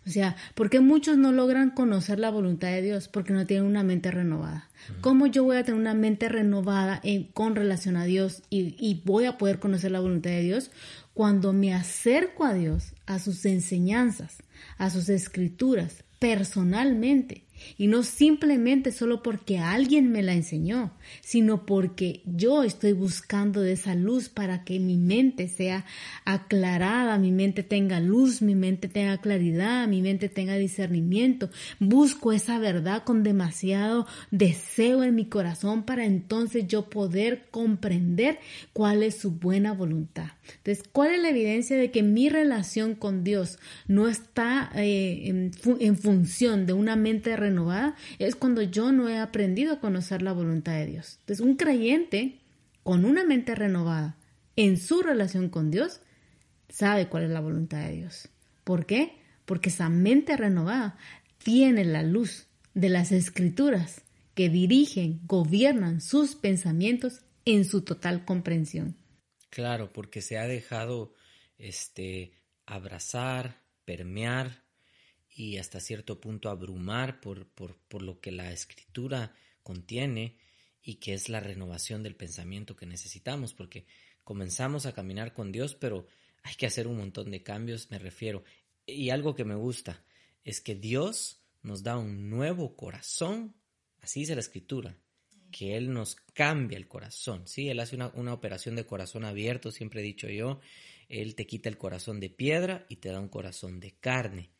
O 0.06 0.10
sea, 0.10 0.36
¿por 0.54 0.70
qué 0.70 0.80
muchos 0.80 1.18
no 1.18 1.32
logran 1.32 1.70
conocer 1.70 2.20
la 2.20 2.30
voluntad 2.30 2.68
de 2.68 2.80
Dios? 2.80 3.08
Porque 3.08 3.32
no 3.32 3.44
tienen 3.44 3.66
una 3.66 3.82
mente 3.82 4.12
renovada. 4.12 4.70
¿Cómo 5.00 5.26
yo 5.26 5.42
voy 5.42 5.56
a 5.56 5.64
tener 5.64 5.80
una 5.80 5.94
mente 5.94 6.28
renovada 6.28 7.00
en, 7.02 7.24
con 7.24 7.56
relación 7.56 7.96
a 7.96 8.04
Dios 8.04 8.42
y, 8.48 8.76
y 8.78 9.02
voy 9.04 9.24
a 9.24 9.36
poder 9.36 9.58
conocer 9.58 9.90
la 9.90 9.98
voluntad 9.98 10.30
de 10.30 10.42
Dios? 10.42 10.70
Cuando 11.16 11.54
me 11.54 11.72
acerco 11.72 12.44
a 12.44 12.52
Dios, 12.52 12.92
a 13.06 13.18
sus 13.18 13.46
enseñanzas, 13.46 14.36
a 14.76 14.90
sus 14.90 15.08
escrituras, 15.08 16.04
personalmente 16.18 17.44
y 17.78 17.86
no 17.86 18.02
simplemente 18.02 18.92
solo 18.92 19.22
porque 19.22 19.56
alguien 19.56 20.12
me 20.12 20.22
la 20.22 20.34
enseñó, 20.34 20.92
sino 21.22 21.64
porque 21.64 22.20
yo 22.26 22.64
estoy 22.64 22.92
buscando 22.92 23.62
de 23.62 23.72
esa 23.72 23.94
luz 23.94 24.28
para 24.28 24.62
que 24.62 24.78
mi 24.78 24.98
mente 24.98 25.48
sea 25.48 25.86
aclarada, 26.26 27.16
mi 27.16 27.32
mente 27.32 27.62
tenga 27.62 27.98
luz, 27.98 28.42
mi 28.42 28.54
mente 28.54 28.86
tenga 28.88 29.16
claridad, 29.16 29.88
mi 29.88 30.02
mente 30.02 30.28
tenga 30.28 30.56
discernimiento. 30.56 31.48
Busco 31.80 32.32
esa 32.32 32.58
verdad 32.58 33.04
con 33.04 33.22
demasiado 33.22 34.06
deseo 34.30 35.02
en 35.02 35.14
mi 35.14 35.24
corazón 35.24 35.84
para 35.84 36.04
entonces 36.04 36.66
yo 36.66 36.90
poder 36.90 37.46
comprender 37.50 38.38
cuál 38.74 39.02
es 39.02 39.16
su 39.16 39.30
buena 39.30 39.72
voluntad. 39.72 40.35
Entonces, 40.58 40.84
¿cuál 40.92 41.14
es 41.14 41.20
la 41.20 41.30
evidencia 41.30 41.76
de 41.76 41.90
que 41.90 42.02
mi 42.02 42.28
relación 42.28 42.94
con 42.94 43.24
Dios 43.24 43.58
no 43.86 44.08
está 44.08 44.70
eh, 44.74 45.28
en, 45.28 45.50
en 45.80 45.96
función 45.96 46.66
de 46.66 46.72
una 46.72 46.96
mente 46.96 47.36
renovada 47.36 47.96
es 48.18 48.36
cuando 48.36 48.62
yo 48.62 48.92
no 48.92 49.08
he 49.08 49.18
aprendido 49.18 49.74
a 49.74 49.80
conocer 49.80 50.22
la 50.22 50.32
voluntad 50.32 50.72
de 50.74 50.86
Dios. 50.86 51.18
Entonces, 51.20 51.44
un 51.44 51.56
creyente 51.56 52.38
con 52.82 53.04
una 53.04 53.24
mente 53.24 53.54
renovada 53.54 54.16
en 54.56 54.78
su 54.78 55.02
relación 55.02 55.48
con 55.48 55.70
Dios 55.70 56.00
sabe 56.68 57.08
cuál 57.08 57.24
es 57.24 57.30
la 57.30 57.40
voluntad 57.40 57.84
de 57.86 57.96
Dios. 57.96 58.28
¿Por 58.64 58.86
qué? 58.86 59.18
Porque 59.44 59.70
esa 59.70 59.88
mente 59.88 60.36
renovada 60.36 60.96
tiene 61.38 61.84
la 61.84 62.02
luz 62.02 62.46
de 62.74 62.88
las 62.88 63.12
escrituras 63.12 64.02
que 64.34 64.48
dirigen, 64.48 65.20
gobiernan 65.26 66.00
sus 66.00 66.34
pensamientos 66.34 67.22
en 67.44 67.64
su 67.64 67.82
total 67.82 68.24
comprensión. 68.24 68.96
Claro, 69.56 69.90
porque 69.90 70.20
se 70.20 70.36
ha 70.36 70.46
dejado 70.46 71.14
este 71.56 72.34
abrazar, 72.66 73.62
permear 73.86 74.64
y 75.30 75.56
hasta 75.56 75.80
cierto 75.80 76.20
punto 76.20 76.50
abrumar 76.50 77.22
por, 77.22 77.48
por, 77.48 77.78
por 77.88 78.02
lo 78.02 78.20
que 78.20 78.32
la 78.32 78.52
escritura 78.52 79.34
contiene 79.62 80.36
y 80.82 80.96
que 80.96 81.14
es 81.14 81.30
la 81.30 81.40
renovación 81.40 82.02
del 82.02 82.16
pensamiento 82.16 82.76
que 82.76 82.84
necesitamos, 82.84 83.54
porque 83.54 83.86
comenzamos 84.24 84.84
a 84.84 84.92
caminar 84.92 85.32
con 85.32 85.52
Dios, 85.52 85.74
pero 85.74 86.06
hay 86.42 86.54
que 86.56 86.66
hacer 86.66 86.86
un 86.86 86.98
montón 86.98 87.30
de 87.30 87.42
cambios, 87.42 87.90
me 87.90 87.98
refiero. 87.98 88.44
Y 88.84 89.08
algo 89.08 89.34
que 89.34 89.46
me 89.46 89.54
gusta 89.54 90.04
es 90.44 90.60
que 90.60 90.74
Dios 90.74 91.40
nos 91.62 91.82
da 91.82 91.96
un 91.96 92.28
nuevo 92.28 92.76
corazón, 92.76 93.56
así 94.02 94.20
dice 94.20 94.34
la 94.34 94.42
escritura, 94.42 94.98
que 95.50 95.76
Él 95.76 95.92
nos 95.92 96.16
cambia 96.34 96.78
el 96.78 96.88
corazón, 96.88 97.46
¿sí? 97.46 97.68
Él 97.68 97.80
hace 97.80 97.96
una, 97.96 98.08
una 98.14 98.32
operación 98.32 98.76
de 98.76 98.86
corazón 98.86 99.24
abierto, 99.24 99.70
siempre 99.70 100.00
he 100.00 100.04
dicho 100.04 100.28
yo, 100.28 100.60
Él 101.08 101.34
te 101.34 101.46
quita 101.46 101.68
el 101.68 101.78
corazón 101.78 102.20
de 102.20 102.30
piedra 102.30 102.86
y 102.88 102.96
te 102.96 103.10
da 103.10 103.20
un 103.20 103.28
corazón 103.28 103.80
de 103.80 103.92
carne. 103.92 104.50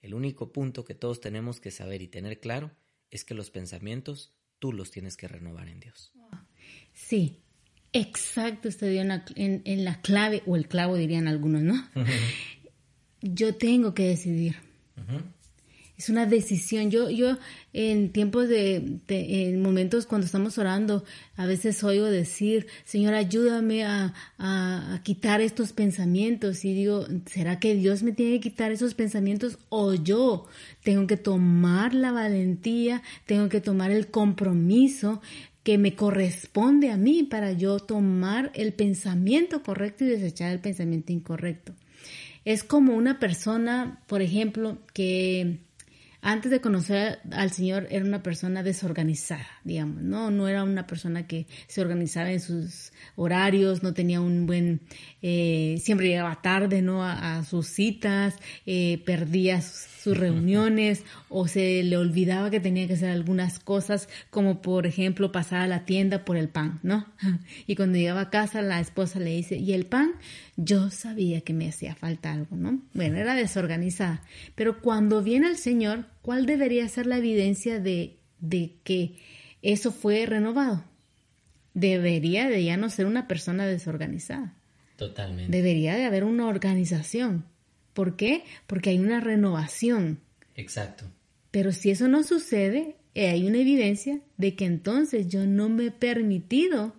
El 0.00 0.14
único 0.14 0.52
punto 0.52 0.84
que 0.84 0.94
todos 0.94 1.20
tenemos 1.20 1.60
que 1.60 1.70
saber 1.70 2.02
y 2.02 2.08
tener 2.08 2.40
claro 2.40 2.70
es 3.10 3.24
que 3.24 3.34
los 3.34 3.50
pensamientos 3.50 4.32
tú 4.58 4.72
los 4.72 4.90
tienes 4.90 5.16
que 5.16 5.28
renovar 5.28 5.68
en 5.68 5.80
Dios. 5.80 6.12
Sí, 6.92 7.38
exacto, 7.92 8.68
usted 8.68 8.90
dio 8.90 9.02
en, 9.02 9.84
la 9.84 10.00
clave, 10.00 10.42
o 10.46 10.56
el 10.56 10.68
clavo 10.68 10.96
dirían 10.96 11.28
algunos, 11.28 11.62
¿no? 11.62 11.88
Yo 13.20 13.56
tengo 13.56 13.94
que 13.94 14.04
decidir 14.04 14.56
es 15.98 16.08
una 16.08 16.26
decisión. 16.26 16.90
Yo, 16.90 17.10
yo 17.10 17.36
en 17.72 18.10
tiempos 18.12 18.48
de, 18.48 19.00
en 19.08 19.60
momentos 19.60 20.06
cuando 20.06 20.26
estamos 20.26 20.56
orando, 20.56 21.04
a 21.36 21.44
veces 21.44 21.82
oigo 21.82 22.06
decir, 22.06 22.68
Señor, 22.84 23.14
ayúdame 23.14 23.84
a, 23.84 24.14
a, 24.38 25.00
quitar 25.02 25.40
estos 25.40 25.72
pensamientos. 25.72 26.64
Y 26.64 26.72
digo, 26.72 27.04
¿será 27.26 27.58
que 27.58 27.74
Dios 27.74 28.04
me 28.04 28.12
tiene 28.12 28.34
que 28.34 28.50
quitar 28.50 28.70
esos 28.70 28.94
pensamientos 28.94 29.58
o 29.70 29.92
yo 29.94 30.46
tengo 30.84 31.08
que 31.08 31.16
tomar 31.16 31.94
la 31.94 32.12
valentía, 32.12 33.02
tengo 33.26 33.48
que 33.48 33.60
tomar 33.60 33.90
el 33.90 34.06
compromiso 34.06 35.20
que 35.64 35.78
me 35.78 35.96
corresponde 35.96 36.90
a 36.90 36.96
mí 36.96 37.24
para 37.24 37.52
yo 37.52 37.80
tomar 37.80 38.52
el 38.54 38.72
pensamiento 38.72 39.64
correcto 39.64 40.04
y 40.04 40.08
desechar 40.08 40.52
el 40.52 40.60
pensamiento 40.60 41.12
incorrecto? 41.12 41.74
Es 42.44 42.62
como 42.62 42.94
una 42.94 43.18
persona, 43.18 44.00
por 44.06 44.22
ejemplo, 44.22 44.78
que 44.94 45.58
antes 46.20 46.50
de 46.50 46.60
conocer 46.60 47.20
al 47.30 47.52
Señor 47.52 47.86
era 47.90 48.04
una 48.04 48.22
persona 48.22 48.62
desorganizada, 48.62 49.46
digamos, 49.62 50.02
¿no? 50.02 50.30
No 50.30 50.48
era 50.48 50.64
una 50.64 50.86
persona 50.86 51.26
que 51.26 51.46
se 51.68 51.80
organizaba 51.80 52.32
en 52.32 52.40
sus 52.40 52.92
horarios, 53.14 53.82
no 53.82 53.94
tenía 53.94 54.20
un 54.20 54.46
buen, 54.46 54.80
eh, 55.22 55.78
siempre 55.80 56.08
llegaba 56.08 56.42
tarde, 56.42 56.82
¿no? 56.82 57.04
A, 57.04 57.44
sus 57.44 57.68
citas, 57.68 58.34
eh, 58.66 59.00
perdía 59.06 59.60
sus, 59.62 59.86
reuniones 60.18 61.04
o 61.28 61.46
se 61.48 61.82
le 61.82 61.98
olvidaba 61.98 62.50
que 62.50 62.60
tenía 62.60 62.86
que 62.86 62.94
hacer 62.94 63.10
algunas 63.10 63.58
cosas, 63.58 64.08
como 64.30 64.62
por 64.62 64.86
ejemplo 64.86 65.32
pasar 65.32 65.60
a 65.60 65.66
la 65.66 65.84
tienda 65.84 66.24
por 66.24 66.38
el 66.38 66.48
pan, 66.48 66.80
¿no? 66.82 67.06
Y 67.66 67.76
cuando 67.76 67.98
llegaba 67.98 68.22
a 68.22 68.30
casa 68.30 68.62
la 68.62 68.80
esposa 68.80 69.20
le 69.20 69.36
dice, 69.36 69.56
¿y 69.56 69.74
el 69.74 69.84
pan? 69.84 70.12
Yo 70.60 70.90
sabía 70.90 71.42
que 71.42 71.54
me 71.54 71.68
hacía 71.68 71.94
falta 71.94 72.32
algo, 72.32 72.56
¿no? 72.56 72.82
Bueno, 72.92 73.16
era 73.16 73.36
desorganizada. 73.36 74.22
Pero 74.56 74.80
cuando 74.80 75.22
viene 75.22 75.46
el 75.46 75.56
Señor, 75.56 76.06
¿cuál 76.20 76.46
debería 76.46 76.88
ser 76.88 77.06
la 77.06 77.18
evidencia 77.18 77.78
de, 77.78 78.16
de 78.40 78.74
que 78.82 79.14
eso 79.62 79.92
fue 79.92 80.26
renovado? 80.26 80.82
Debería 81.74 82.48
de 82.48 82.64
ya 82.64 82.76
no 82.76 82.90
ser 82.90 83.06
una 83.06 83.28
persona 83.28 83.66
desorganizada. 83.68 84.56
Totalmente. 84.96 85.56
Debería 85.56 85.94
de 85.94 86.06
haber 86.06 86.24
una 86.24 86.48
organización. 86.48 87.44
¿Por 87.94 88.16
qué? 88.16 88.42
Porque 88.66 88.90
hay 88.90 88.98
una 88.98 89.20
renovación. 89.20 90.18
Exacto. 90.56 91.04
Pero 91.52 91.70
si 91.70 91.90
eso 91.90 92.08
no 92.08 92.24
sucede, 92.24 92.96
eh, 93.14 93.28
hay 93.28 93.46
una 93.46 93.58
evidencia 93.58 94.18
de 94.38 94.56
que 94.56 94.64
entonces 94.64 95.28
yo 95.28 95.46
no 95.46 95.68
me 95.68 95.86
he 95.86 95.90
permitido 95.92 96.96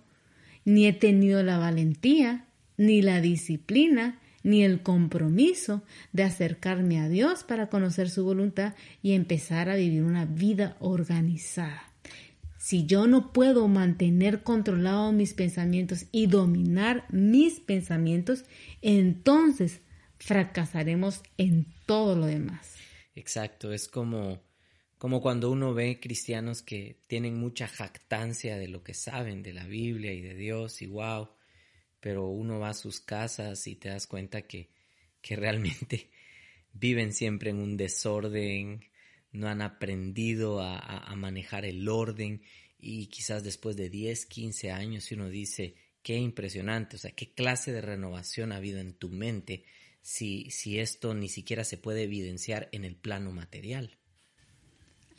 ni 0.64 0.88
he 0.88 0.93
tenido 0.93 1.43
la 1.43 1.57
valentía 1.57 2.45
ni 2.80 3.01
la 3.01 3.19
disciplina, 3.19 4.21
ni 4.41 4.63
el 4.63 4.82
compromiso 4.82 5.84
de 6.13 6.23
acercarme 6.23 7.01
a 7.01 7.09
Dios 7.09 7.43
para 7.43 7.67
conocer 7.67 8.09
su 8.09 8.23
voluntad 8.23 8.73
y 9.03 9.11
empezar 9.11 9.69
a 9.69 9.75
vivir 9.75 10.01
una 10.01 10.25
vida 10.25 10.77
organizada. 10.80 11.84
Si 12.57 12.86
yo 12.86 13.05
no 13.05 13.34
puedo 13.34 13.67
mantener 13.67 14.43
controlados 14.43 15.13
mis 15.13 15.34
pensamientos 15.34 16.05
y 16.13 16.27
dominar 16.27 17.05
mis 17.09 17.59
pensamientos, 17.59 18.45
entonces 18.82 19.82
fracasaremos 20.17 21.21
en 21.38 21.65
todo 21.86 22.15
lo 22.15 22.27
demás. 22.27 22.75
Exacto, 23.13 23.73
es 23.73 23.89
como, 23.89 24.41
como 24.97 25.21
cuando 25.21 25.51
uno 25.51 25.73
ve 25.73 25.99
cristianos 25.99 26.61
que 26.61 27.01
tienen 27.07 27.38
mucha 27.38 27.67
jactancia 27.67 28.57
de 28.57 28.69
lo 28.69 28.84
que 28.84 28.93
saben 28.93 29.43
de 29.43 29.51
la 29.51 29.65
Biblia 29.65 30.13
y 30.13 30.21
de 30.21 30.36
Dios 30.36 30.82
y 30.82 30.88
wow, 30.88 31.27
pero 31.99 32.27
uno 32.27 32.59
va 32.59 32.69
a 32.69 32.73
sus 32.73 33.01
casas 33.01 33.67
y 33.67 33.75
te 33.75 33.89
das 33.89 34.07
cuenta 34.07 34.43
que, 34.43 34.69
que 35.21 35.35
realmente 35.35 36.09
viven 36.73 37.13
siempre 37.13 37.49
en 37.49 37.57
un 37.57 37.77
desorden, 37.77 38.85
no 39.31 39.47
han 39.47 39.61
aprendido 39.61 40.61
a, 40.61 40.79
a, 40.79 41.15
manejar 41.15 41.65
el 41.65 41.87
orden 41.87 42.41
y 42.79 43.07
quizás 43.07 43.43
después 43.43 43.75
de 43.75 43.89
10, 43.89 44.25
15 44.25 44.71
años 44.71 45.11
uno 45.11 45.29
dice, 45.29 45.75
qué 46.01 46.15
impresionante, 46.15 46.95
o 46.95 46.99
sea, 46.99 47.11
qué 47.11 47.33
clase 47.33 47.71
de 47.71 47.81
renovación 47.81 48.51
ha 48.51 48.57
habido 48.57 48.79
en 48.79 48.93
tu 48.93 49.09
mente 49.09 49.65
si, 50.01 50.49
si 50.49 50.79
esto 50.79 51.13
ni 51.13 51.29
siquiera 51.29 51.63
se 51.63 51.77
puede 51.77 52.03
evidenciar 52.03 52.69
en 52.71 52.85
el 52.85 52.95
plano 52.95 53.31
material. 53.31 53.98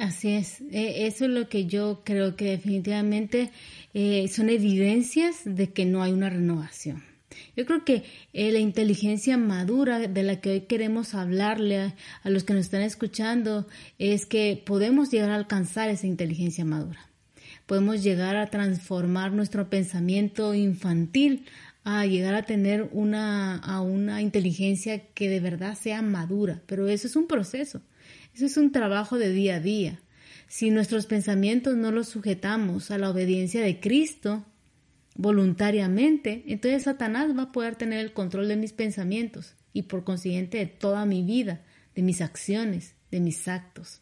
Así 0.01 0.31
es, 0.31 0.63
e, 0.73 1.07
eso 1.07 1.27
es 1.27 1.31
lo 1.31 1.51
que 1.51 1.67
yo 1.67 2.01
creo 2.05 2.35
que 2.35 2.47
definitivamente 2.47 3.51
eh, 3.93 4.29
son 4.29 4.49
evidencias 4.49 5.43
de 5.45 5.75
que 5.75 5.85
no 5.85 6.03
hay 6.03 6.13
una 6.13 6.31
renovación. 6.31 7.05
Yo 7.55 7.67
creo 7.67 7.85
que 7.85 8.05
eh, 8.33 8.51
la 8.51 8.61
inteligencia 8.61 9.37
madura 9.37 9.99
de 9.99 10.23
la 10.23 10.41
que 10.41 10.51
hoy 10.53 10.61
queremos 10.63 11.15
hablarle 11.15 11.81
a, 11.81 11.97
a, 12.23 12.31
los 12.31 12.45
que 12.45 12.55
nos 12.55 12.65
están 12.65 12.81
escuchando 12.81 13.67
es 13.99 14.25
que 14.25 14.63
podemos 14.65 15.11
llegar 15.11 15.33
a 15.33 15.37
alcanzar 15.37 15.91
esa 15.91 16.07
inteligencia 16.07 16.65
madura. 16.65 17.11
Podemos 17.67 18.03
llegar 18.03 18.37
a 18.37 18.47
transformar 18.47 19.33
nuestro 19.33 19.69
pensamiento 19.69 20.55
infantil 20.55 21.45
a 21.85 22.07
llegar 22.07 22.35
a 22.35 22.45
tener 22.45 22.89
una, 22.93 23.57
a 23.57 23.83
una 23.83 24.23
inteligencia 24.23 25.05
que 25.13 25.29
de 25.29 25.41
verdad 25.41 25.77
sea 25.77 26.01
madura, 26.01 26.63
pero 26.67 26.89
eso 26.89 27.07
es 27.07 27.17
un 27.17 27.27
proceso, 27.27 27.83
eso 28.35 28.47
es 28.47 28.57
un 28.57 28.73
trabajo 28.73 29.19
de 29.19 29.33
día 29.33 29.57
a 29.57 29.61
día. 29.61 30.01
Si 30.49 30.71
nuestros 30.71 31.07
pensamientos 31.07 31.77
no 31.77 31.93
los 31.93 32.09
sujetamos 32.09 32.91
a 32.91 32.99
la 32.99 33.11
obediencia 33.11 33.63
de 33.63 33.79
Cristo 33.79 34.45
voluntariamente, 35.15 36.43
entonces 36.47 36.85
Satanás 36.85 37.37
va 37.37 37.45
a 37.45 37.53
poder 37.53 37.77
tener 37.77 38.01
el 38.01 38.13
control 38.13 38.49
de 38.49 38.57
mis 38.57 38.73
pensamientos 38.73 39.55
y 39.73 39.83
por 39.83 40.05
consiguiente 40.05 40.59
de 40.59 40.67
toda 40.67 41.07
mi 41.07 41.23
vida, 41.23 41.63
de 41.95 42.03
mis 42.03 42.21
acciones, 42.21 42.95
de 43.11 43.21
mis 43.21 43.47
actos. 43.47 44.01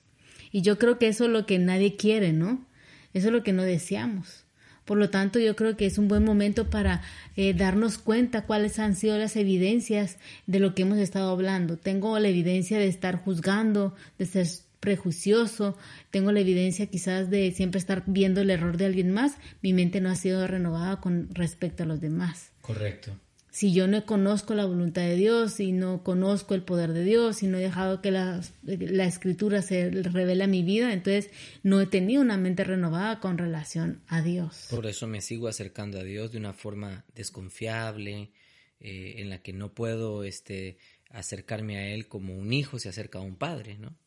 Y 0.51 0.63
yo 0.63 0.79
creo 0.79 0.99
que 0.99 1.09
eso 1.09 1.27
es 1.27 1.31
lo 1.31 1.45
que 1.45 1.59
nadie 1.59 1.97
quiere, 1.97 2.33
¿no? 2.33 2.67
Eso 3.13 3.29
es 3.29 3.33
lo 3.33 3.43
que 3.43 3.53
no 3.53 3.63
deseamos. 3.63 4.45
Por 4.89 4.97
lo 4.97 5.11
tanto, 5.11 5.39
yo 5.39 5.55
creo 5.55 5.77
que 5.77 5.85
es 5.85 5.99
un 5.99 6.09
buen 6.09 6.25
momento 6.25 6.71
para 6.71 7.03
eh, 7.37 7.53
darnos 7.53 7.99
cuenta 7.99 8.47
cuáles 8.47 8.79
han 8.79 8.97
sido 8.97 9.19
las 9.19 9.37
evidencias 9.37 10.17
de 10.47 10.61
lo 10.61 10.75
que 10.75 10.81
hemos 10.81 10.97
estado 10.97 11.31
hablando. 11.31 11.77
Tengo 11.77 12.19
la 12.19 12.29
evidencia 12.29 12.79
de 12.79 12.89
estar 12.89 13.23
juzgando, 13.23 13.95
de 14.19 14.25
ser 14.25 14.47
prejuicioso, 14.81 15.77
tengo 16.11 16.33
la 16.33 16.41
evidencia 16.41 16.87
quizás 16.87 17.29
de 17.29 17.53
siempre 17.53 17.79
estar 17.79 18.03
viendo 18.07 18.41
el 18.41 18.49
error 18.49 18.79
de 18.79 18.87
alguien 18.87 19.13
más, 19.13 19.37
mi 19.61 19.75
mente 19.75 20.01
no 20.01 20.09
ha 20.09 20.15
sido 20.15 20.47
renovada 20.47 21.03
con 21.03 21.29
respecto 21.35 21.83
a 21.83 21.87
los 21.87 22.01
demás. 22.01 22.53
Correcto 22.63 23.13
si 23.59 23.73
yo 23.73 23.89
no 23.89 24.07
conozco 24.07 24.55
la 24.55 24.67
voluntad 24.67 25.03
de 25.03 25.17
Dios 25.17 25.59
y 25.59 25.73
no 25.73 26.05
conozco 26.05 26.55
el 26.55 26.63
poder 26.63 26.93
de 26.93 27.03
Dios 27.03 27.43
y 27.43 27.49
no 27.49 27.59
he 27.59 27.63
dejado 27.63 28.01
que 28.01 28.13
la, 28.13 28.41
la, 28.63 29.05
escritura 29.05 29.63
se 29.63 29.91
revele 29.91 30.45
a 30.45 30.47
mi 30.47 30.63
vida, 30.63 30.93
entonces 30.93 31.33
no 31.65 31.81
he 31.81 31.87
tenido 31.87 32.23
una 32.23 32.37
mente 32.37 32.63
renovada 32.63 33.19
con 33.19 33.37
relación 33.37 34.01
a 34.07 34.23
Dios. 34.23 34.69
Por 34.71 34.87
eso 34.87 35.09
me 35.09 35.21
sigo 35.21 35.49
acercando 35.49 35.99
a 35.99 36.05
Dios 36.05 36.31
de 36.31 36.39
una 36.39 36.53
forma 36.53 37.05
desconfiable, 37.17 38.31
eh, 38.79 39.15
en 39.17 39.29
la 39.29 39.43
que 39.43 39.53
no 39.53 39.75
puedo 39.75 40.23
este, 40.23 40.79
acercarme 41.11 41.79
a 41.79 41.89
Él 41.89 42.07
como 42.07 42.39
un 42.39 42.53
hijo 42.53 42.79
se 42.79 42.91
acerca 42.91 43.19
a 43.19 43.23
un 43.23 43.35
padre, 43.35 43.77
¿no? 43.77 43.99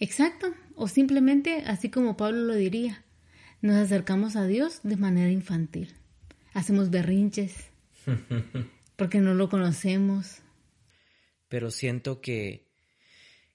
Exacto, 0.00 0.52
o 0.74 0.88
simplemente, 0.88 1.62
así 1.68 1.88
como 1.88 2.16
Pablo 2.16 2.40
lo 2.40 2.54
diría, 2.56 3.04
nos 3.62 3.76
acercamos 3.76 4.34
a 4.34 4.48
Dios 4.48 4.80
de 4.82 4.96
manera 4.96 5.30
infantil. 5.30 5.94
Hacemos 6.52 6.90
berrinches. 6.90 7.54
porque 8.98 9.20
no 9.20 9.32
lo 9.32 9.48
conocemos. 9.48 10.42
Pero 11.48 11.70
siento 11.70 12.20
que, 12.20 12.66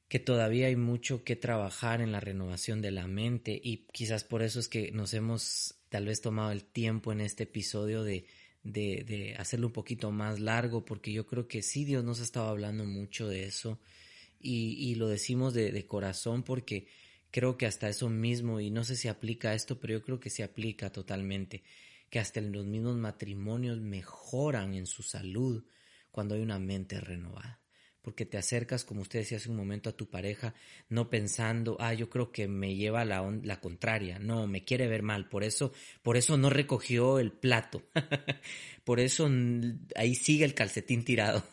que 0.07 0.19
todavía 0.19 0.67
hay 0.67 0.77
mucho 0.77 1.25
que 1.25 1.35
trabajar 1.35 1.99
en 1.99 2.13
la 2.13 2.21
renovación 2.21 2.81
de 2.81 2.91
la 2.91 3.07
mente 3.07 3.59
y 3.61 3.85
quizás 3.91 4.23
por 4.23 4.41
eso 4.41 4.61
es 4.61 4.69
que 4.69 4.93
nos 4.93 5.13
hemos 5.13 5.75
tal 5.89 6.05
vez 6.05 6.21
tomado 6.21 6.53
el 6.53 6.63
tiempo 6.63 7.11
en 7.11 7.19
este 7.19 7.43
episodio 7.43 8.03
de, 8.03 8.25
de, 8.63 9.35
hacerlo 9.37 9.67
un 9.67 9.73
poquito 9.73 10.11
más 10.11 10.39
largo, 10.39 10.85
porque 10.85 11.11
yo 11.11 11.27
creo 11.27 11.49
que 11.49 11.61
sí 11.61 11.83
Dios 11.83 12.05
nos 12.05 12.21
ha 12.21 12.23
estado 12.23 12.47
hablando 12.47 12.85
mucho 12.85 13.27
de 13.27 13.43
eso 13.43 13.79
y, 14.39 14.77
y 14.79 14.95
lo 14.95 15.09
decimos 15.09 15.53
de, 15.53 15.73
de 15.73 15.85
corazón 15.85 16.43
porque 16.43 16.87
creo 17.31 17.57
que 17.57 17.65
hasta 17.65 17.89
eso 17.89 18.09
mismo, 18.09 18.61
y 18.61 18.71
no 18.71 18.85
sé 18.85 18.95
si 18.95 19.09
aplica 19.09 19.53
esto, 19.53 19.77
pero 19.77 19.95
yo 19.95 20.03
creo 20.03 20.21
que 20.21 20.29
se 20.29 20.43
aplica 20.43 20.89
totalmente 20.89 21.63
que 22.13 22.19
hasta 22.19 22.39
en 22.39 22.51
los 22.51 22.63
mismos 22.63 22.95
matrimonios 22.95 23.79
mejoran 23.79 24.75
en 24.75 24.85
su 24.85 25.01
salud 25.01 25.65
cuando 26.11 26.35
hay 26.35 26.41
una 26.41 26.59
mente 26.59 26.99
renovada. 26.99 27.59
Porque 28.03 28.23
te 28.27 28.37
acercas, 28.37 28.85
como 28.85 29.01
usted 29.01 29.17
decía 29.17 29.37
hace 29.37 29.49
un 29.49 29.55
momento, 29.55 29.89
a 29.89 29.97
tu 29.97 30.11
pareja, 30.11 30.53
no 30.89 31.09
pensando, 31.09 31.75
ah, 31.79 31.95
yo 31.95 32.11
creo 32.11 32.31
que 32.31 32.47
me 32.47 32.75
lleva 32.75 33.03
la, 33.03 33.27
la 33.41 33.59
contraria, 33.59 34.19
no, 34.19 34.45
me 34.45 34.63
quiere 34.63 34.87
ver 34.87 35.01
mal, 35.01 35.27
por 35.27 35.43
eso, 35.43 35.73
por 36.03 36.15
eso 36.15 36.37
no 36.37 36.51
recogió 36.51 37.17
el 37.17 37.31
plato, 37.31 37.81
por 38.83 38.99
eso 38.99 39.27
ahí 39.95 40.13
sigue 40.13 40.45
el 40.45 40.53
calcetín 40.53 41.03
tirado. 41.03 41.43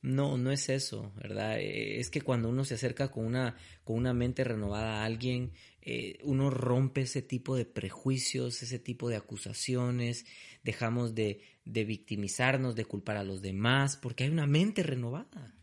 No, 0.00 0.38
no 0.38 0.52
es 0.52 0.68
eso, 0.68 1.12
¿verdad? 1.16 1.58
Eh, 1.58 1.98
es 1.98 2.08
que 2.10 2.20
cuando 2.20 2.48
uno 2.48 2.64
se 2.64 2.74
acerca 2.74 3.10
con 3.10 3.26
una, 3.26 3.56
con 3.82 3.96
una 3.96 4.14
mente 4.14 4.44
renovada 4.44 5.02
a 5.02 5.04
alguien, 5.04 5.52
eh, 5.82 6.18
uno 6.22 6.50
rompe 6.50 7.02
ese 7.02 7.20
tipo 7.20 7.56
de 7.56 7.64
prejuicios, 7.64 8.62
ese 8.62 8.78
tipo 8.78 9.08
de 9.08 9.16
acusaciones, 9.16 10.24
dejamos 10.62 11.14
de, 11.14 11.40
de 11.64 11.84
victimizarnos, 11.84 12.76
de 12.76 12.84
culpar 12.84 13.16
a 13.16 13.24
los 13.24 13.42
demás, 13.42 13.96
porque 13.96 14.24
hay 14.24 14.30
una 14.30 14.46
mente 14.46 14.84
renovada. 14.84 15.54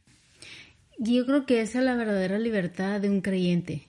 Yo 0.97 1.25
creo 1.25 1.45
que 1.45 1.61
esa 1.61 1.79
es 1.79 1.85
la 1.85 1.95
verdadera 1.95 2.37
libertad 2.37 2.99
de 2.99 3.09
un 3.09 3.21
creyente. 3.21 3.87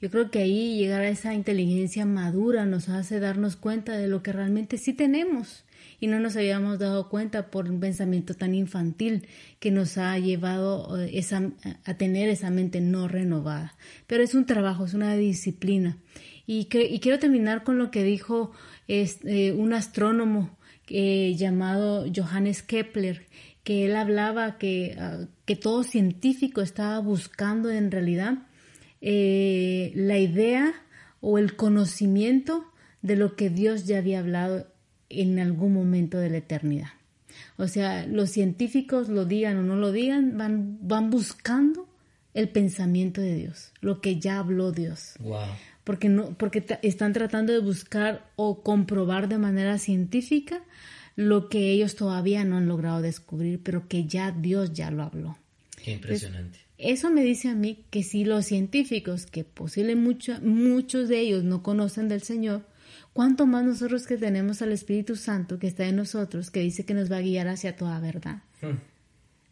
Yo 0.00 0.10
creo 0.10 0.30
que 0.30 0.40
ahí 0.40 0.76
llegar 0.78 1.00
a 1.00 1.08
esa 1.08 1.34
inteligencia 1.34 2.06
madura 2.06 2.66
nos 2.66 2.88
hace 2.88 3.18
darnos 3.18 3.56
cuenta 3.56 3.96
de 3.96 4.06
lo 4.06 4.22
que 4.22 4.32
realmente 4.32 4.78
sí 4.78 4.92
tenemos 4.92 5.64
y 6.00 6.06
no 6.06 6.20
nos 6.20 6.36
habíamos 6.36 6.78
dado 6.78 7.08
cuenta 7.08 7.50
por 7.50 7.68
un 7.68 7.80
pensamiento 7.80 8.34
tan 8.34 8.54
infantil 8.54 9.26
que 9.58 9.70
nos 9.70 9.98
ha 9.98 10.18
llevado 10.18 11.00
eh, 11.00 11.10
esa, 11.14 11.50
a 11.84 11.94
tener 11.94 12.28
esa 12.28 12.50
mente 12.50 12.80
no 12.80 13.08
renovada. 13.08 13.76
Pero 14.06 14.22
es 14.22 14.34
un 14.34 14.46
trabajo, 14.46 14.84
es 14.84 14.94
una 14.94 15.14
disciplina. 15.16 15.98
Y, 16.46 16.66
quiero 16.66 17.18
terminar 17.18 17.62
con 17.62 17.78
lo 17.78 17.90
que 17.90 18.04
dijo 18.04 18.52
este, 18.86 19.52
un 19.52 19.74
astrónomo 19.74 20.56
eh, 20.88 21.34
llamado 21.36 22.06
Johannes 22.14 22.62
Kepler, 22.62 23.26
que 23.64 23.84
él 23.84 23.96
hablaba 23.96 24.56
que, 24.56 24.96
ah, 24.98 25.26
que 25.44 25.56
todo 25.56 25.84
científico 25.84 26.62
estaba 26.62 27.00
buscando 27.00 27.70
en 27.70 27.90
realidad 27.90 28.38
eh, 29.02 29.92
la 29.94 30.16
idea 30.16 30.72
o 31.20 31.36
el 31.38 31.54
conocimiento 31.54 32.64
de 33.02 33.16
lo 33.16 33.36
que 33.36 33.50
Dios 33.50 33.86
ya 33.86 33.98
había 33.98 34.20
hablado 34.20 34.66
en 35.10 35.38
algún 35.38 35.72
momento 35.72 36.18
de 36.18 36.30
la 36.30 36.38
eternidad. 36.38 36.88
O 37.56 37.68
sea, 37.68 38.06
los 38.06 38.30
científicos 38.30 39.08
lo 39.08 39.24
digan 39.24 39.56
o 39.58 39.62
no 39.62 39.76
lo 39.76 39.92
digan, 39.92 40.38
van, 40.38 40.78
van 40.82 41.10
buscando 41.10 41.88
el 42.34 42.48
pensamiento 42.48 43.20
de 43.20 43.34
Dios, 43.34 43.72
lo 43.80 44.00
que 44.00 44.18
ya 44.18 44.38
habló 44.38 44.72
Dios. 44.72 45.14
Porque, 45.84 46.08
no, 46.08 46.36
porque 46.36 46.64
están 46.82 47.12
tratando 47.12 47.52
de 47.52 47.60
buscar 47.60 48.30
o 48.36 48.62
comprobar 48.62 49.28
de 49.28 49.38
manera 49.38 49.78
científica 49.78 50.62
lo 51.16 51.48
que 51.48 51.72
ellos 51.72 51.96
todavía 51.96 52.44
no 52.44 52.58
han 52.58 52.68
logrado 52.68 53.02
descubrir, 53.02 53.60
pero 53.60 53.88
que 53.88 54.04
ya 54.04 54.30
Dios 54.30 54.72
ya 54.72 54.92
lo 54.92 55.02
habló. 55.02 55.36
Qué 55.82 55.92
impresionante. 55.92 56.60
eso 56.76 57.10
me 57.10 57.24
dice 57.24 57.48
a 57.48 57.56
mí 57.56 57.84
que 57.90 58.04
si 58.04 58.24
los 58.24 58.44
científicos, 58.44 59.26
que 59.26 59.42
posiblemente 59.42 60.38
muchos 60.40 61.08
de 61.08 61.18
ellos 61.18 61.42
no 61.42 61.64
conocen 61.64 62.08
del 62.08 62.22
Señor, 62.22 62.62
¿Cuánto 63.18 63.46
más 63.46 63.64
nosotros 63.64 64.06
que 64.06 64.16
tenemos 64.16 64.62
al 64.62 64.70
Espíritu 64.70 65.16
Santo 65.16 65.58
que 65.58 65.66
está 65.66 65.84
en 65.86 65.96
nosotros, 65.96 66.52
que 66.52 66.60
dice 66.60 66.84
que 66.84 66.94
nos 66.94 67.10
va 67.10 67.16
a 67.16 67.20
guiar 67.20 67.48
hacia 67.48 67.74
toda 67.74 67.98
verdad? 67.98 68.44
Hmm. 68.62 68.78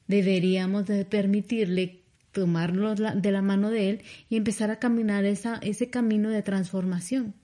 Deberíamos 0.07 0.87
de 0.87 1.05
permitirle 1.05 2.05
tomarlo 2.31 2.95
de 2.95 3.33
la 3.33 3.43
mano 3.43 3.71
de 3.71 3.91
Él 3.91 4.03
y 4.29 4.37
empezar 4.37 4.71
a 4.71 4.79
caminar 4.79 5.25
esa, 5.25 5.57
ese 5.57 5.91
camino 5.91 6.31
de 6.31 6.43
transformación. 6.43 7.35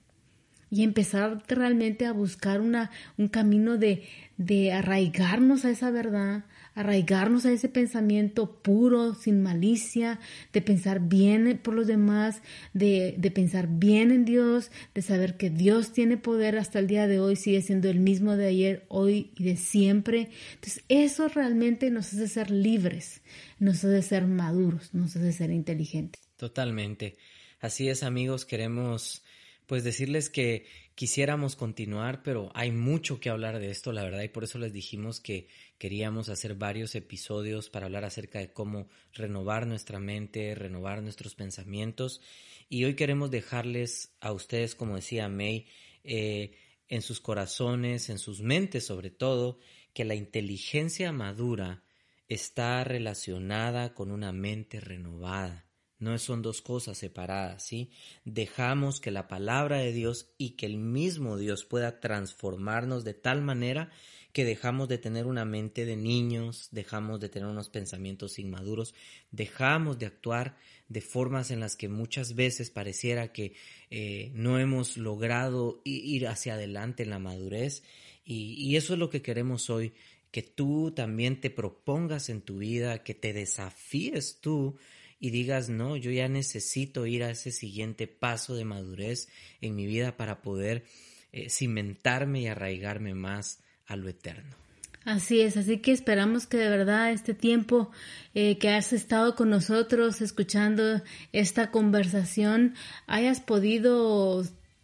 y 0.69 0.83
empezar 0.83 1.43
realmente 1.49 2.05
a 2.05 2.13
buscar 2.13 2.61
una, 2.61 2.89
un 3.17 3.27
camino 3.27 3.77
de, 3.77 4.03
de 4.37 4.71
arraigarnos 4.71 5.65
a 5.65 5.71
esa 5.71 5.91
verdad, 5.91 6.45
arraigarnos 6.75 7.45
a 7.45 7.51
ese 7.51 7.69
pensamiento 7.69 8.61
puro, 8.61 9.13
sin 9.15 9.43
malicia, 9.43 10.19
de 10.51 10.61
pensar 10.61 10.99
bien 11.01 11.59
por 11.61 11.73
los 11.73 11.87
demás, 11.87 12.41
de, 12.73 13.15
de, 13.17 13.31
pensar 13.31 13.67
bien 13.67 14.11
en 14.11 14.25
Dios, 14.25 14.71
de 14.93 15.01
saber 15.01 15.37
que 15.37 15.49
Dios 15.49 15.93
tiene 15.93 16.17
poder 16.17 16.57
hasta 16.57 16.79
el 16.79 16.87
día 16.87 17.07
de 17.07 17.19
hoy, 17.19 17.35
sigue 17.35 17.61
siendo 17.61 17.89
el 17.89 17.99
mismo 17.99 18.35
de 18.35 18.47
ayer, 18.47 18.85
hoy 18.87 19.31
y 19.37 19.43
de 19.43 19.57
siempre. 19.57 20.29
Entonces 20.55 20.83
eso 20.89 21.27
realmente 21.27 21.91
nos 21.91 22.13
hace 22.13 22.27
ser 22.27 22.51
libres, 22.51 23.21
nos 23.59 23.83
hace 23.83 24.01
ser 24.01 24.27
maduros, 24.27 24.93
nos 24.93 25.15
hace 25.15 25.31
ser 25.31 25.51
inteligentes. 25.51 26.21
Totalmente. 26.37 27.17
Así 27.59 27.87
es 27.87 28.03
amigos, 28.03 28.45
queremos 28.45 29.23
pues 29.67 29.83
decirles 29.83 30.29
que 30.29 30.65
quisiéramos 30.95 31.55
continuar, 31.55 32.23
pero 32.23 32.51
hay 32.53 32.71
mucho 32.71 33.19
que 33.19 33.29
hablar 33.29 33.59
de 33.59 33.71
esto, 33.71 33.91
la 33.91 34.03
verdad, 34.03 34.23
y 34.23 34.29
por 34.29 34.43
eso 34.43 34.59
les 34.59 34.73
dijimos 34.73 35.19
que 35.19 35.47
queríamos 35.77 36.29
hacer 36.29 36.55
varios 36.55 36.95
episodios 36.95 37.69
para 37.69 37.87
hablar 37.87 38.05
acerca 38.05 38.39
de 38.39 38.53
cómo 38.53 38.87
renovar 39.13 39.67
nuestra 39.67 39.99
mente, 39.99 40.55
renovar 40.55 41.01
nuestros 41.01 41.35
pensamientos. 41.35 42.21
Y 42.69 42.85
hoy 42.85 42.95
queremos 42.95 43.31
dejarles 43.31 44.15
a 44.19 44.31
ustedes, 44.31 44.75
como 44.75 44.95
decía 44.95 45.29
May, 45.29 45.67
eh, 46.03 46.57
en 46.87 47.01
sus 47.01 47.19
corazones, 47.19 48.09
en 48.09 48.19
sus 48.19 48.41
mentes 48.41 48.85
sobre 48.85 49.09
todo, 49.09 49.59
que 49.93 50.05
la 50.05 50.15
inteligencia 50.15 51.11
madura 51.11 51.83
está 52.27 52.83
relacionada 52.83 53.93
con 53.93 54.11
una 54.11 54.31
mente 54.31 54.79
renovada. 54.79 55.65
No 56.03 56.17
son 56.17 56.41
dos 56.41 56.61
cosas 56.61 56.97
separadas, 56.97 57.63
¿sí? 57.63 57.89
Dejamos 58.25 58.99
que 58.99 59.09
la 59.09 59.29
palabra 59.29 59.77
de 59.77 59.93
Dios 59.93 60.33
y 60.37 60.51
que 60.51 60.65
el 60.65 60.77
mismo 60.77 61.37
Dios 61.37 61.63
pueda 61.63 62.01
transformarnos 62.01 63.05
de 63.05 63.13
tal 63.13 63.41
manera 63.41 63.89
que 64.33 64.43
dejamos 64.43 64.89
de 64.89 64.97
tener 64.97 65.27
una 65.27 65.45
mente 65.45 65.85
de 65.85 65.95
niños, 65.95 66.67
dejamos 66.71 67.19
de 67.19 67.29
tener 67.29 67.47
unos 67.47 67.69
pensamientos 67.69 68.39
inmaduros, 68.39 68.95
dejamos 69.31 69.99
de 69.99 70.07
actuar 70.07 70.57
de 70.89 71.01
formas 71.01 71.51
en 71.51 71.59
las 71.59 71.75
que 71.75 71.87
muchas 71.87 72.35
veces 72.35 72.69
pareciera 72.69 73.31
que 73.31 73.53
eh, 73.91 74.31
no 74.33 74.59
hemos 74.59 74.97
logrado 74.97 75.81
ir 75.85 76.27
hacia 76.27 76.55
adelante 76.55 77.03
en 77.03 77.11
la 77.11 77.19
madurez 77.19 77.83
y, 78.25 78.55
y 78.55 78.75
eso 78.75 78.93
es 78.93 78.99
lo 78.99 79.09
que 79.09 79.21
queremos 79.21 79.69
hoy, 79.69 79.93
que 80.31 80.41
tú 80.41 80.91
también 80.95 81.39
te 81.39 81.51
propongas 81.51 82.29
en 82.29 82.41
tu 82.41 82.57
vida, 82.57 83.03
que 83.03 83.13
te 83.13 83.33
desafíes 83.33 84.39
tú 84.41 84.77
y 85.23 85.29
digas, 85.29 85.69
no, 85.69 85.95
yo 85.95 86.11
ya 86.11 86.27
necesito 86.27 87.05
ir 87.05 87.23
a 87.23 87.29
ese 87.29 87.53
siguiente 87.53 88.07
paso 88.07 88.55
de 88.55 88.65
madurez 88.65 89.29
en 89.61 89.73
mi 89.73 89.85
vida 89.85 90.17
para 90.17 90.41
poder 90.41 90.83
eh, 91.31 91.49
cimentarme 91.49 92.41
y 92.41 92.47
arraigarme 92.47 93.13
más 93.13 93.63
a 93.85 93.95
lo 93.95 94.09
eterno. 94.09 94.57
Así 95.05 95.39
es, 95.39 95.55
así 95.55 95.77
que 95.77 95.93
esperamos 95.93 96.45
que 96.45 96.57
de 96.57 96.67
verdad 96.67 97.13
este 97.13 97.33
tiempo 97.33 97.89
eh, 98.33 98.57
que 98.57 98.71
has 98.71 98.91
estado 98.91 99.33
con 99.35 99.49
nosotros 99.49 100.19
escuchando 100.19 101.01
esta 101.31 101.71
conversación 101.71 102.75
hayas 103.07 103.39
podido 103.39 104.43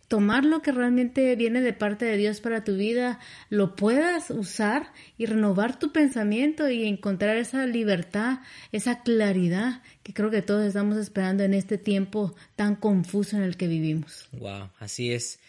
tomar 0.10 0.44
lo 0.44 0.62
que 0.62 0.72
realmente 0.72 1.36
viene 1.36 1.62
de 1.62 1.72
parte 1.72 2.04
de 2.04 2.18
Dios 2.18 2.42
para 2.42 2.64
tu 2.64 2.76
vida, 2.76 3.20
lo 3.50 3.76
puedas 3.76 4.32
usar 4.32 4.92
y 5.18 5.28
renovar 5.28 5.78
tu 5.78 5.94
pensamiento 5.94 6.70
y 6.70 6.86
encontrar 6.86 7.38
esa 7.38 7.66
libertad, 7.68 8.40
esa 8.72 9.04
claridad 9.04 9.84
que 10.04 10.14
creo 10.14 10.32
que 10.32 10.42
todos 10.42 10.66
estamos 10.66 10.98
esperando 10.98 11.44
en 11.44 11.54
este 11.54 11.78
tiempo 11.78 12.36
tan 12.56 12.76
confuso 12.76 13.38
en 13.38 13.44
el 13.44 13.56
que 13.56 13.68
vivimos. 13.68 14.28
Wow, 14.34 14.72
así 14.80 15.14
es. 15.14 15.40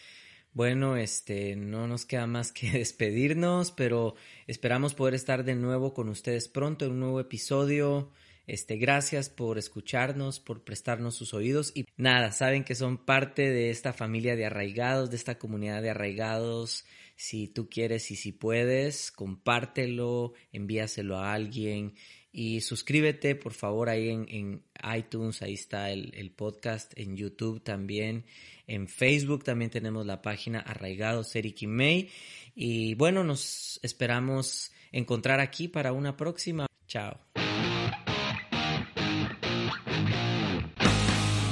Bueno, 0.53 0.95
este, 0.95 1.55
no 1.55 1.87
nos 1.87 2.05
queda 2.05 2.27
más 2.27 2.51
que 2.51 2.71
despedirnos, 2.77 3.71
pero 3.71 4.13
esperamos 4.45 4.93
poder 4.93 5.15
estar 5.15 5.43
de 5.43 5.55
nuevo 5.55 5.93
con 5.95 6.07
ustedes 6.07 6.47
pronto 6.47 6.85
en 6.85 6.91
un 6.91 6.99
nuevo 6.99 7.19
episodio. 7.19 8.11
Este, 8.51 8.75
gracias 8.75 9.29
por 9.29 9.57
escucharnos, 9.57 10.41
por 10.41 10.65
prestarnos 10.65 11.15
sus 11.15 11.33
oídos 11.33 11.71
y 11.73 11.85
nada, 11.95 12.33
saben 12.33 12.65
que 12.65 12.75
son 12.75 12.97
parte 12.97 13.49
de 13.49 13.69
esta 13.69 13.93
familia 13.93 14.35
de 14.35 14.45
arraigados, 14.45 15.09
de 15.09 15.15
esta 15.15 15.39
comunidad 15.39 15.81
de 15.81 15.91
arraigados. 15.91 16.83
Si 17.15 17.47
tú 17.47 17.69
quieres 17.69 18.11
y 18.11 18.17
si 18.17 18.33
puedes, 18.33 19.13
compártelo, 19.13 20.33
envíaselo 20.51 21.17
a 21.17 21.31
alguien 21.31 21.93
y 22.33 22.59
suscríbete 22.59 23.35
por 23.35 23.53
favor 23.53 23.87
ahí 23.87 24.09
en, 24.09 24.61
iTunes, 24.97 25.41
ahí 25.41 25.53
está 25.53 25.89
el, 25.89 26.13
el, 26.13 26.31
podcast, 26.31 26.91
en 26.97 27.15
YouTube 27.15 27.63
también, 27.63 28.25
en 28.67 28.89
Facebook 28.89 29.45
también 29.45 29.71
tenemos 29.71 30.05
la 30.05 30.21
página 30.21 30.59
Arraigados 30.59 31.33
Eric 31.37 31.61
y 31.61 31.67
May. 31.67 32.09
Y 32.53 32.95
bueno, 32.95 33.23
nos 33.23 33.79
esperamos 33.81 34.73
encontrar 34.91 35.39
aquí 35.39 35.69
para 35.69 35.93
una 35.93 36.17
próxima. 36.17 36.67
Chao. 36.85 37.30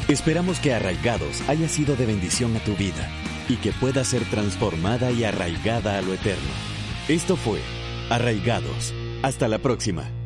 Esperamos 0.09 0.59
que 0.59 0.73
Arraigados 0.73 1.47
haya 1.47 1.69
sido 1.69 1.95
de 1.95 2.07
bendición 2.07 2.57
a 2.57 2.59
tu 2.61 2.75
vida 2.75 3.07
y 3.47 3.57
que 3.57 3.71
pueda 3.71 4.03
ser 4.03 4.25
transformada 4.25 5.11
y 5.11 5.23
arraigada 5.23 5.99
a 5.99 6.01
lo 6.01 6.15
eterno. 6.15 6.49
Esto 7.07 7.35
fue 7.35 7.59
Arraigados. 8.09 8.91
Hasta 9.21 9.47
la 9.47 9.59
próxima. 9.59 10.18